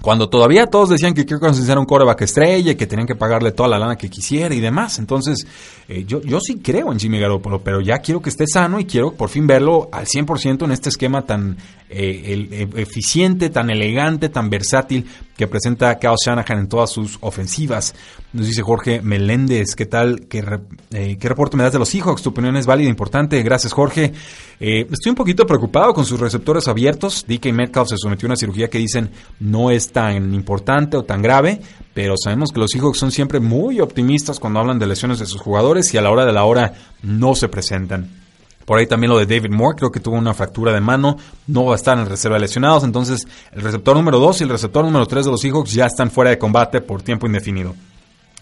Cuando 0.00 0.28
todavía 0.28 0.66
todos 0.66 0.90
decían 0.90 1.14
que 1.14 1.26
Kirk 1.26 1.40
Cousins 1.40 1.68
era 1.68 1.80
un 1.80 1.86
coreback 1.86 2.22
estrella 2.22 2.76
que 2.76 2.86
tenían 2.86 3.06
que 3.06 3.16
pagarle 3.16 3.52
toda 3.52 3.68
la 3.68 3.78
lana 3.78 3.96
que 3.96 4.08
quisiera 4.08 4.54
y 4.54 4.60
demás. 4.60 4.98
Entonces, 4.98 5.46
eh, 5.88 6.04
yo, 6.06 6.20
yo 6.22 6.38
sí 6.40 6.60
creo 6.62 6.92
en 6.92 6.98
Jimmy 6.98 7.18
Garoppolo, 7.18 7.62
pero 7.62 7.80
ya 7.80 7.98
quiero 7.98 8.20
que 8.20 8.30
esté 8.30 8.46
sano 8.46 8.78
y 8.78 8.84
quiero 8.84 9.12
por 9.12 9.28
fin 9.28 9.46
verlo 9.46 9.88
al 9.92 10.06
100% 10.06 10.64
en 10.64 10.70
este 10.70 10.90
esquema 10.90 11.22
tan 11.22 11.56
eh, 11.88 12.48
eh, 12.50 12.68
eficiente, 12.76 13.50
tan 13.50 13.70
elegante, 13.70 14.28
tan 14.28 14.50
versátil 14.50 15.06
que 15.36 15.46
presenta 15.46 15.98
Kyle 15.98 16.14
Shanahan 16.24 16.58
en 16.60 16.68
todas 16.68 16.90
sus 16.90 17.18
ofensivas. 17.20 17.94
Nos 18.32 18.46
dice 18.46 18.62
Jorge 18.62 19.02
Meléndez, 19.02 19.74
¿qué 19.74 19.86
tal? 19.86 20.26
¿Qué, 20.28 20.42
¿Qué, 20.90 21.28
reporte 21.28 21.56
me 21.56 21.62
das 21.62 21.72
de 21.72 21.78
los 21.78 21.88
Seahawks? 21.88 22.22
Tu 22.22 22.30
opinión 22.30 22.56
es 22.56 22.66
válida, 22.66 22.88
e 22.88 22.90
importante. 22.90 23.42
Gracias, 23.42 23.72
Jorge. 23.72 24.12
estoy 24.58 25.10
un 25.10 25.14
poquito 25.14 25.46
preocupado 25.46 25.92
con 25.94 26.04
sus 26.04 26.18
receptores 26.18 26.68
abiertos. 26.68 27.24
DK 27.26 27.52
Metcalf 27.52 27.88
se 27.88 27.96
sometió 27.98 28.26
a 28.26 28.30
una 28.30 28.36
cirugía 28.36 28.68
que 28.68 28.78
dicen 28.78 29.10
no 29.40 29.70
es 29.70 29.92
tan 29.92 30.34
importante 30.34 30.96
o 30.96 31.04
tan 31.04 31.22
grave, 31.22 31.60
pero 31.94 32.14
sabemos 32.16 32.52
que 32.52 32.60
los 32.60 32.70
Seahawks 32.70 32.98
son 32.98 33.12
siempre 33.12 33.40
muy 33.40 33.80
optimistas 33.80 34.40
cuando 34.40 34.60
hablan 34.60 34.78
de 34.78 34.86
lesiones 34.86 35.18
de 35.18 35.26
sus 35.26 35.40
jugadores 35.40 35.92
y 35.94 35.98
a 35.98 36.02
la 36.02 36.10
hora 36.10 36.24
de 36.24 36.32
la 36.32 36.44
hora 36.44 36.72
no 37.02 37.34
se 37.34 37.48
presentan. 37.48 38.25
Por 38.66 38.78
ahí 38.78 38.86
también 38.86 39.12
lo 39.12 39.18
de 39.18 39.26
David 39.26 39.54
Moore, 39.54 39.78
creo 39.78 39.90
que 39.90 40.00
tuvo 40.00 40.16
una 40.16 40.34
fractura 40.34 40.72
de 40.72 40.80
mano, 40.80 41.16
no 41.46 41.64
va 41.64 41.72
a 41.72 41.76
estar 41.76 41.96
en 41.96 42.06
reserva 42.06 42.36
de 42.36 42.40
lesionados, 42.40 42.84
entonces 42.84 43.26
el 43.52 43.62
receptor 43.62 43.96
número 43.96 44.18
2 44.18 44.40
y 44.40 44.44
el 44.44 44.50
receptor 44.50 44.84
número 44.84 45.06
3 45.06 45.24
de 45.24 45.30
los 45.30 45.40
Seahawks 45.40 45.72
ya 45.72 45.86
están 45.86 46.10
fuera 46.10 46.30
de 46.30 46.38
combate 46.38 46.80
por 46.80 47.00
tiempo 47.00 47.26
indefinido. 47.26 47.74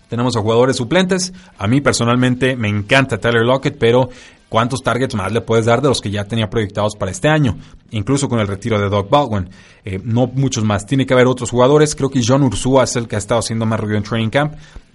Tenemos 0.09 0.37
a 0.37 0.41
jugadores 0.41 0.77
suplentes. 0.77 1.33
A 1.59 1.67
mí 1.67 1.81
personalmente 1.81 2.57
me 2.57 2.69
encanta 2.69 3.19
Tyler 3.19 3.43
Lockett, 3.43 3.77
pero 3.79 4.11
¿cuántos 4.49 4.83
targets 4.83 5.15
más 5.15 5.33
le 5.33 5.41
puedes 5.41 5.67
dar 5.67 5.83
de 5.83 5.89
los 5.89 6.01
que 6.01 6.11
ya 6.11 6.25
tenía 6.25 6.49
proyectados 6.49 6.95
para 6.97 7.11
este 7.11 7.29
año? 7.29 7.57
Incluso 7.91 8.29
con 8.29 8.39
el 8.39 8.47
retiro 8.47 8.79
de 8.79 8.89
Doug 8.89 9.09
Baldwin. 9.09 9.49
Eh, 9.85 10.01
no 10.05 10.27
muchos 10.29 10.63
más. 10.65 10.87
Tiene 10.87 11.07
que 11.07 11.15
haber 11.15 11.27
otros 11.27 11.51
jugadores. 11.51 11.95
Creo 11.95 12.11
que 12.11 12.23
John 12.25 12.43
Ursua 12.43 12.85
es 12.85 12.97
el 12.97 13.09
que 13.09 13.17
ha 13.17 13.19
estado 13.19 13.41
haciendo 13.41 13.67
más 13.67 13.81
ruido 13.81 13.97
en 13.97 14.05
Training 14.05 14.31
Camp. 14.31 14.55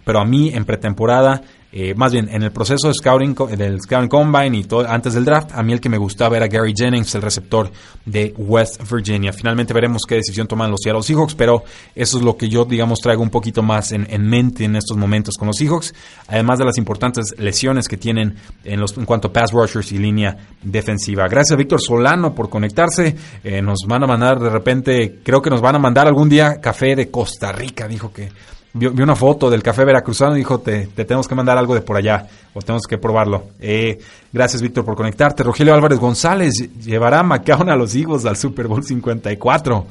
Pero 0.09 0.21
a 0.21 0.25
mí 0.25 0.49
en 0.51 0.65
pretemporada 0.65 1.43
eh, 1.71 1.93
más 1.93 2.11
bien 2.11 2.27
en 2.31 2.41
el 2.41 2.51
proceso 2.51 2.87
de 2.87 2.95
scouting, 2.95 3.35
del 3.55 3.79
scouting 3.79 4.09
combine 4.09 4.57
y 4.57 4.63
todo 4.63 4.89
antes 4.89 5.13
del 5.13 5.23
draft, 5.23 5.51
a 5.53 5.61
mí 5.61 5.71
el 5.71 5.79
que 5.79 5.87
me 5.87 5.99
gustaba 5.99 6.35
era 6.35 6.47
Gary 6.47 6.73
Jennings, 6.75 7.13
el 7.13 7.21
receptor 7.21 7.69
de 8.05 8.33
West 8.37 8.81
Virginia. 8.91 9.31
Finalmente 9.31 9.71
veremos 9.71 10.01
qué 10.07 10.15
decisión 10.15 10.47
toman 10.47 10.71
los 10.71 10.79
Seattle 10.83 11.03
Seahawks, 11.03 11.35
pero 11.35 11.63
eso 11.93 12.17
es 12.17 12.23
lo 12.23 12.35
que 12.35 12.49
yo, 12.49 12.65
digamos, 12.65 13.01
traigo 13.01 13.21
un 13.21 13.29
poquito 13.29 13.61
más 13.61 13.91
en, 13.91 14.07
mente 14.27 14.63
en 14.63 14.77
estos 14.77 14.97
momentos 14.97 15.37
con 15.37 15.47
los 15.47 15.57
Seahawks, 15.57 15.93
además 16.27 16.57
de 16.57 16.65
las 16.65 16.79
importantes 16.79 17.35
lesiones 17.37 17.87
que 17.87 17.97
tienen 17.97 18.35
en, 18.63 18.79
los, 18.79 18.97
en 18.97 19.05
cuanto 19.05 19.27
a 19.27 19.33
pass 19.33 19.51
rushers 19.51 19.91
y 19.91 19.99
línea 19.99 20.37
defensiva. 20.63 21.27
Gracias 21.27 21.53
a 21.53 21.55
Víctor 21.55 21.81
Solano 21.81 22.33
por 22.33 22.49
conectarse. 22.49 23.15
Eh, 23.43 23.61
nos 23.61 23.85
van 23.87 24.03
a 24.03 24.07
mandar 24.07 24.39
de 24.39 24.49
repente, 24.49 25.19
creo 25.21 25.43
que 25.43 25.51
nos 25.51 25.61
van 25.61 25.75
a 25.75 25.79
mandar 25.79 26.07
algún 26.07 26.29
día 26.29 26.59
café 26.59 26.95
de 26.95 27.11
Costa 27.11 27.51
Rica, 27.51 27.87
dijo 27.87 28.11
que 28.11 28.29
vio, 28.73 28.91
una 28.91 29.15
foto 29.15 29.49
del 29.49 29.63
café 29.63 29.85
veracruzano 29.85 30.35
y 30.35 30.39
dijo, 30.39 30.59
te, 30.59 30.87
te, 30.87 31.05
tenemos 31.05 31.27
que 31.27 31.35
mandar 31.35 31.57
algo 31.57 31.73
de 31.73 31.81
por 31.81 31.97
allá, 31.97 32.27
o 32.53 32.61
tenemos 32.61 32.83
que 32.87 32.97
probarlo. 32.97 33.45
Eh, 33.59 33.99
gracias, 34.31 34.61
Víctor, 34.61 34.85
por 34.85 34.95
conectarte. 34.95 35.43
Rogelio 35.43 35.73
Álvarez 35.73 35.99
González 35.99 36.53
llevará 36.83 37.19
a 37.19 37.23
McCown 37.23 37.69
a 37.69 37.75
los 37.75 37.95
Eagles 37.95 38.25
al 38.25 38.37
Super 38.37 38.67
Bowl 38.67 38.83
54. 38.83 39.85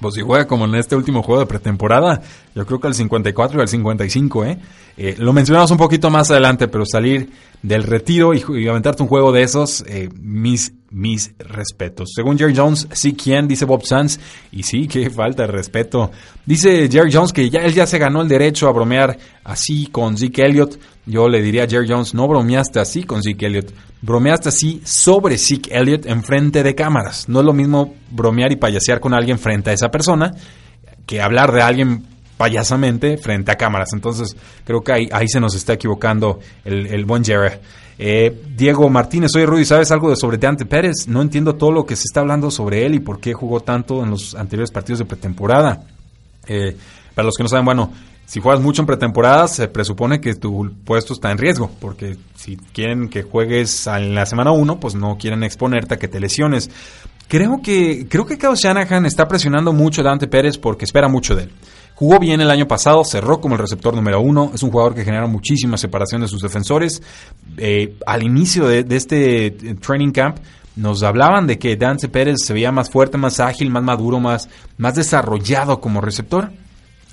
Pues 0.00 0.14
si 0.14 0.22
juega 0.22 0.46
como 0.46 0.64
en 0.64 0.74
este 0.74 0.96
último 0.96 1.22
juego 1.22 1.40
de 1.40 1.46
pretemporada, 1.46 2.20
yo 2.54 2.66
creo 2.66 2.80
que 2.80 2.88
al 2.88 2.94
54 2.94 3.58
y 3.58 3.62
al 3.62 3.68
55, 3.68 4.44
¿eh? 4.44 4.58
¿eh? 4.96 5.14
lo 5.18 5.32
mencionamos 5.32 5.70
un 5.70 5.76
poquito 5.76 6.10
más 6.10 6.30
adelante, 6.32 6.66
pero 6.66 6.84
salir 6.84 7.30
del 7.62 7.84
retiro 7.84 8.34
y, 8.34 8.68
aventarte 8.68 9.02
un 9.04 9.08
juego 9.08 9.30
de 9.30 9.42
esos, 9.42 9.84
eh, 9.86 10.08
mis 10.20 10.72
mis 10.94 11.34
respetos. 11.38 12.12
Según 12.14 12.38
Jerry 12.38 12.54
Jones, 12.56 12.86
sí, 12.92 13.14
¿quién? 13.14 13.48
Dice 13.48 13.64
Bob 13.64 13.84
Sanz. 13.84 14.20
Y 14.52 14.62
sí, 14.62 14.86
que 14.86 15.10
falta 15.10 15.42
de 15.42 15.48
respeto. 15.48 16.12
Dice 16.46 16.88
Jerry 16.88 17.12
Jones 17.12 17.32
que 17.32 17.50
ya, 17.50 17.60
él 17.60 17.74
ya 17.74 17.86
se 17.86 17.98
ganó 17.98 18.22
el 18.22 18.28
derecho 18.28 18.68
a 18.68 18.72
bromear 18.72 19.18
así 19.42 19.88
con 19.88 20.16
Zeke 20.16 20.42
Elliott. 20.42 20.78
Yo 21.04 21.28
le 21.28 21.42
diría 21.42 21.64
a 21.64 21.68
Jerry 21.68 21.88
Jones, 21.88 22.14
no 22.14 22.28
bromeaste 22.28 22.78
así 22.78 23.02
con 23.02 23.22
Zeke 23.22 23.46
Elliott. 23.46 23.72
Bromeaste 24.02 24.50
así 24.50 24.80
sobre 24.84 25.36
Zeke 25.36 25.76
Elliott 25.76 26.06
en 26.06 26.22
frente 26.22 26.62
de 26.62 26.76
cámaras. 26.76 27.28
No 27.28 27.40
es 27.40 27.46
lo 27.46 27.52
mismo 27.52 27.94
bromear 28.10 28.52
y 28.52 28.56
payasear 28.56 29.00
con 29.00 29.14
alguien 29.14 29.38
frente 29.38 29.70
a 29.70 29.72
esa 29.72 29.90
persona 29.90 30.32
que 31.06 31.20
hablar 31.20 31.52
de 31.52 31.60
alguien 31.60 32.04
payasamente 32.36 33.16
frente 33.18 33.50
a 33.50 33.56
cámaras. 33.56 33.88
Entonces, 33.92 34.36
creo 34.64 34.80
que 34.82 34.92
ahí, 34.92 35.08
ahí 35.12 35.26
se 35.26 35.40
nos 35.40 35.56
está 35.56 35.72
equivocando 35.72 36.38
el, 36.64 36.86
el 36.86 37.04
buen 37.04 37.24
Jerry. 37.24 37.58
Eh, 37.98 38.42
Diego 38.56 38.88
Martínez, 38.90 39.30
oye 39.36 39.46
Rudy, 39.46 39.64
¿sabes 39.64 39.90
algo 39.92 40.10
de 40.10 40.16
sobre 40.16 40.38
Deante 40.38 40.66
Pérez? 40.66 41.06
No 41.06 41.22
entiendo 41.22 41.54
todo 41.54 41.70
lo 41.70 41.86
que 41.86 41.96
se 41.96 42.04
está 42.04 42.20
hablando 42.20 42.50
sobre 42.50 42.84
él 42.84 42.94
y 42.94 43.00
por 43.00 43.20
qué 43.20 43.34
jugó 43.34 43.60
tanto 43.60 44.02
en 44.02 44.10
los 44.10 44.34
anteriores 44.34 44.70
partidos 44.70 44.98
de 44.98 45.04
pretemporada. 45.04 45.84
Eh, 46.46 46.76
para 47.14 47.26
los 47.26 47.36
que 47.36 47.44
no 47.44 47.48
saben, 47.48 47.64
bueno, 47.64 47.92
si 48.26 48.40
juegas 48.40 48.60
mucho 48.60 48.82
en 48.82 48.86
pretemporada, 48.86 49.46
se 49.48 49.68
presupone 49.68 50.20
que 50.20 50.34
tu 50.34 50.72
puesto 50.84 51.12
está 51.12 51.30
en 51.30 51.38
riesgo, 51.38 51.70
porque 51.80 52.16
si 52.34 52.56
quieren 52.56 53.08
que 53.08 53.22
juegues 53.22 53.86
en 53.86 54.14
la 54.14 54.26
semana 54.26 54.50
1, 54.50 54.80
pues 54.80 54.94
no 54.94 55.16
quieren 55.18 55.44
exponerte 55.44 55.94
a 55.94 55.98
que 55.98 56.08
te 56.08 56.20
lesiones. 56.20 56.70
Creo 57.28 57.60
que, 57.62 58.06
creo 58.08 58.26
que 58.26 58.38
Kyle 58.38 58.54
Shanahan 58.54 59.06
está 59.06 59.26
presionando 59.28 59.72
mucho 59.72 60.00
a 60.00 60.04
Dante 60.04 60.26
Pérez 60.26 60.58
porque 60.58 60.84
espera 60.84 61.08
mucho 61.08 61.36
de 61.36 61.44
él. 61.44 61.50
Jugó 61.94 62.18
bien 62.18 62.40
el 62.40 62.50
año 62.50 62.66
pasado, 62.66 63.04
cerró 63.04 63.40
como 63.40 63.54
el 63.54 63.60
receptor 63.60 63.94
número 63.94 64.20
uno. 64.20 64.50
Es 64.52 64.62
un 64.62 64.70
jugador 64.70 64.94
que 64.94 65.04
genera 65.04 65.26
muchísima 65.26 65.76
separación 65.76 66.22
de 66.22 66.28
sus 66.28 66.42
defensores. 66.42 67.00
Eh, 67.56 67.96
al 68.04 68.24
inicio 68.24 68.66
de, 68.66 68.84
este 68.90 69.46
eh, 69.46 69.50
training 69.80 70.10
camp, 70.10 70.38
nos 70.74 71.04
hablaban 71.04 71.46
de 71.46 71.56
que 71.56 71.76
Dante 71.76 72.08
Pérez 72.08 72.38
se 72.44 72.52
veía 72.52 72.72
más 72.72 72.90
fuerte, 72.90 73.16
más 73.16 73.38
ágil, 73.38 73.70
más 73.70 73.84
maduro, 73.84 74.18
más, 74.18 74.48
más 74.76 74.96
desarrollado 74.96 75.80
como 75.80 76.00
receptor. 76.00 76.50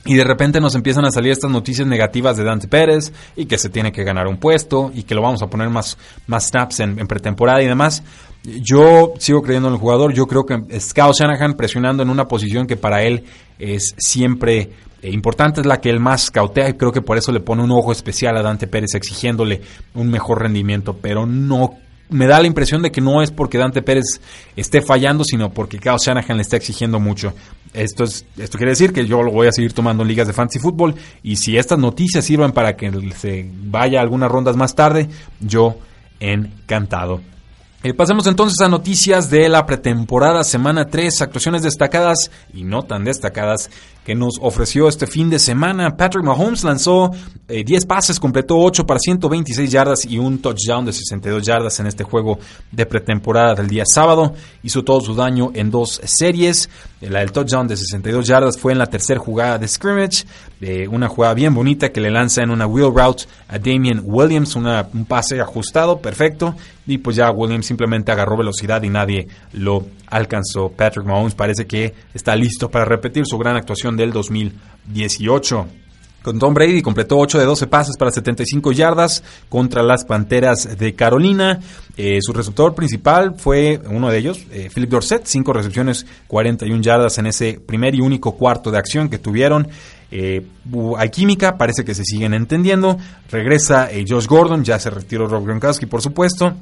Y 0.03 0.15
de 0.15 0.23
repente 0.23 0.59
nos 0.59 0.73
empiezan 0.73 1.05
a 1.05 1.11
salir 1.11 1.31
estas 1.31 1.51
noticias 1.51 1.87
negativas 1.87 2.35
de 2.35 2.43
Dante 2.43 2.67
Pérez 2.67 3.13
y 3.35 3.45
que 3.45 3.59
se 3.59 3.69
tiene 3.69 3.91
que 3.91 4.03
ganar 4.03 4.25
un 4.25 4.37
puesto 4.37 4.91
y 4.95 5.03
que 5.03 5.13
lo 5.13 5.21
vamos 5.21 5.43
a 5.43 5.47
poner 5.47 5.69
más, 5.69 5.95
más 6.25 6.47
snaps 6.47 6.79
en, 6.79 6.95
pretemporada 7.05 7.61
y 7.61 7.67
demás. 7.67 8.01
Yo 8.43 9.13
sigo 9.19 9.43
creyendo 9.43 9.67
en 9.67 9.75
el 9.75 9.79
jugador. 9.79 10.11
Yo 10.11 10.25
creo 10.25 10.43
que 10.43 10.79
Scout 10.79 11.13
Shanahan 11.13 11.53
presionando 11.53 12.01
en 12.01 12.09
una 12.09 12.27
posición 12.27 12.65
que 12.65 12.77
para 12.77 13.03
él 13.03 13.25
es 13.61 13.95
siempre 13.97 14.71
eh, 15.01 15.09
importante, 15.11 15.61
es 15.61 15.67
la 15.67 15.79
que 15.79 15.89
él 15.89 15.99
más 15.99 16.31
cautea 16.31 16.69
y 16.69 16.73
creo 16.73 16.91
que 16.91 17.01
por 17.01 17.17
eso 17.17 17.31
le 17.31 17.39
pone 17.39 17.63
un 17.63 17.71
ojo 17.71 17.91
especial 17.91 18.37
a 18.37 18.41
Dante 18.41 18.67
Pérez 18.67 18.95
exigiéndole 18.95 19.61
un 19.93 20.09
mejor 20.09 20.41
rendimiento, 20.41 20.97
pero 21.01 21.25
no 21.25 21.77
me 22.09 22.27
da 22.27 22.41
la 22.41 22.47
impresión 22.47 22.81
de 22.81 22.91
que 22.91 23.01
no 23.01 23.21
es 23.21 23.31
porque 23.31 23.57
Dante 23.57 23.81
Pérez 23.81 24.19
esté 24.55 24.81
fallando, 24.81 25.23
sino 25.23 25.51
porque 25.51 25.79
Kyle 25.79 25.95
Shanahan 25.97 26.37
le 26.37 26.43
está 26.43 26.57
exigiendo 26.57 26.99
mucho. 26.99 27.33
Esto, 27.73 28.03
es, 28.03 28.25
esto 28.37 28.57
quiere 28.57 28.71
decir 28.71 28.91
que 28.91 29.05
yo 29.05 29.23
lo 29.23 29.31
voy 29.31 29.47
a 29.47 29.51
seguir 29.51 29.71
tomando 29.71 30.03
en 30.03 30.09
ligas 30.09 30.27
de 30.27 30.33
fantasy 30.33 30.59
fútbol 30.59 30.93
y 31.23 31.37
si 31.37 31.57
estas 31.57 31.79
noticias 31.79 32.25
sirven 32.25 32.51
para 32.51 32.75
que 32.75 32.91
se 33.15 33.49
vaya 33.63 34.01
algunas 34.01 34.29
rondas 34.29 34.57
más 34.57 34.75
tarde, 34.75 35.07
yo 35.39 35.77
encantado. 36.19 37.21
Eh, 37.83 37.95
pasemos 37.95 38.27
entonces 38.27 38.61
a 38.61 38.69
noticias 38.69 39.31
de 39.31 39.49
la 39.49 39.65
pretemporada 39.65 40.43
semana 40.43 40.85
3, 40.85 41.19
actuaciones 41.23 41.63
destacadas 41.63 42.29
y 42.53 42.63
no 42.63 42.83
tan 42.83 43.03
destacadas 43.03 43.71
que 44.05 44.15
nos 44.15 44.35
ofreció 44.41 44.87
este 44.87 45.05
fin 45.05 45.29
de 45.29 45.39
semana. 45.39 45.95
Patrick 45.95 46.23
Mahomes 46.23 46.63
lanzó 46.63 47.11
10 47.47 47.83
eh, 47.83 47.87
pases, 47.87 48.19
completó 48.19 48.57
8 48.57 48.85
para 48.85 48.99
126 48.99 49.71
yardas 49.71 50.05
y 50.05 50.17
un 50.17 50.39
touchdown 50.39 50.85
de 50.85 50.93
62 50.93 51.43
yardas 51.43 51.79
en 51.79 51.87
este 51.87 52.03
juego 52.03 52.39
de 52.71 52.85
pretemporada 52.85 53.55
del 53.55 53.67
día 53.67 53.83
sábado. 53.85 54.33
Hizo 54.63 54.83
todo 54.83 55.01
su 55.01 55.13
daño 55.13 55.51
en 55.53 55.69
dos 55.69 56.01
series. 56.03 56.69
La 57.01 57.19
del 57.19 57.31
touchdown 57.31 57.67
de 57.67 57.77
62 57.77 58.27
yardas 58.27 58.57
fue 58.57 58.71
en 58.71 58.77
la 58.79 58.85
tercera 58.85 59.19
jugada 59.19 59.57
de 59.57 59.67
scrimmage, 59.67 60.25
una 60.89 61.07
jugada 61.07 61.33
bien 61.33 61.53
bonita 61.53 61.91
que 61.91 61.99
le 61.99 62.11
lanza 62.11 62.43
en 62.43 62.51
una 62.51 62.67
wheel 62.67 62.93
route 62.93 63.25
a 63.47 63.57
Damian 63.57 64.01
Williams, 64.03 64.55
un 64.55 65.05
pase 65.07 65.41
ajustado, 65.41 65.99
perfecto. 65.99 66.55
Y 66.85 66.97
pues 66.97 67.15
ya 67.15 67.31
Williams 67.31 67.65
simplemente 67.65 68.11
agarró 68.11 68.37
velocidad 68.37 68.81
y 68.83 68.89
nadie 68.89 69.27
lo 69.53 69.85
alcanzó. 70.07 70.69
Patrick 70.69 71.05
Mahomes 71.05 71.35
parece 71.35 71.65
que 71.65 71.93
está 72.13 72.35
listo 72.35 72.69
para 72.69 72.85
repetir 72.85 73.25
su 73.25 73.37
gran 73.37 73.55
actuación 73.55 73.90
del 73.95 74.11
2018. 74.11 75.67
Con 76.21 76.37
Tom 76.37 76.53
Brady 76.53 76.83
completó 76.83 77.17
8 77.17 77.39
de 77.39 77.45
12 77.45 77.65
pases 77.65 77.97
para 77.97 78.11
75 78.11 78.71
yardas 78.73 79.23
contra 79.49 79.81
las 79.81 80.05
Panteras 80.05 80.77
de 80.77 80.93
Carolina. 80.93 81.59
Eh, 81.97 82.19
su 82.21 82.31
receptor 82.31 82.75
principal 82.75 83.33
fue 83.37 83.81
uno 83.89 84.11
de 84.11 84.19
ellos, 84.19 84.45
eh, 84.51 84.69
Philip 84.71 84.91
Dorset, 84.91 85.23
5 85.25 85.51
recepciones, 85.51 86.05
41 86.27 86.83
yardas 86.83 87.17
en 87.17 87.25
ese 87.25 87.59
primer 87.59 87.95
y 87.95 88.01
único 88.01 88.33
cuarto 88.33 88.69
de 88.69 88.77
acción 88.77 89.09
que 89.09 89.17
tuvieron. 89.17 89.67
Eh, 90.11 90.45
hay 90.97 91.09
química, 91.09 91.57
parece 91.57 91.83
que 91.83 91.95
se 91.95 92.03
siguen 92.03 92.35
entendiendo. 92.35 92.97
Regresa 93.31 93.89
Josh 94.07 94.27
Gordon, 94.27 94.63
ya 94.63 94.77
se 94.77 94.91
retiró 94.91 95.25
Rob 95.25 95.43
Gronkowski, 95.45 95.87
por 95.87 96.03
supuesto. 96.03 96.53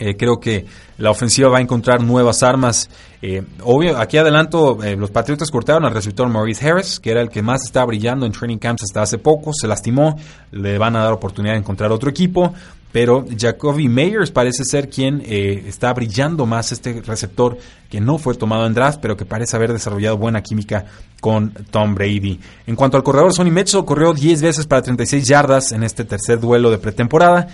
Eh, 0.00 0.16
creo 0.16 0.40
que 0.40 0.64
la 0.96 1.10
ofensiva 1.10 1.48
va 1.48 1.58
a 1.58 1.60
encontrar 1.60 2.02
nuevas 2.02 2.42
armas. 2.42 2.88
Eh, 3.22 3.42
obvio, 3.62 3.98
aquí 3.98 4.16
adelanto, 4.16 4.82
eh, 4.82 4.96
los 4.96 5.10
Patriotas 5.10 5.50
cortaron 5.50 5.84
al 5.84 5.92
receptor 5.92 6.28
Maurice 6.28 6.68
Harris, 6.68 6.98
que 6.98 7.10
era 7.10 7.20
el 7.20 7.28
que 7.28 7.42
más 7.42 7.64
estaba 7.64 7.86
brillando 7.86 8.24
en 8.24 8.32
training 8.32 8.58
camps 8.58 8.84
hasta 8.84 9.02
hace 9.02 9.18
poco. 9.18 9.52
Se 9.52 9.68
lastimó, 9.68 10.18
le 10.52 10.78
van 10.78 10.96
a 10.96 11.04
dar 11.04 11.12
oportunidad 11.12 11.54
de 11.54 11.60
encontrar 11.60 11.92
otro 11.92 12.10
equipo. 12.10 12.54
pero 12.92 13.24
Jacoby 13.38 13.88
Meyers 13.88 14.32
parece 14.32 14.64
ser 14.64 14.90
quien 14.90 15.22
eh, 15.24 15.62
está 15.68 15.92
brillando 15.92 16.44
más 16.44 16.72
este 16.72 17.00
receptor 17.02 17.56
que 17.88 18.00
no 18.00 18.18
fue 18.18 18.34
tomado 18.34 18.66
en 18.66 18.74
draft, 18.74 18.98
pero 19.00 19.16
que 19.16 19.24
parece 19.24 19.54
haber 19.54 19.72
desarrollado 19.72 20.16
buena 20.16 20.42
química 20.42 20.86
con 21.20 21.52
Tom 21.70 21.94
Brady. 21.94 22.40
En 22.66 22.74
cuanto 22.74 22.96
al 22.96 23.04
corredor, 23.04 23.32
Sonny 23.32 23.52
Mitchell 23.52 23.84
corrió 23.84 24.12
10 24.12 24.42
veces 24.42 24.66
para 24.66 24.82
36 24.82 25.24
yardas 25.24 25.70
en 25.70 25.84
este 25.84 26.04
tercer 26.04 26.40
duelo 26.40 26.68
de 26.68 26.78
pretemporada. 26.78 27.46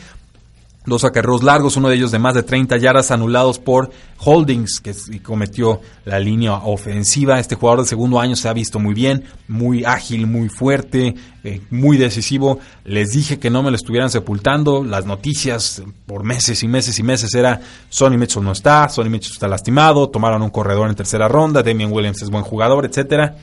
Dos 0.87 1.05
acarreos 1.05 1.43
largos, 1.43 1.77
uno 1.77 1.89
de 1.89 1.97
ellos 1.97 2.13
de 2.13 2.21
más 2.21 2.35
de 2.35 2.45
30 2.45 2.77
yardas 2.77 3.11
anulados 3.11 3.59
por 3.59 3.91
Holdings, 4.25 4.81
que 4.81 4.95
cometió 5.21 5.81
la 6.05 6.21
línea 6.21 6.55
ofensiva. 6.55 7.41
Este 7.41 7.57
jugador 7.57 7.81
de 7.81 7.89
segundo 7.89 8.21
año 8.21 8.37
se 8.37 8.49
ha 8.49 8.53
visto 8.53 8.79
muy 8.79 8.95
bien, 8.95 9.25
muy 9.49 9.85
ágil, 9.85 10.29
muy 10.29 10.49
fuerte, 10.49 11.17
eh, 11.43 11.61
muy 11.71 11.97
decisivo. 11.97 12.61
Les 12.85 13.11
dije 13.11 13.39
que 13.39 13.51
no 13.51 13.65
me 13.65 13.71
lo 13.71 13.77
estuvieran 13.77 14.11
sepultando. 14.11 14.85
Las 14.85 15.07
noticias 15.07 15.83
por 16.07 16.23
meses 16.23 16.63
y 16.63 16.69
meses 16.69 16.99
y 16.99 17.03
meses 17.03 17.35
era 17.35 17.61
Sonny 17.89 18.17
Mitchell 18.17 18.45
no 18.45 18.53
está, 18.53 18.89
Sonny 18.89 19.11
Mitchell 19.11 19.33
está 19.33 19.49
lastimado, 19.49 20.09
tomaron 20.09 20.43
un 20.43 20.51
corredor 20.51 20.89
en 20.89 20.95
tercera 20.95 21.27
ronda, 21.27 21.63
Damian 21.63 21.93
Williams 21.93 22.23
es 22.23 22.31
buen 22.31 22.45
jugador, 22.45 22.87
etcétera. 22.87 23.35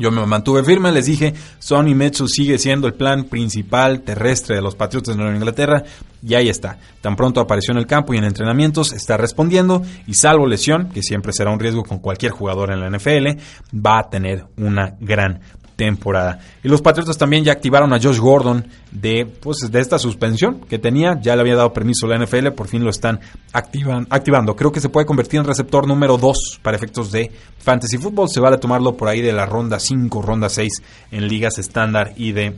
Yo 0.00 0.10
me 0.10 0.24
mantuve 0.24 0.64
firme, 0.64 0.90
les 0.92 1.04
dije, 1.04 1.34
Sonny 1.58 1.94
Mitchell 1.94 2.26
sigue 2.26 2.56
siendo 2.56 2.86
el 2.86 2.94
plan 2.94 3.24
principal 3.24 4.00
terrestre 4.00 4.56
de 4.56 4.62
los 4.62 4.74
Patriotas 4.74 5.14
de 5.14 5.22
Nueva 5.22 5.36
Inglaterra 5.36 5.84
y 6.26 6.32
ahí 6.32 6.48
está. 6.48 6.78
Tan 7.02 7.16
pronto 7.16 7.38
apareció 7.38 7.72
en 7.72 7.78
el 7.78 7.86
campo 7.86 8.14
y 8.14 8.16
en 8.16 8.24
entrenamientos, 8.24 8.94
está 8.94 9.18
respondiendo 9.18 9.82
y 10.06 10.14
salvo 10.14 10.46
lesión, 10.46 10.88
que 10.88 11.02
siempre 11.02 11.34
será 11.34 11.50
un 11.50 11.60
riesgo 11.60 11.82
con 11.82 11.98
cualquier 11.98 12.32
jugador 12.32 12.72
en 12.72 12.80
la 12.80 12.88
NFL, 12.88 13.42
va 13.74 13.98
a 13.98 14.08
tener 14.08 14.46
una 14.56 14.96
gran 15.00 15.40
temporada. 15.80 16.40
Y 16.62 16.68
los 16.68 16.82
Patriotas 16.82 17.16
también 17.16 17.42
ya 17.42 17.52
activaron 17.52 17.94
a 17.94 17.98
Josh 17.98 18.18
Gordon 18.18 18.66
de, 18.90 19.24
pues, 19.24 19.60
de 19.70 19.80
esta 19.80 19.98
suspensión 19.98 20.60
que 20.68 20.78
tenía. 20.78 21.18
Ya 21.22 21.34
le 21.34 21.40
había 21.40 21.56
dado 21.56 21.72
permiso 21.72 22.06
la 22.06 22.22
NFL, 22.22 22.48
por 22.48 22.68
fin 22.68 22.84
lo 22.84 22.90
están 22.90 23.18
activando. 23.50 24.54
Creo 24.56 24.72
que 24.72 24.82
se 24.82 24.90
puede 24.90 25.06
convertir 25.06 25.40
en 25.40 25.46
receptor 25.46 25.88
número 25.88 26.18
2 26.18 26.60
para 26.60 26.76
efectos 26.76 27.10
de 27.12 27.32
fantasy 27.60 27.96
football. 27.96 28.28
Se 28.28 28.40
vale 28.40 28.58
tomarlo 28.58 28.94
por 28.94 29.08
ahí 29.08 29.22
de 29.22 29.32
la 29.32 29.46
ronda 29.46 29.80
5, 29.80 30.20
ronda 30.20 30.50
6 30.50 30.70
en 31.12 31.26
ligas 31.26 31.56
estándar 31.56 32.12
y 32.14 32.32
de 32.32 32.54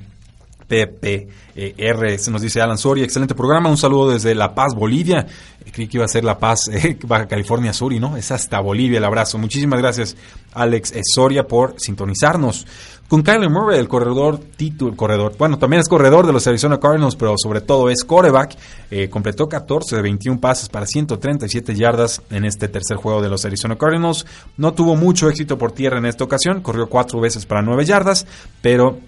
PPR. 0.67 2.19
Se 2.19 2.31
nos 2.31 2.43
dice 2.43 2.61
Alan 2.61 2.79
Soria, 2.79 3.05
excelente 3.05 3.35
programa. 3.35 3.69
Un 3.69 3.77
saludo 3.77 4.11
desde 4.11 4.35
La 4.35 4.55
Paz, 4.55 4.75
Bolivia. 4.75 5.27
Creí 5.71 5.87
que 5.87 5.99
iba 5.99 6.05
a 6.05 6.09
ser 6.09 6.25
La 6.25 6.39
Paz, 6.39 6.69
eh, 6.73 6.99
Baja 7.07 7.29
California 7.29 7.73
Sur 7.73 7.93
y 7.93 8.01
no, 8.01 8.17
es 8.17 8.31
hasta 8.33 8.59
Bolivia 8.61 8.99
el 8.99 9.05
abrazo. 9.05 9.39
Muchísimas 9.39 9.79
gracias, 9.79 10.17
Alex 10.55 10.93
Soria, 11.15 11.45
por 11.47 11.75
sintonizarnos. 11.79 12.67
Con 13.13 13.23
Kyler 13.23 13.51
Murray, 13.51 13.79
el 13.79 13.89
corredor, 13.89 14.39
título, 14.39 14.97
corredor, 14.97 15.35
bueno, 15.37 15.59
también 15.59 15.81
es 15.83 15.89
corredor 15.91 16.27
de 16.27 16.33
los 16.33 16.47
Arizona 16.47 16.81
Cardinals, 16.81 17.15
pero 17.15 17.35
sobre 17.37 17.61
todo 17.61 17.91
es 17.91 18.05
coreback. 18.05 18.57
Eh, 18.91 19.11
completó 19.11 19.51
14 19.51 19.97
de 19.97 20.01
21 20.01 20.41
pases 20.41 20.71
para 20.71 20.87
137 20.87 21.75
yardas 21.75 22.23
en 22.31 22.47
este 22.47 22.69
tercer 22.69 22.97
juego 22.97 23.21
de 23.21 23.29
los 23.29 23.45
Arizona 23.45 23.77
Cardinals. 23.77 24.25
No 24.57 24.73
tuvo 24.73 24.97
mucho 24.97 25.29
éxito 25.29 25.59
por 25.59 25.73
tierra 25.73 25.99
en 25.99 26.07
esta 26.07 26.25
ocasión, 26.25 26.63
corrió 26.63 26.89
cuatro 26.89 27.21
veces 27.21 27.45
para 27.45 27.61
9 27.61 27.85
yardas, 27.85 28.27
pero 28.63 28.99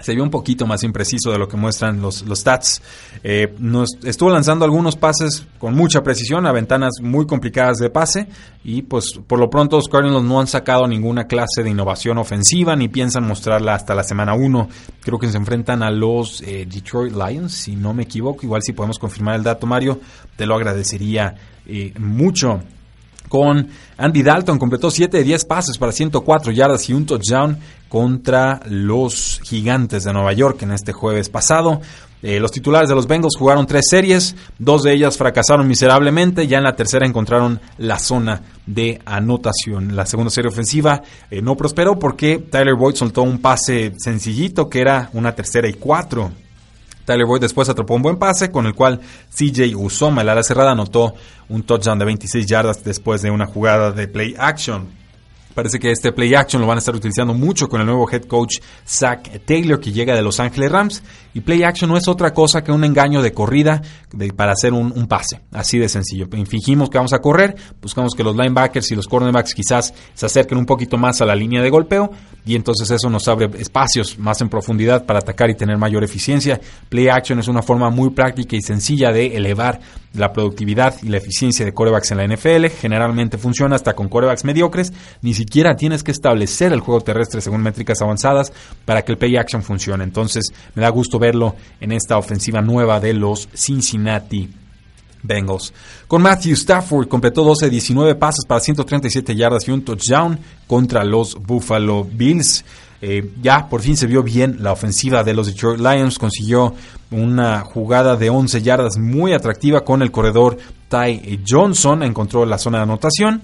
se 0.00 0.14
vio 0.14 0.22
un 0.22 0.30
poquito 0.30 0.66
más 0.66 0.82
impreciso 0.82 1.30
de 1.30 1.38
lo 1.38 1.48
que 1.48 1.56
muestran 1.56 2.00
los, 2.00 2.22
los 2.22 2.40
stats. 2.40 2.82
Eh, 3.22 3.54
nos 3.58 3.90
estuvo 4.04 4.30
lanzando 4.30 4.64
algunos 4.64 4.96
pases 4.96 5.46
con 5.58 5.74
mucha 5.74 6.02
precisión 6.02 6.46
a 6.46 6.52
ventanas 6.52 6.94
muy 7.00 7.26
complicadas 7.26 7.78
de 7.78 7.90
pase 7.90 8.28
y 8.64 8.82
pues 8.82 9.18
por 9.26 9.38
lo 9.38 9.48
pronto 9.48 9.76
los 9.76 9.88
Cardinals 9.88 10.24
no 10.24 10.40
han 10.40 10.46
sacado 10.46 10.86
ninguna 10.86 11.26
clase 11.26 11.62
de 11.62 11.70
innovación 11.70 12.18
ofensiva 12.18 12.76
ni 12.76 12.88
piensan 12.88 13.26
mostrarla 13.26 13.74
hasta 13.74 13.94
la 13.94 14.02
semana 14.02 14.34
1. 14.34 14.68
Creo 15.02 15.18
que 15.18 15.28
se 15.28 15.36
enfrentan 15.36 15.82
a 15.82 15.90
los 15.90 16.42
eh, 16.42 16.66
Detroit 16.68 17.14
Lions, 17.14 17.52
si 17.52 17.76
no 17.76 17.94
me 17.94 18.04
equivoco. 18.04 18.44
Igual 18.44 18.62
si 18.62 18.72
podemos 18.72 18.98
confirmar 18.98 19.36
el 19.36 19.42
dato, 19.42 19.66
Mario, 19.66 20.00
te 20.36 20.46
lo 20.46 20.54
agradecería 20.54 21.34
eh, 21.66 21.92
mucho 21.98 22.60
con 23.28 23.68
Andy 23.96 24.22
Dalton. 24.22 24.58
Completó 24.58 24.90
7 24.90 25.18
de 25.18 25.24
10 25.24 25.44
pases 25.44 25.78
para 25.78 25.92
104 25.92 26.52
yardas 26.52 26.88
y 26.88 26.94
un 26.94 27.06
touchdown 27.06 27.58
contra 27.88 28.60
los 28.66 29.40
Gigantes 29.44 30.04
de 30.04 30.12
Nueva 30.12 30.32
York 30.32 30.62
en 30.62 30.72
este 30.72 30.92
jueves 30.92 31.28
pasado. 31.28 31.80
Eh, 32.22 32.40
los 32.40 32.50
titulares 32.50 32.88
de 32.88 32.94
los 32.94 33.06
Bengals 33.06 33.36
jugaron 33.38 33.66
tres 33.66 33.84
series, 33.88 34.34
dos 34.58 34.82
de 34.82 34.92
ellas 34.92 35.16
fracasaron 35.16 35.68
miserablemente, 35.68 36.46
ya 36.46 36.58
en 36.58 36.64
la 36.64 36.74
tercera 36.74 37.06
encontraron 37.06 37.60
la 37.78 37.98
zona 37.98 38.40
de 38.66 39.00
anotación. 39.04 39.94
La 39.94 40.06
segunda 40.06 40.30
serie 40.30 40.48
ofensiva 40.48 41.02
eh, 41.30 41.42
no 41.42 41.56
prosperó 41.56 41.98
porque 41.98 42.38
Tyler 42.38 42.74
Boyd 42.74 42.96
soltó 42.96 43.22
un 43.22 43.38
pase 43.38 43.92
sencillito 43.98 44.68
que 44.68 44.80
era 44.80 45.10
una 45.12 45.34
tercera 45.34 45.68
y 45.68 45.74
cuatro 45.74 46.32
Tyler 47.06 47.24
Boyd 47.24 47.40
después 47.40 47.68
atrapó 47.68 47.94
un 47.94 48.02
buen 48.02 48.16
pase 48.16 48.50
con 48.50 48.66
el 48.66 48.74
cual 48.74 49.00
CJ 49.30 49.74
Usoma, 49.76 50.22
el 50.22 50.28
ala 50.28 50.42
cerrada, 50.42 50.72
anotó 50.72 51.14
un 51.48 51.62
touchdown 51.62 51.98
de 51.98 52.04
26 52.04 52.46
yardas 52.46 52.84
después 52.84 53.22
de 53.22 53.30
una 53.30 53.46
jugada 53.46 53.92
de 53.92 54.08
play 54.08 54.34
action. 54.36 54.88
Parece 55.54 55.78
que 55.78 55.90
este 55.90 56.12
play 56.12 56.34
action 56.34 56.60
lo 56.60 56.68
van 56.68 56.76
a 56.76 56.80
estar 56.80 56.94
utilizando 56.94 57.32
mucho 57.32 57.66
con 57.66 57.80
el 57.80 57.86
nuevo 57.86 58.06
head 58.12 58.24
coach 58.24 58.58
Zach 58.86 59.26
Taylor 59.46 59.80
que 59.80 59.90
llega 59.90 60.14
de 60.14 60.20
Los 60.20 60.38
Ángeles 60.38 60.70
Rams. 60.70 61.02
Y 61.32 61.40
play 61.40 61.62
action 61.62 61.88
no 61.88 61.96
es 61.96 62.08
otra 62.08 62.34
cosa 62.34 62.62
que 62.62 62.72
un 62.72 62.84
engaño 62.84 63.22
de 63.22 63.32
corrida 63.32 63.80
para 64.36 64.52
hacer 64.52 64.74
un, 64.74 65.06
pase. 65.06 65.40
Así 65.52 65.78
de 65.78 65.88
sencillo. 65.88 66.28
Fingimos 66.46 66.90
que 66.90 66.98
vamos 66.98 67.14
a 67.14 67.20
correr, 67.20 67.56
buscamos 67.80 68.14
que 68.14 68.22
los 68.22 68.36
linebackers 68.36 68.90
y 68.90 68.96
los 68.96 69.08
cornerbacks 69.08 69.54
quizás 69.54 69.94
se 70.12 70.26
acerquen 70.26 70.58
un 70.58 70.66
poquito 70.66 70.98
más 70.98 71.22
a 71.22 71.24
la 71.24 71.34
línea 71.34 71.62
de 71.62 71.70
golpeo 71.70 72.10
y 72.46 72.54
entonces 72.54 72.88
eso 72.92 73.10
nos 73.10 73.26
abre 73.26 73.50
espacios 73.58 74.18
más 74.18 74.40
en 74.40 74.48
profundidad 74.48 75.04
para 75.04 75.18
atacar 75.18 75.50
y 75.50 75.56
tener 75.56 75.76
mayor 75.76 76.04
eficiencia. 76.04 76.60
Play 76.88 77.08
action 77.08 77.40
es 77.40 77.48
una 77.48 77.60
forma 77.60 77.90
muy 77.90 78.10
práctica 78.10 78.54
y 78.54 78.62
sencilla 78.62 79.10
de 79.10 79.36
elevar 79.36 79.80
la 80.14 80.32
productividad 80.32 80.94
y 81.02 81.08
la 81.08 81.16
eficiencia 81.16 81.64
de 81.64 81.74
corebacks 81.74 82.12
en 82.12 82.18
la 82.18 82.26
NFL. 82.26 82.66
Generalmente 82.80 83.36
funciona 83.36 83.74
hasta 83.74 83.94
con 83.94 84.08
corebacks 84.08 84.44
mediocres. 84.44 84.92
Ni 85.22 85.34
siquiera 85.34 85.74
tienes 85.74 86.04
que 86.04 86.12
establecer 86.12 86.72
el 86.72 86.80
juego 86.80 87.00
terrestre 87.00 87.40
según 87.40 87.62
métricas 87.62 88.00
avanzadas 88.00 88.52
para 88.84 89.02
que 89.02 89.10
el 89.10 89.18
play 89.18 89.36
action 89.36 89.64
funcione. 89.64 90.04
Entonces 90.04 90.44
me 90.76 90.82
da 90.82 90.88
gusto 90.90 91.18
verlo 91.18 91.56
en 91.80 91.90
esta 91.90 92.16
ofensiva 92.16 92.62
nueva 92.62 93.00
de 93.00 93.12
los 93.12 93.48
Cincinnati 93.54 94.65
Bengals. 95.26 95.72
Con 96.06 96.22
Matthew 96.22 96.54
Stafford 96.54 97.08
completó 97.08 97.44
12-19 97.44 98.16
pases 98.18 98.44
para 98.46 98.60
137 98.60 99.34
yardas 99.34 99.66
y 99.66 99.70
un 99.70 99.82
touchdown 99.82 100.38
contra 100.66 101.04
los 101.04 101.34
Buffalo 101.34 102.04
Bills. 102.04 102.64
Eh, 103.02 103.30
ya 103.42 103.68
por 103.68 103.82
fin 103.82 103.96
se 103.96 104.06
vio 104.06 104.22
bien 104.22 104.58
la 104.60 104.72
ofensiva 104.72 105.22
de 105.22 105.34
los 105.34 105.46
Detroit 105.46 105.80
Lions. 105.80 106.18
Consiguió 106.18 106.74
una 107.10 107.60
jugada 107.60 108.16
de 108.16 108.30
11 108.30 108.62
yardas 108.62 108.98
muy 108.98 109.32
atractiva 109.32 109.84
con 109.84 110.02
el 110.02 110.10
corredor 110.10 110.56
Ty 110.88 111.40
Johnson. 111.46 112.02
Encontró 112.02 112.46
la 112.46 112.58
zona 112.58 112.78
de 112.78 112.84
anotación. 112.84 113.42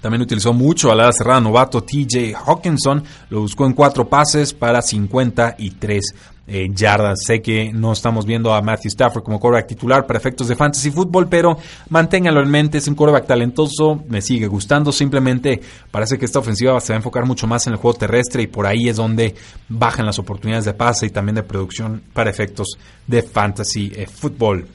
También 0.00 0.22
utilizó 0.22 0.54
mucho 0.54 0.90
a 0.90 0.94
la 0.94 1.12
cerrada 1.12 1.40
novato 1.40 1.82
TJ 1.82 2.34
Hawkinson. 2.34 3.04
Lo 3.28 3.40
buscó 3.42 3.66
en 3.66 3.74
cuatro 3.74 4.08
pases 4.08 4.54
para 4.54 4.80
53 4.80 6.14
eh, 6.46 6.68
yardas. 6.74 7.20
Sé 7.24 7.40
que 7.40 7.72
no 7.72 7.92
estamos 7.92 8.26
viendo 8.26 8.52
a 8.52 8.60
Matthew 8.60 8.88
Stafford 8.88 9.22
como 9.22 9.38
quarterback 9.38 9.68
titular 9.68 10.06
para 10.06 10.18
efectos 10.18 10.48
de 10.48 10.56
fantasy 10.56 10.90
fútbol, 10.90 11.28
pero 11.28 11.56
manténganlo 11.88 12.42
en 12.42 12.50
mente. 12.50 12.78
Es 12.78 12.88
un 12.88 12.94
quarterback 12.94 13.26
talentoso, 13.26 14.02
me 14.08 14.20
sigue 14.20 14.46
gustando. 14.46 14.92
Simplemente 14.92 15.60
parece 15.90 16.18
que 16.18 16.24
esta 16.24 16.38
ofensiva 16.38 16.78
se 16.80 16.92
va 16.92 16.96
a 16.96 16.98
enfocar 16.98 17.26
mucho 17.26 17.46
más 17.46 17.66
en 17.66 17.74
el 17.74 17.78
juego 17.78 17.98
terrestre 17.98 18.42
y 18.42 18.46
por 18.46 18.66
ahí 18.66 18.88
es 18.88 18.96
donde 18.96 19.34
bajan 19.68 20.06
las 20.06 20.18
oportunidades 20.18 20.64
de 20.64 20.74
pase 20.74 21.06
y 21.06 21.10
también 21.10 21.36
de 21.36 21.42
producción 21.42 22.02
para 22.12 22.30
efectos 22.30 22.78
de 23.06 23.22
fantasy 23.22 23.92
eh, 23.94 24.06
fútbol. 24.06 24.66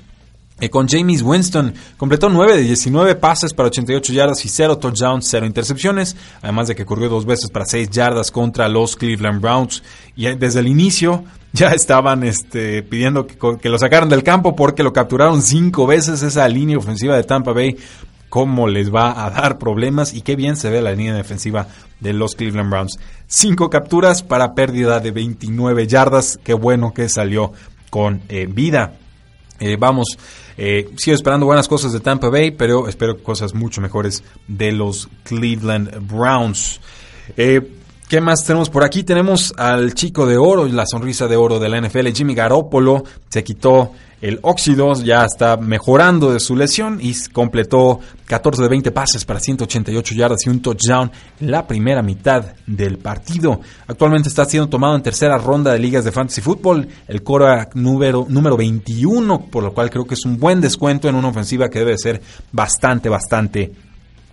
Eh, 0.62 0.70
con 0.70 0.88
James 0.88 1.22
Winston 1.22 1.74
completó 1.98 2.30
9 2.30 2.56
de 2.56 2.62
19 2.62 3.16
pases 3.16 3.54
para 3.54 3.68
88 3.68 4.14
yardas 4.14 4.46
y 4.46 4.48
0 4.48 4.78
touchdowns, 4.78 5.28
0 5.28 5.46
intercepciones, 5.46 6.16
además 6.42 6.70
de 6.70 6.76
que 6.76 6.86
corrió 6.86 7.10
dos 7.10 7.26
veces 7.26 7.50
para 7.50 7.66
6 7.66 7.90
yardas 7.90 8.32
contra 8.32 8.70
los 8.70 8.96
Cleveland 8.96 9.42
Browns. 9.42 9.84
Y 10.16 10.34
desde 10.36 10.62
el 10.62 10.68
inicio 10.68 11.26
ya 11.56 11.70
estaban 11.70 12.24
este, 12.24 12.84
pidiendo 12.84 13.26
que, 13.26 13.70
lo 13.70 13.80
sacaran 13.80 14.10
del 14.10 14.24
campo 14.24 14.56
porque 14.56 14.84
lo 14.84 14.92
capturaron 14.92 15.42
5 15.42 15.88
veces 15.88 16.22
esa 16.22 16.48
línea 16.48 16.78
ofensiva 16.78 17.16
de 17.16 17.24
Tampa 17.24 17.54
Bay. 17.54 17.78
¿Cómo 18.30 18.68
les 18.68 18.94
va 18.94 19.26
a 19.26 19.30
dar 19.30 19.58
problemas? 19.58 20.14
Y 20.14 20.22
qué 20.22 20.36
bien 20.36 20.58
se 20.58 20.70
ve 20.70 20.82
la 20.82 20.92
línea 20.92 21.16
defensiva 21.16 21.68
de 22.02 22.12
los 22.12 22.36
Cleveland 22.36 22.70
Browns. 22.70 23.00
5 23.28 23.70
capturas 23.70 24.22
para 24.22 24.54
pérdida 24.54 25.00
de 25.00 25.12
29 25.12 25.88
yardas. 25.88 26.38
Qué 26.44 26.54
bueno 26.54 26.94
que 26.94 27.08
salió 27.08 27.54
con 27.90 28.22
eh, 28.28 28.48
vida. 28.48 28.96
Eh, 29.62 29.78
vamos, 29.80 30.18
eh, 30.58 30.90
sigo 30.98 31.16
esperando 31.16 31.46
buenas 31.46 31.70
cosas 31.70 31.94
de 31.94 32.02
Tampa 32.02 32.28
Bay, 32.28 32.52
pero 32.52 32.90
espero 32.90 33.24
cosas 33.24 33.54
mucho 33.54 33.80
mejores 33.80 34.22
de 34.50 34.74
los 34.74 35.08
Cleveland 35.24 36.06
Browns. 36.06 36.82
¿Qué 38.08 38.22
más 38.22 38.44
tenemos 38.46 38.70
por 38.70 38.84
aquí? 38.84 39.04
Tenemos 39.04 39.52
al 39.58 39.96
chico 39.96 40.28
de 40.28 40.38
oro, 40.38 40.68
la 40.68 40.86
sonrisa 40.86 41.28
de 41.28 41.38
oro 41.38 41.58
de 41.58 41.70
la 41.70 41.82
NFL, 41.82 42.10
Jimmy 42.14 42.36
Garoppolo. 42.36 43.04
Se 43.30 43.44
quitó 43.44 43.94
el 44.22 44.38
óxido, 44.44 44.94
ya 44.94 45.26
está 45.26 45.58
mejorando 45.58 46.32
de 46.32 46.40
su 46.40 46.56
lesión 46.56 47.00
y 47.02 47.16
completó 47.30 48.00
14 48.28 48.62
de 48.62 48.70
20 48.70 48.92
pases 48.92 49.26
para 49.26 49.40
188 49.40 50.14
yardas 50.14 50.46
y 50.46 50.50
un 50.52 50.62
touchdown 50.62 51.12
en 51.40 51.50
la 51.50 51.66
primera 51.66 52.04
mitad 52.04 52.46
del 52.68 53.00
partido. 53.00 53.62
Actualmente 53.88 54.30
está 54.30 54.46
siendo 54.46 54.70
tomado 54.70 54.96
en 54.96 55.02
tercera 55.02 55.40
ronda 55.40 55.74
de 55.74 55.80
ligas 55.80 56.06
de 56.06 56.12
fantasy 56.12 56.42
football, 56.42 56.88
el 57.08 57.24
cora 57.24 57.70
número, 57.74 58.28
número 58.30 58.56
21, 58.56 59.48
por 59.48 59.64
lo 59.64 59.74
cual 59.74 59.90
creo 59.90 60.06
que 60.06 60.14
es 60.14 60.26
un 60.26 60.38
buen 60.38 60.62
descuento 60.62 61.10
en 61.10 61.16
una 61.16 61.30
ofensiva 61.30 61.70
que 61.70 61.80
debe 61.80 61.98
ser 61.98 62.22
bastante, 62.52 63.10
bastante 63.10 63.72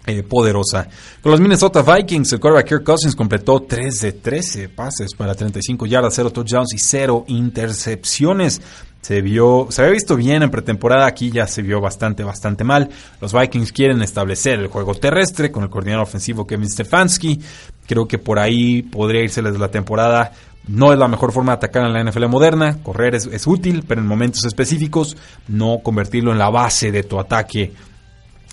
eh, 0.04 0.24
poderosa. 0.24 0.88
Con 1.22 1.30
los 1.30 1.40
Minnesota 1.40 1.82
Vikings, 1.82 2.32
el 2.32 2.40
quarterback 2.40 2.68
Kirk 2.68 2.84
Cousins 2.84 3.14
completó 3.14 3.60
3 3.60 4.00
de 4.00 4.12
13 4.12 4.68
pases 4.68 5.14
para 5.14 5.34
35 5.34 5.86
yardas, 5.86 6.14
0 6.16 6.30
touchdowns 6.30 6.74
y 6.74 6.78
0 6.78 7.24
intercepciones. 7.28 8.60
Se 9.00 9.20
vio, 9.20 9.68
se 9.70 9.82
había 9.82 9.94
visto 9.94 10.16
bien 10.16 10.42
en 10.42 10.50
pretemporada, 10.50 11.06
aquí 11.06 11.30
ya 11.30 11.46
se 11.46 11.62
vio 11.62 11.80
bastante, 11.80 12.24
bastante 12.24 12.64
mal. 12.64 12.88
Los 13.20 13.32
Vikings 13.32 13.70
quieren 13.70 14.02
establecer 14.02 14.58
el 14.58 14.66
juego 14.66 14.94
terrestre 14.94 15.52
con 15.52 15.62
el 15.62 15.70
coordinador 15.70 16.02
ofensivo 16.04 16.46
Kevin 16.46 16.68
Stefanski. 16.68 17.40
Creo 17.86 18.06
que 18.06 18.18
por 18.18 18.40
ahí 18.40 18.82
podría 18.82 19.22
irse 19.22 19.40
desde 19.40 19.58
la 19.58 19.70
temporada. 19.70 20.32
No 20.66 20.92
es 20.92 20.98
la 20.98 21.08
mejor 21.08 21.32
forma 21.32 21.52
de 21.52 21.56
atacar 21.56 21.84
en 21.84 21.92
la 21.92 22.04
NFL 22.04 22.26
moderna. 22.26 22.78
Correr 22.82 23.14
es, 23.14 23.26
es 23.26 23.46
útil, 23.46 23.84
pero 23.86 24.00
en 24.00 24.06
momentos 24.06 24.44
específicos 24.44 25.16
no 25.48 25.80
convertirlo 25.82 26.32
en 26.32 26.38
la 26.38 26.50
base 26.50 26.90
de 26.90 27.02
tu 27.02 27.18
ataque 27.20 27.72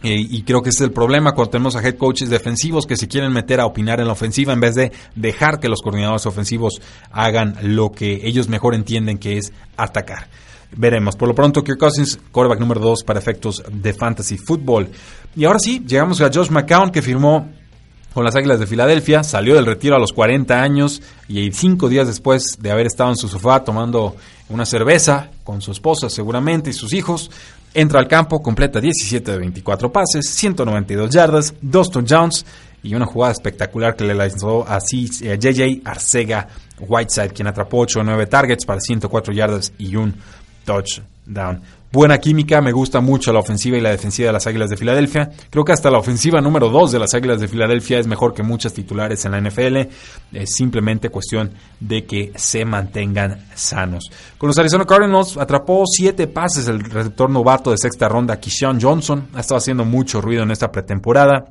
y 0.01 0.43
creo 0.43 0.61
que 0.61 0.69
ese 0.69 0.83
es 0.83 0.87
el 0.87 0.93
problema 0.93 1.33
cuando 1.33 1.51
tenemos 1.51 1.75
a 1.75 1.81
head 1.81 1.97
coaches 1.97 2.29
defensivos 2.29 2.85
que 2.85 2.95
se 2.95 3.07
quieren 3.07 3.33
meter 3.33 3.59
a 3.59 3.65
opinar 3.65 3.99
en 3.99 4.07
la 4.07 4.13
ofensiva 4.13 4.53
en 4.53 4.61
vez 4.61 4.75
de 4.75 4.93
dejar 5.15 5.59
que 5.59 5.67
los 5.67 5.81
coordinadores 5.81 6.25
ofensivos 6.25 6.81
hagan 7.11 7.57
lo 7.61 7.91
que 7.91 8.21
ellos 8.23 8.47
mejor 8.47 8.75
entienden 8.75 9.17
que 9.17 9.37
es 9.37 9.51
atacar. 9.75 10.29
Veremos. 10.71 11.15
Por 11.15 11.27
lo 11.27 11.35
pronto, 11.35 11.63
Kirk 11.63 11.79
Cousins, 11.79 12.19
quarterback 12.31 12.59
número 12.59 12.79
2 12.79 13.03
para 13.03 13.19
efectos 13.19 13.63
de 13.71 13.93
fantasy 13.93 14.37
football. 14.37 14.89
Y 15.35 15.45
ahora 15.45 15.59
sí, 15.59 15.83
llegamos 15.85 16.21
a 16.21 16.29
Josh 16.31 16.49
McCown 16.49 16.91
que 16.91 17.01
firmó 17.01 17.49
con 18.13 18.23
las 18.23 18.35
Águilas 18.35 18.59
de 18.59 18.67
Filadelfia, 18.67 19.23
salió 19.23 19.55
del 19.55 19.65
retiro 19.65 19.95
a 19.95 19.99
los 19.99 20.13
40 20.13 20.61
años 20.61 21.01
y 21.27 21.51
cinco 21.51 21.89
días 21.89 22.07
después 22.07 22.57
de 22.59 22.71
haber 22.71 22.87
estado 22.87 23.11
en 23.11 23.15
su 23.15 23.27
sofá 23.27 23.63
tomando 23.63 24.15
una 24.49 24.65
cerveza 24.65 25.29
con 25.43 25.61
su 25.61 25.71
esposa 25.71 26.09
seguramente 26.09 26.71
y 26.71 26.73
sus 26.73 26.93
hijos, 26.93 27.29
Entra 27.73 27.99
al 27.99 28.07
campo, 28.07 28.41
completa 28.41 28.81
17 28.81 29.31
de 29.31 29.37
24 29.37 29.91
pases, 29.91 30.29
192 30.29 31.09
yardas, 31.11 31.53
2 31.61 31.91
touchdowns 31.91 32.45
y 32.81 32.95
una 32.95 33.05
jugada 33.05 33.33
espectacular 33.33 33.95
que 33.95 34.05
le 34.05 34.15
lanzó 34.15 34.67
a 34.67 34.79
JJ 34.79 35.81
Arcega 35.85 36.47
Whiteside, 36.79 37.29
quien 37.29 37.47
atrapó 37.47 37.79
8 37.79 37.99
o 37.99 38.03
9 38.03 38.25
targets 38.27 38.65
para 38.65 38.79
104 38.79 39.33
yardas 39.33 39.73
y 39.77 39.95
un 39.95 40.15
touchdown 40.69 41.61
buena 41.91 42.19
química, 42.19 42.61
me 42.61 42.71
gusta 42.71 43.01
mucho 43.01 43.33
la 43.33 43.39
ofensiva 43.39 43.77
y 43.77 43.81
la 43.81 43.89
defensiva 43.89 44.27
de 44.27 44.33
las 44.33 44.45
Águilas 44.47 44.69
de 44.69 44.77
Filadelfia. 44.77 45.31
Creo 45.49 45.65
que 45.65 45.71
hasta 45.71 45.89
la 45.89 45.97
ofensiva 45.97 46.41
número 46.41 46.69
2 46.69 46.91
de 46.91 46.99
las 46.99 47.13
Águilas 47.13 47.39
de 47.39 47.47
Filadelfia 47.47 47.99
es 47.99 48.07
mejor 48.07 48.33
que 48.33 48.43
muchas 48.43 48.73
titulares 48.73 49.25
en 49.25 49.31
la 49.31 49.41
NFL. 49.41 49.77
Es 50.33 50.51
simplemente 50.55 51.09
cuestión 51.09 51.51
de 51.79 52.05
que 52.05 52.31
se 52.35 52.65
mantengan 52.65 53.47
sanos. 53.55 54.11
Con 54.37 54.47
los 54.47 54.57
Arizona 54.57 54.85
Cardinals 54.85 55.37
atrapó 55.37 55.83
7 55.85 56.27
pases 56.27 56.67
el 56.67 56.79
receptor 56.81 57.29
novato 57.29 57.71
de 57.71 57.77
sexta 57.77 58.07
ronda, 58.07 58.39
Kishan 58.39 58.79
Johnson. 58.79 59.27
Ha 59.33 59.39
estado 59.39 59.57
haciendo 59.57 59.85
mucho 59.85 60.21
ruido 60.21 60.43
en 60.43 60.51
esta 60.51 60.71
pretemporada. 60.71 61.45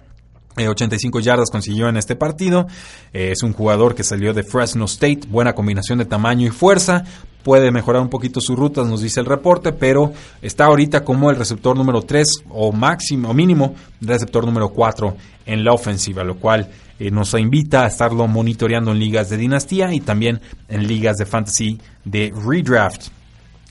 85 0.66 1.18
eh, 1.18 1.22
yardas 1.22 1.50
consiguió 1.50 1.88
en 1.88 1.96
este 1.96 2.16
partido. 2.16 2.66
Eh, 3.12 3.30
es 3.32 3.42
un 3.42 3.52
jugador 3.52 3.94
que 3.94 4.02
salió 4.02 4.34
de 4.34 4.42
Fresno 4.42 4.86
State. 4.86 5.20
Buena 5.28 5.54
combinación 5.54 5.98
de 5.98 6.04
tamaño 6.04 6.46
y 6.46 6.50
fuerza. 6.50 7.04
Puede 7.42 7.70
mejorar 7.70 8.02
un 8.02 8.08
poquito 8.08 8.40
sus 8.40 8.58
rutas, 8.58 8.86
nos 8.86 9.00
dice 9.00 9.20
el 9.20 9.26
reporte, 9.26 9.72
pero 9.72 10.12
está 10.42 10.66
ahorita 10.66 11.04
como 11.04 11.30
el 11.30 11.36
receptor 11.36 11.76
número 11.76 12.02
3 12.02 12.26
o 12.50 12.72
máximo 12.72 13.32
mínimo 13.32 13.74
receptor 14.00 14.44
número 14.44 14.70
4 14.70 15.16
en 15.46 15.64
la 15.64 15.72
ofensiva, 15.72 16.24
lo 16.24 16.36
cual 16.36 16.68
eh, 16.98 17.10
nos 17.10 17.34
invita 17.34 17.84
a 17.84 17.88
estarlo 17.88 18.26
monitoreando 18.26 18.90
en 18.90 18.98
ligas 18.98 19.30
de 19.30 19.36
dinastía 19.36 19.92
y 19.94 20.00
también 20.00 20.40
en 20.68 20.86
ligas 20.86 21.16
de 21.16 21.26
fantasy 21.26 21.78
de 22.04 22.32
redraft. 22.34 23.17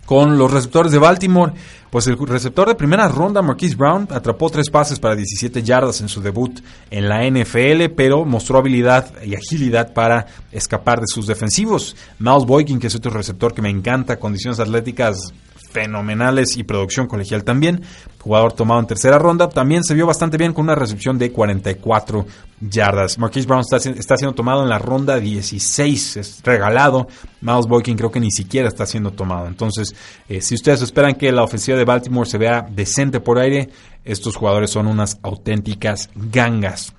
Con 0.07 0.37
los 0.37 0.49
receptores 0.49 0.93
de 0.93 0.99
Baltimore, 0.99 1.51
pues 1.89 2.07
el 2.07 2.17
receptor 2.17 2.69
de 2.69 2.75
primera 2.75 3.09
ronda, 3.09 3.41
Marquise 3.41 3.75
Brown, 3.75 4.07
atrapó 4.09 4.49
tres 4.49 4.69
pases 4.69 4.99
para 4.99 5.17
17 5.17 5.61
yardas 5.63 5.99
en 5.99 6.07
su 6.07 6.21
debut 6.21 6.61
en 6.89 7.09
la 7.09 7.29
NFL, 7.29 7.93
pero 7.93 8.23
mostró 8.23 8.59
habilidad 8.59 9.21
y 9.21 9.35
agilidad 9.35 9.91
para 9.91 10.25
escapar 10.53 11.01
de 11.01 11.07
sus 11.07 11.27
defensivos. 11.27 11.97
Miles 12.19 12.45
Boykin, 12.45 12.79
que 12.79 12.87
es 12.87 12.95
otro 12.95 13.11
receptor 13.11 13.53
que 13.53 13.61
me 13.61 13.69
encanta, 13.69 14.17
condiciones 14.17 14.61
atléticas 14.61 15.33
fenomenales 15.69 16.57
y 16.57 16.63
producción 16.63 17.07
colegial 17.07 17.43
también. 17.43 17.83
Jugador 18.19 18.53
tomado 18.53 18.79
en 18.79 18.87
tercera 18.87 19.17
ronda. 19.19 19.49
También 19.49 19.83
se 19.83 19.93
vio 19.93 20.05
bastante 20.05 20.37
bien 20.37 20.53
con 20.53 20.65
una 20.65 20.75
recepción 20.75 21.17
de 21.17 21.31
44 21.31 22.25
yardas. 22.59 23.17
Marquise 23.17 23.47
Brown 23.47 23.61
está, 23.61 24.17
siendo 24.17 24.33
tomado 24.33 24.63
en 24.63 24.69
la 24.69 24.79
ronda 24.79 25.19
16. 25.19 26.17
Es 26.17 26.41
regalado. 26.43 27.07
Miles 27.41 27.67
Boykin 27.67 27.97
creo 27.97 28.11
que 28.11 28.19
ni 28.19 28.31
siquiera 28.31 28.67
está 28.67 28.85
siendo 28.85 29.11
tomado. 29.11 29.47
Entonces, 29.47 29.95
eh, 30.27 30.41
si 30.41 30.55
ustedes 30.55 30.81
esperan 30.81 31.15
que 31.15 31.31
la 31.31 31.43
ofensiva 31.43 31.77
de 31.77 31.85
Baltimore 31.85 32.29
se 32.29 32.37
vea 32.37 32.67
decente 32.69 33.19
por 33.19 33.39
aire, 33.39 33.69
estos 34.03 34.35
jugadores 34.35 34.71
son 34.71 34.87
unas 34.87 35.19
auténticas 35.21 36.09
gangas. 36.15 36.96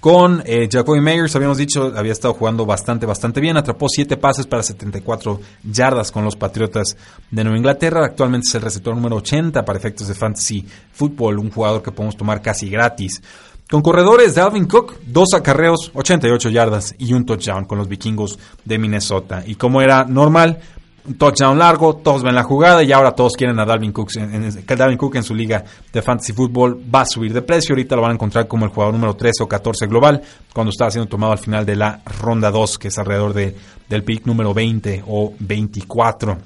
Con 0.00 0.44
eh, 0.46 0.68
Jacoby 0.70 1.00
Meyers, 1.00 1.34
habíamos 1.34 1.58
dicho, 1.58 1.92
había 1.96 2.12
estado 2.12 2.32
jugando 2.32 2.64
bastante, 2.64 3.04
bastante 3.04 3.40
bien. 3.40 3.56
Atrapó 3.56 3.88
7 3.88 4.16
pases 4.16 4.46
para 4.46 4.62
74 4.62 5.40
yardas 5.64 6.12
con 6.12 6.24
los 6.24 6.36
Patriotas 6.36 6.96
de 7.32 7.42
Nueva 7.42 7.58
Inglaterra. 7.58 8.04
Actualmente 8.04 8.46
es 8.46 8.54
el 8.54 8.62
receptor 8.62 8.94
número 8.94 9.16
80 9.16 9.64
para 9.64 9.76
efectos 9.76 10.06
de 10.06 10.14
fantasy 10.14 10.64
football, 10.92 11.40
un 11.40 11.50
jugador 11.50 11.82
que 11.82 11.90
podemos 11.90 12.16
tomar 12.16 12.40
casi 12.40 12.70
gratis. 12.70 13.20
Con 13.68 13.82
corredores 13.82 14.36
de 14.36 14.40
Alvin 14.40 14.66
Cook, 14.66 14.98
dos 15.04 15.34
acarreos, 15.34 15.90
88 15.92 16.48
yardas 16.48 16.94
y 16.96 17.12
un 17.12 17.26
touchdown 17.26 17.64
con 17.64 17.76
los 17.76 17.88
vikingos 17.88 18.38
de 18.64 18.78
Minnesota. 18.78 19.42
Y 19.44 19.56
como 19.56 19.82
era 19.82 20.04
normal, 20.04 20.60
touchdown 21.16 21.58
largo, 21.58 21.96
todos 21.96 22.22
ven 22.22 22.34
la 22.34 22.42
jugada 22.42 22.82
y 22.82 22.92
ahora 22.92 23.12
todos 23.12 23.32
quieren 23.32 23.58
a 23.58 23.64
Dalvin 23.64 23.92
Cook 23.92 24.10
en, 24.16 24.66
Dalvin 24.66 24.98
Cook 24.98 25.16
en 25.16 25.22
su 25.22 25.34
liga 25.34 25.64
de 25.92 26.02
fantasy 26.02 26.32
football 26.32 26.80
va 26.94 27.02
a 27.02 27.06
subir 27.06 27.32
de 27.32 27.42
precio, 27.42 27.74
ahorita 27.74 27.96
lo 27.96 28.02
van 28.02 28.12
a 28.12 28.14
encontrar 28.14 28.46
como 28.46 28.64
el 28.64 28.70
jugador 28.70 28.94
número 28.94 29.14
13 29.14 29.44
o 29.44 29.48
14 29.48 29.86
global, 29.86 30.22
cuando 30.52 30.70
está 30.70 30.90
siendo 30.90 31.08
tomado 31.08 31.32
al 31.32 31.38
final 31.38 31.64
de 31.64 31.76
la 31.76 32.00
ronda 32.20 32.50
2, 32.50 32.78
que 32.78 32.88
es 32.88 32.98
alrededor 32.98 33.32
de, 33.32 33.56
del 33.88 34.04
pick 34.04 34.26
número 34.26 34.52
20 34.52 35.04
o 35.06 35.32
24 35.38 36.38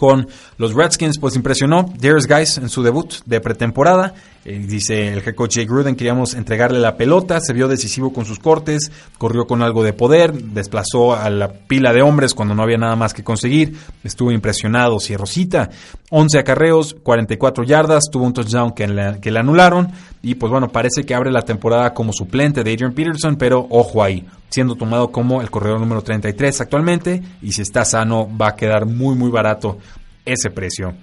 con 0.00 0.26
los 0.56 0.72
Redskins, 0.72 1.18
pues 1.18 1.36
impresionó 1.36 1.92
Darius 1.98 2.26
Guys 2.26 2.56
en 2.56 2.70
su 2.70 2.82
debut 2.82 3.16
de 3.26 3.38
pretemporada. 3.38 4.14
Eh, 4.42 4.58
dice 4.66 5.08
el 5.08 5.18
head 5.18 5.34
coach 5.34 5.56
Jay 5.56 5.66
Gruden, 5.66 5.94
queríamos 5.94 6.32
entregarle 6.32 6.78
la 6.78 6.96
pelota, 6.96 7.40
se 7.40 7.52
vio 7.52 7.68
decisivo 7.68 8.10
con 8.10 8.24
sus 8.24 8.38
cortes, 8.38 8.90
corrió 9.18 9.46
con 9.46 9.60
algo 9.60 9.82
de 9.82 9.92
poder, 9.92 10.32
desplazó 10.32 11.14
a 11.14 11.28
la 11.28 11.52
pila 11.52 11.92
de 11.92 12.00
hombres 12.00 12.32
cuando 12.32 12.54
no 12.54 12.62
había 12.62 12.78
nada 12.78 12.96
más 12.96 13.12
que 13.12 13.22
conseguir, 13.22 13.76
estuvo 14.02 14.32
impresionado 14.32 14.98
Cierrosita, 14.98 15.68
11 16.08 16.38
acarreos, 16.38 16.96
44 17.02 17.64
yardas, 17.64 18.04
tuvo 18.10 18.24
un 18.24 18.32
touchdown 18.32 18.72
que, 18.72 18.86
que 19.20 19.30
le 19.30 19.38
anularon 19.38 19.92
y 20.22 20.36
pues 20.36 20.50
bueno, 20.50 20.68
parece 20.68 21.04
que 21.04 21.14
abre 21.14 21.30
la 21.30 21.42
temporada 21.42 21.92
como 21.92 22.14
suplente 22.14 22.64
de 22.64 22.72
Adrian 22.72 22.94
Peterson, 22.94 23.36
pero 23.36 23.66
ojo 23.68 24.02
ahí, 24.02 24.26
siendo 24.48 24.74
tomado 24.74 25.12
como 25.12 25.42
el 25.42 25.50
corredor 25.50 25.80
número 25.80 26.00
33 26.00 26.62
actualmente 26.62 27.22
y 27.42 27.52
si 27.52 27.60
está 27.60 27.84
sano 27.84 28.26
va 28.40 28.48
a 28.48 28.56
quedar 28.56 28.86
muy 28.86 29.14
muy 29.16 29.30
barato 29.30 29.76
ese 30.24 30.48
precio. 30.48 30.94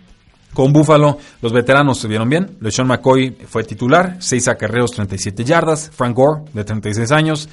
Con 0.57 0.73
Buffalo, 0.73 1.19
los 1.43 1.53
veteranos 1.53 1.99
se 1.99 2.07
vieron 2.07 2.29
bien. 2.29 2.57
LeSean 2.61 2.87
McCoy 2.87 3.37
fue 3.47 3.63
titular, 3.63 4.17
6 4.17 4.47
acarreos, 4.47 4.89
37 4.89 5.43
yardas. 5.43 5.91
Frank 5.93 6.17
Gore, 6.17 6.45
de 6.51 6.63
36 6.63 7.11
años, 7.11 7.47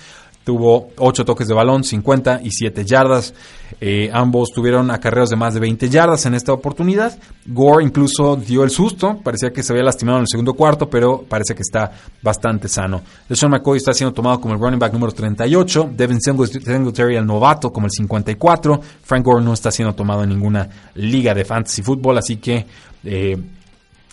tuvo 0.44 0.90
8 0.98 1.24
toques 1.24 1.48
de 1.48 1.54
balón, 1.54 1.82
57 1.82 2.84
yardas. 2.84 3.34
Eh, 3.80 4.10
ambos 4.12 4.50
tuvieron 4.54 4.90
acarreos 4.90 5.30
de 5.30 5.36
más 5.36 5.54
de 5.54 5.60
20 5.60 5.88
yardas 5.88 6.26
en 6.26 6.34
esta 6.34 6.52
oportunidad. 6.52 7.18
Gore 7.46 7.84
incluso 7.84 8.36
dio 8.36 8.62
el 8.62 8.70
susto, 8.70 9.18
parecía 9.22 9.52
que 9.52 9.62
se 9.62 9.72
había 9.72 9.82
lastimado 9.82 10.18
en 10.18 10.22
el 10.22 10.28
segundo 10.28 10.54
cuarto, 10.54 10.88
pero 10.88 11.24
parece 11.28 11.54
que 11.54 11.62
está 11.62 11.90
bastante 12.22 12.68
sano. 12.68 13.02
LeSean 13.28 13.50
McCoy 13.50 13.78
está 13.78 13.92
siendo 13.92 14.12
tomado 14.12 14.40
como 14.40 14.54
el 14.54 14.60
running 14.60 14.78
back 14.78 14.92
número 14.92 15.12
38, 15.12 15.90
Devin 15.96 16.20
Singletary 16.20 17.16
el 17.16 17.26
novato 17.26 17.72
como 17.72 17.86
el 17.86 17.92
54. 17.92 18.80
Frank 19.02 19.24
Gore 19.24 19.44
no 19.44 19.54
está 19.54 19.70
siendo 19.70 19.94
tomado 19.94 20.22
en 20.22 20.28
ninguna 20.28 20.68
liga 20.94 21.34
de 21.34 21.44
fantasy 21.44 21.82
football, 21.82 22.18
así 22.18 22.36
que 22.36 22.66
eh, 23.04 23.36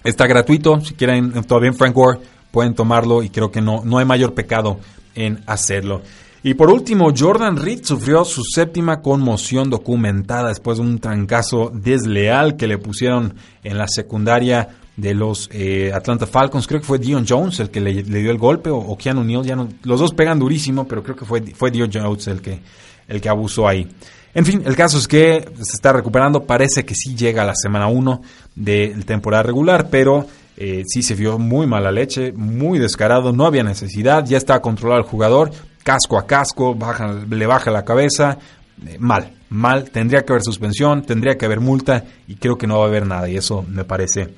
está 0.03 0.27
gratuito. 0.27 0.79
Si 0.82 0.93
quieren 0.95 1.32
todavía 1.43 1.73
Frank 1.73 1.93
Gore, 1.93 2.19
pueden 2.51 2.73
tomarlo 2.73 3.23
y 3.23 3.29
creo 3.29 3.51
que 3.51 3.61
no, 3.61 3.82
no 3.84 3.97
hay 3.97 4.05
mayor 4.05 4.34
pecado 4.34 4.79
en 5.16 5.41
hacerlo. 5.45 6.01
Y 6.43 6.55
por 6.55 6.72
último, 6.72 7.14
Jordan 7.16 7.57
Reed 7.57 7.84
sufrió 7.84 8.26
su 8.26 8.43
séptima 8.43 9.01
conmoción 9.01 9.70
documentada 9.70 10.49
después 10.49 10.80
de 10.80 10.84
un 10.84 10.99
trancazo 10.99 11.72
desleal 11.74 12.57
que 12.57 12.66
le 12.66 12.80
pusieron 12.80 13.36
en 13.64 13.78
la 13.78 13.88
secundaria 13.88 14.70
de 14.97 15.14
los 15.14 15.49
eh, 15.53 15.91
Atlanta 15.93 16.26
Falcons. 16.26 16.66
Creo 16.66 16.82
que 16.82 16.88
fue 16.88 16.97
Dion 16.97 17.26
Jones 17.28 17.59
el 17.59 17.70
que 17.70 17.80
le, 17.80 18.01
dio 18.01 18.32
el 18.32 18.39
golpe, 18.39 18.72
o, 18.72 18.78
o 18.78 18.97
Keanu 18.97 19.24
Neal. 19.24 19.45
Ya 19.45 19.55
los 19.84 19.99
dos 19.99 20.14
pegan 20.14 20.39
durísimo, 20.39 20.88
pero 20.88 21.03
creo 21.03 21.16
que 21.16 21.26
fue, 21.26 21.41
fue 21.41 21.70
Dion 21.70 21.91
Jones 21.93 22.28
el 22.28 22.41
que, 22.41 22.59
el 23.07 23.22
que 23.22 23.30
abusó 23.30 23.68
ahí. 23.68 23.88
En 24.34 24.45
fin, 24.45 24.64
el 24.66 24.76
caso 24.76 24.97
es 24.97 25.07
que 25.07 25.45
se 25.57 25.76
está 25.76 25.93
recuperando. 25.93 26.45
Parece 26.45 26.86
que 26.86 26.95
sí 26.95 27.16
llega 27.16 27.43
a 27.43 27.45
la 27.45 27.55
semana 27.55 27.88
1 27.88 28.22
de 28.55 28.95
temporada 29.05 29.43
regular, 29.43 29.89
pero 29.89 30.26
eh, 30.64 30.84
sí 30.86 31.01
se 31.01 31.16
vio 31.16 31.39
muy 31.39 31.66
mala 31.66 31.91
leche, 31.91 32.34
muy 32.34 32.78
descarado. 32.78 33.34
No 33.34 33.47
había 33.47 33.64
necesidad, 33.64 34.24
ya 34.28 34.38
está 34.38 34.62
controlado 34.62 35.01
el 35.01 35.07
jugador, 35.07 35.49
casco 35.82 36.20
a 36.20 36.28
casco, 36.28 36.76
baja, 36.76 37.16
le 37.28 37.47
baja 37.47 37.72
la 37.72 37.84
cabeza. 37.84 38.38
Eh, 38.86 38.97
mal, 38.99 39.32
mal. 39.49 39.89
Tendría 39.89 40.22
que 40.22 40.34
haber 40.34 40.43
suspensión, 40.43 41.01
tendría 41.01 41.36
que 41.36 41.45
haber 41.45 41.62
multa 41.62 42.03
y 42.28 42.36
creo 42.36 42.59
que 42.59 42.68
no 42.68 42.78
va 42.78 42.86
a 42.86 42.89
haber 42.89 43.07
nada. 43.07 43.28
Y 43.28 43.38
eso 43.38 43.66
me 43.68 43.86
parece 43.86 44.36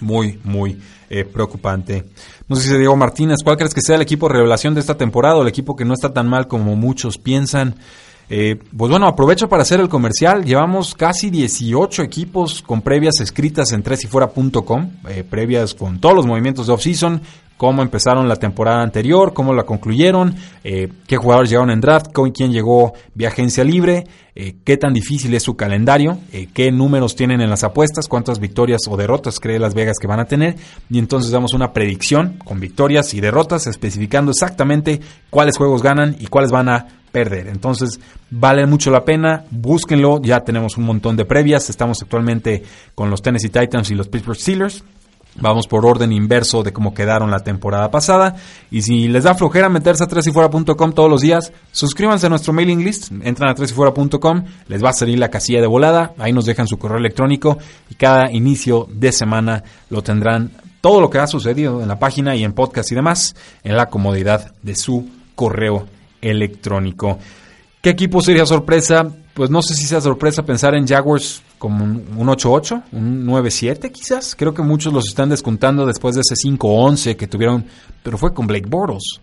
muy, 0.00 0.40
muy 0.42 0.78
eh, 1.10 1.26
preocupante. 1.26 2.02
No 2.48 2.56
sé 2.56 2.70
si 2.70 2.78
Diego 2.78 2.96
Martínez, 2.96 3.40
¿cuál 3.44 3.58
crees 3.58 3.74
que 3.74 3.82
sea 3.82 3.96
el 3.96 4.02
equipo 4.02 4.26
revelación 4.26 4.72
de 4.72 4.80
esta 4.80 4.96
temporada 4.96 5.38
el 5.42 5.48
equipo 5.48 5.76
que 5.76 5.84
no 5.84 5.92
está 5.92 6.14
tan 6.14 6.30
mal 6.30 6.48
como 6.48 6.76
muchos 6.76 7.18
piensan? 7.18 7.74
Eh, 8.30 8.56
pues 8.76 8.90
bueno, 8.90 9.06
aprovecho 9.06 9.48
para 9.48 9.62
hacer 9.62 9.80
el 9.80 9.88
comercial. 9.88 10.44
Llevamos 10.44 10.94
casi 10.94 11.30
18 11.30 12.02
equipos 12.02 12.62
con 12.62 12.82
previas 12.82 13.20
escritas 13.20 13.72
en 13.72 13.82
tresyfuera.com, 13.82 14.90
eh, 15.08 15.24
previas 15.28 15.74
con 15.74 15.98
todos 15.98 16.14
los 16.14 16.26
movimientos 16.26 16.66
de 16.66 16.72
off-season, 16.74 17.22
cómo 17.58 17.82
empezaron 17.82 18.28
la 18.28 18.36
temporada 18.36 18.82
anterior, 18.82 19.34
cómo 19.34 19.52
la 19.52 19.64
concluyeron, 19.64 20.34
eh, 20.64 20.88
qué 21.06 21.16
jugadores 21.16 21.50
llegaron 21.50 21.70
en 21.70 21.80
draft, 21.80 22.12
con 22.12 22.30
quién 22.30 22.52
llegó 22.52 22.94
vía 23.14 23.28
agencia 23.28 23.64
libre, 23.64 24.06
eh, 24.36 24.54
qué 24.64 24.76
tan 24.76 24.94
difícil 24.94 25.34
es 25.34 25.42
su 25.42 25.56
calendario, 25.56 26.18
eh, 26.32 26.48
qué 26.54 26.70
números 26.70 27.16
tienen 27.16 27.40
en 27.40 27.50
las 27.50 27.64
apuestas, 27.64 28.06
cuántas 28.06 28.38
victorias 28.38 28.82
o 28.88 28.96
derrotas 28.96 29.40
cree 29.40 29.58
Las 29.58 29.74
Vegas 29.74 29.96
que 30.00 30.06
van 30.06 30.20
a 30.20 30.26
tener. 30.26 30.54
Y 30.88 31.00
entonces 31.00 31.32
damos 31.32 31.52
una 31.52 31.72
predicción 31.72 32.38
con 32.44 32.60
victorias 32.60 33.12
y 33.12 33.20
derrotas, 33.20 33.66
especificando 33.66 34.30
exactamente 34.30 35.00
cuáles 35.28 35.56
juegos 35.56 35.82
ganan 35.82 36.16
y 36.20 36.28
cuáles 36.28 36.52
van 36.52 36.68
a 36.68 36.86
perder. 37.10 37.48
Entonces, 37.48 38.00
vale 38.30 38.66
mucho 38.66 38.90
la 38.90 39.04
pena, 39.04 39.44
búsquenlo, 39.50 40.20
ya 40.22 40.40
tenemos 40.40 40.76
un 40.76 40.84
montón 40.84 41.16
de 41.16 41.24
previas, 41.24 41.70
estamos 41.70 42.02
actualmente 42.02 42.62
con 42.94 43.10
los 43.10 43.22
Tennessee 43.22 43.48
Titans 43.48 43.90
y 43.90 43.94
los 43.94 44.08
Pittsburgh 44.08 44.38
Steelers. 44.38 44.84
Vamos 45.40 45.68
por 45.68 45.86
orden 45.86 46.12
inverso 46.12 46.64
de 46.64 46.72
cómo 46.72 46.94
quedaron 46.94 47.30
la 47.30 47.40
temporada 47.40 47.90
pasada. 47.90 48.34
Y 48.72 48.82
si 48.82 49.06
les 49.06 49.24
da 49.24 49.34
flojera 49.34 49.68
meterse 49.68 50.02
a 50.02 50.08
tresyfuera.com 50.08 50.92
todos 50.92 51.08
los 51.08 51.20
días, 51.20 51.52
suscríbanse 51.70 52.26
a 52.26 52.28
nuestro 52.28 52.52
mailing 52.52 52.84
list, 52.84 53.12
entran 53.22 53.50
a 53.50 53.54
tresyfuera.com, 53.54 54.44
les 54.66 54.82
va 54.82 54.90
a 54.90 54.94
salir 54.94 55.18
la 55.18 55.28
casilla 55.28 55.60
de 55.60 55.68
volada, 55.68 56.12
ahí 56.18 56.32
nos 56.32 56.44
dejan 56.44 56.66
su 56.66 56.78
correo 56.78 56.98
electrónico 56.98 57.58
y 57.88 57.94
cada 57.94 58.32
inicio 58.32 58.88
de 58.90 59.12
semana 59.12 59.62
lo 59.90 60.02
tendrán 60.02 60.50
todo 60.80 61.00
lo 61.00 61.10
que 61.10 61.18
ha 61.18 61.26
sucedido 61.26 61.82
en 61.82 61.88
la 61.88 61.98
página 61.98 62.34
y 62.34 62.42
en 62.42 62.52
podcast 62.52 62.90
y 62.90 62.96
demás 62.96 63.36
en 63.62 63.76
la 63.76 63.86
comodidad 63.86 64.54
de 64.62 64.74
su 64.74 65.08
correo 65.36 65.86
electrónico. 66.20 67.18
¿Qué 67.80 67.90
equipo 67.90 68.20
sería 68.20 68.44
sorpresa? 68.44 69.08
Pues 69.34 69.50
no 69.50 69.62
sé 69.62 69.74
si 69.74 69.84
sea 69.84 70.00
sorpresa 70.00 70.42
pensar 70.42 70.74
en 70.74 70.86
Jaguars 70.86 71.42
como 71.58 71.84
un 71.84 72.26
8-8, 72.26 72.82
un 72.92 73.26
9-7 73.26 73.92
quizás. 73.92 74.34
Creo 74.34 74.52
que 74.52 74.62
muchos 74.62 74.92
los 74.92 75.08
están 75.08 75.28
descontando 75.28 75.86
después 75.86 76.16
de 76.16 76.22
ese 76.22 76.34
5-11 76.34 77.16
que 77.16 77.28
tuvieron, 77.28 77.64
pero 78.02 78.18
fue 78.18 78.34
con 78.34 78.46
Blake 78.46 78.68
Bortles. 78.68 79.20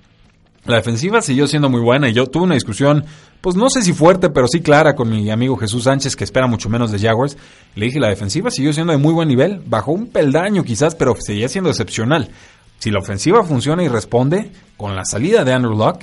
La 0.65 0.77
defensiva 0.77 1.21
siguió 1.21 1.47
siendo 1.47 1.69
muy 1.69 1.81
buena 1.81 2.09
y 2.09 2.13
yo 2.13 2.25
tuve 2.25 2.45
una 2.45 2.55
discusión, 2.55 3.05
pues 3.39 3.55
no 3.55 3.69
sé 3.69 3.83
si 3.83 3.93
fuerte, 3.93 4.29
pero 4.31 4.47
sí 4.47 4.61
clara 4.61 4.95
con 4.95 5.09
mi 5.09 5.29
amigo 5.29 5.57
Jesús 5.57 5.83
Sánchez, 5.83 6.15
que 6.15 6.23
espera 6.23 6.47
mucho 6.47 6.69
menos 6.69 6.91
de 6.91 6.97
Jaguars. 6.97 7.37
Le 7.75 7.85
dije, 7.85 7.99
la 7.99 8.09
defensiva 8.09 8.49
siguió 8.49 8.73
siendo 8.73 8.91
de 8.91 8.97
muy 8.97 9.13
buen 9.13 9.27
nivel, 9.27 9.61
bajó 9.63 9.91
un 9.91 10.07
peldaño 10.07 10.63
quizás, 10.63 10.95
pero 10.95 11.15
seguía 11.19 11.49
siendo 11.49 11.69
excepcional. 11.69 12.31
Si 12.79 12.89
la 12.89 12.99
ofensiva 12.99 13.43
funciona 13.43 13.83
y 13.83 13.89
responde, 13.89 14.51
con 14.75 14.95
la 14.95 15.05
salida 15.05 15.43
de 15.43 15.53
Andrew 15.53 15.77
Luck, 15.77 15.99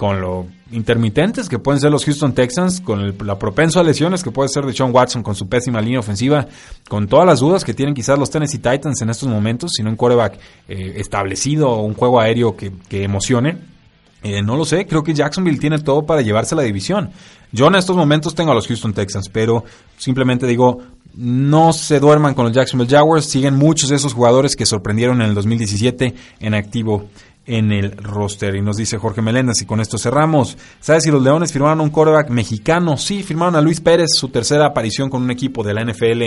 con 0.00 0.18
lo 0.18 0.46
intermitentes 0.72 1.46
que 1.46 1.58
pueden 1.58 1.78
ser 1.78 1.90
los 1.90 2.06
Houston 2.06 2.32
Texans, 2.32 2.80
con 2.80 3.18
la 3.26 3.38
propenso 3.38 3.80
a 3.80 3.84
lesiones 3.84 4.24
que 4.24 4.30
puede 4.30 4.48
ser 4.48 4.64
de 4.64 4.72
Sean 4.72 4.94
Watson 4.94 5.22
con 5.22 5.34
su 5.34 5.46
pésima 5.46 5.78
línea 5.82 6.00
ofensiva, 6.00 6.46
con 6.88 7.06
todas 7.06 7.26
las 7.26 7.40
dudas 7.40 7.66
que 7.66 7.74
tienen 7.74 7.94
quizás 7.94 8.18
los 8.18 8.30
Tennessee 8.30 8.60
Titans 8.60 9.02
en 9.02 9.10
estos 9.10 9.28
momentos, 9.28 9.72
sino 9.74 9.90
un 9.90 9.96
quarterback 9.96 10.38
eh, 10.68 10.94
establecido 10.96 11.68
o 11.68 11.82
un 11.82 11.92
juego 11.92 12.18
aéreo 12.18 12.56
que, 12.56 12.72
emocione. 12.90 13.58
Eh, 14.22 14.40
no 14.40 14.56
lo 14.56 14.64
sé, 14.64 14.86
creo 14.86 15.02
que 15.02 15.12
Jacksonville 15.12 15.58
tiene 15.58 15.78
todo 15.80 16.06
para 16.06 16.22
llevarse 16.22 16.54
la 16.54 16.62
división. 16.62 17.10
Yo 17.52 17.66
en 17.66 17.74
estos 17.74 17.94
momentos 17.94 18.34
tengo 18.34 18.52
a 18.52 18.54
los 18.54 18.68
Houston 18.68 18.94
Texans, 18.94 19.28
pero 19.28 19.64
simplemente 19.98 20.46
digo, 20.46 20.78
no 21.14 21.74
se 21.74 22.00
duerman 22.00 22.32
con 22.32 22.46
los 22.46 22.54
Jacksonville 22.54 22.90
Jaguars, 22.90 23.26
siguen 23.26 23.54
muchos 23.54 23.90
de 23.90 23.96
esos 23.96 24.14
jugadores 24.14 24.56
que 24.56 24.64
sorprendieron 24.64 25.20
en 25.20 25.28
el 25.28 25.34
2017 25.34 26.14
en 26.40 26.54
activo 26.54 27.10
en 27.50 27.72
el 27.72 27.96
roster. 27.96 28.54
Y 28.54 28.62
nos 28.62 28.76
dice 28.76 28.96
Jorge 28.96 29.22
Meléndez, 29.22 29.60
y 29.62 29.66
con 29.66 29.80
esto 29.80 29.98
cerramos. 29.98 30.56
¿Sabes 30.78 31.02
si 31.02 31.10
los 31.10 31.22
Leones 31.22 31.52
firmaron 31.52 31.80
un 31.80 31.90
quarterback 31.90 32.30
mexicano? 32.30 32.96
Sí, 32.96 33.22
firmaron 33.22 33.56
a 33.56 33.60
Luis 33.60 33.80
Pérez, 33.80 34.10
su 34.14 34.28
tercera 34.28 34.66
aparición 34.66 35.10
con 35.10 35.22
un 35.22 35.30
equipo 35.30 35.64
de 35.64 35.74
la 35.74 35.84
NFL 35.84 36.22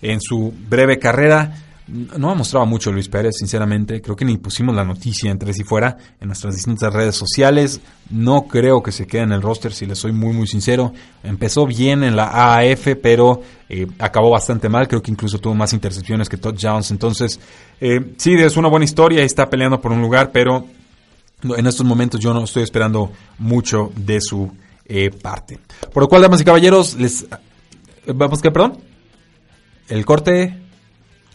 en 0.00 0.20
su 0.20 0.52
breve 0.68 0.98
carrera. 0.98 1.62
No 1.88 2.30
ha 2.30 2.34
mostrado 2.34 2.66
mucho 2.66 2.90
Luis 2.90 3.08
Pérez, 3.08 3.36
sinceramente. 3.38 4.02
Creo 4.02 4.16
que 4.16 4.24
ni 4.24 4.36
pusimos 4.38 4.74
la 4.74 4.84
noticia 4.84 5.30
entre 5.30 5.52
si 5.52 5.62
fuera 5.62 5.96
en 6.20 6.26
nuestras 6.26 6.56
distintas 6.56 6.92
redes 6.92 7.14
sociales. 7.14 7.80
No 8.10 8.48
creo 8.48 8.82
que 8.82 8.90
se 8.90 9.06
quede 9.06 9.22
en 9.22 9.30
el 9.30 9.40
roster, 9.40 9.72
si 9.72 9.86
le 9.86 9.94
soy 9.94 10.10
muy, 10.10 10.32
muy 10.32 10.48
sincero. 10.48 10.92
Empezó 11.22 11.64
bien 11.64 12.02
en 12.02 12.16
la 12.16 12.26
AAF, 12.26 12.96
pero 13.00 13.40
eh, 13.68 13.86
acabó 14.00 14.30
bastante 14.30 14.68
mal. 14.68 14.88
Creo 14.88 15.00
que 15.00 15.12
incluso 15.12 15.38
tuvo 15.38 15.54
más 15.54 15.72
intercepciones 15.74 16.28
que 16.28 16.38
Todd 16.38 16.56
Jones. 16.60 16.90
Entonces, 16.90 17.38
eh, 17.80 18.14
sí, 18.16 18.34
es 18.34 18.56
una 18.56 18.68
buena 18.68 18.84
historia 18.84 19.22
está 19.22 19.48
peleando 19.48 19.80
por 19.80 19.92
un 19.92 20.00
lugar, 20.00 20.32
pero 20.32 20.66
en 21.44 21.66
estos 21.68 21.86
momentos 21.86 22.18
yo 22.18 22.34
no 22.34 22.42
estoy 22.42 22.64
esperando 22.64 23.12
mucho 23.38 23.92
de 23.94 24.20
su 24.20 24.50
eh, 24.86 25.10
parte. 25.10 25.60
Por 25.92 26.02
lo 26.02 26.08
cual, 26.08 26.22
damas 26.22 26.40
y 26.40 26.44
caballeros, 26.44 26.96
les. 26.96 27.26
¿Vamos 28.06 28.42
qué, 28.42 28.50
perdón? 28.50 28.78
El 29.88 30.04
corte 30.04 30.65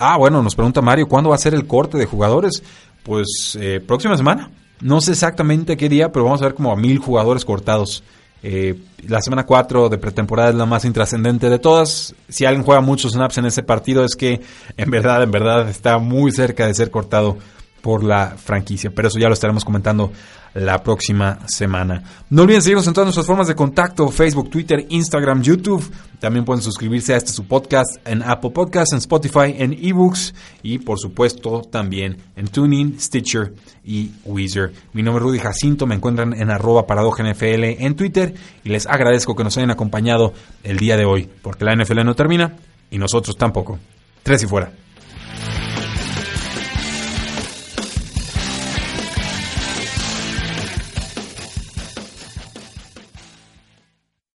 Ah, 0.03 0.17
bueno, 0.17 0.41
nos 0.41 0.55
pregunta 0.55 0.81
Mario, 0.81 1.07
¿cuándo 1.07 1.29
va 1.29 1.35
a 1.35 1.37
ser 1.37 1.53
el 1.53 1.67
corte 1.67 1.95
de 1.95 2.07
jugadores? 2.07 2.63
Pues 3.03 3.55
eh, 3.61 3.79
próxima 3.79 4.17
semana. 4.17 4.49
No 4.79 4.99
sé 4.99 5.11
exactamente 5.11 5.77
qué 5.77 5.89
día, 5.89 6.11
pero 6.11 6.25
vamos 6.25 6.41
a 6.41 6.45
ver 6.45 6.55
como 6.55 6.71
a 6.71 6.75
mil 6.75 6.97
jugadores 6.97 7.45
cortados. 7.45 8.03
Eh, 8.41 8.79
la 9.07 9.21
semana 9.21 9.45
4 9.45 9.89
de 9.89 9.99
pretemporada 9.99 10.49
es 10.49 10.55
la 10.55 10.65
más 10.65 10.85
intrascendente 10.85 11.51
de 11.51 11.59
todas. 11.59 12.15
Si 12.29 12.45
alguien 12.45 12.65
juega 12.65 12.81
muchos 12.81 13.11
snaps 13.11 13.37
en 13.37 13.45
ese 13.45 13.61
partido 13.61 14.03
es 14.03 14.15
que 14.15 14.41
en 14.75 14.89
verdad, 14.89 15.21
en 15.21 15.29
verdad 15.29 15.69
está 15.69 15.99
muy 15.99 16.31
cerca 16.31 16.65
de 16.65 16.73
ser 16.73 16.89
cortado 16.89 17.37
por 17.81 18.03
la 18.03 18.35
franquicia. 18.37 18.91
Pero 18.93 19.07
eso 19.07 19.19
ya 19.19 19.27
lo 19.27 19.33
estaremos 19.33 19.65
comentando 19.65 20.11
la 20.53 20.83
próxima 20.83 21.39
semana. 21.47 22.03
No 22.29 22.43
olviden 22.43 22.61
seguirnos 22.61 22.87
en 22.87 22.93
todas 22.93 23.05
nuestras 23.05 23.25
formas 23.25 23.47
de 23.47 23.55
contacto, 23.55 24.09
Facebook, 24.09 24.49
Twitter, 24.49 24.85
Instagram, 24.89 25.41
YouTube. 25.41 25.89
También 26.19 26.45
pueden 26.45 26.61
suscribirse 26.61 27.13
a 27.13 27.17
este 27.17 27.31
su 27.31 27.45
podcast 27.45 27.97
en 28.05 28.21
Apple 28.21 28.51
Podcasts, 28.51 28.93
en 28.93 28.99
Spotify, 28.99 29.55
en 29.57 29.73
eBooks 29.73 30.33
y 30.61 30.79
por 30.79 30.99
supuesto 30.99 31.61
también 31.61 32.17
en 32.35 32.47
Tuning, 32.47 32.99
Stitcher 32.99 33.53
y 33.83 34.11
Weezer. 34.25 34.73
Mi 34.93 35.03
nombre 35.03 35.23
es 35.23 35.29
Rudy 35.29 35.39
Jacinto, 35.39 35.87
me 35.87 35.95
encuentran 35.95 36.33
en 36.33 36.51
arroba 36.51 36.85
NFL 36.85 37.63
en 37.63 37.95
Twitter 37.95 38.33
y 38.63 38.69
les 38.69 38.85
agradezco 38.87 39.35
que 39.35 39.43
nos 39.43 39.57
hayan 39.57 39.71
acompañado 39.71 40.33
el 40.63 40.77
día 40.77 40.97
de 40.97 41.05
hoy, 41.05 41.29
porque 41.41 41.65
la 41.65 41.75
NFL 41.75 42.03
no 42.03 42.15
termina 42.15 42.57
y 42.91 42.97
nosotros 42.97 43.37
tampoco. 43.37 43.79
Tres 44.23 44.43
y 44.43 44.47
fuera. 44.47 44.71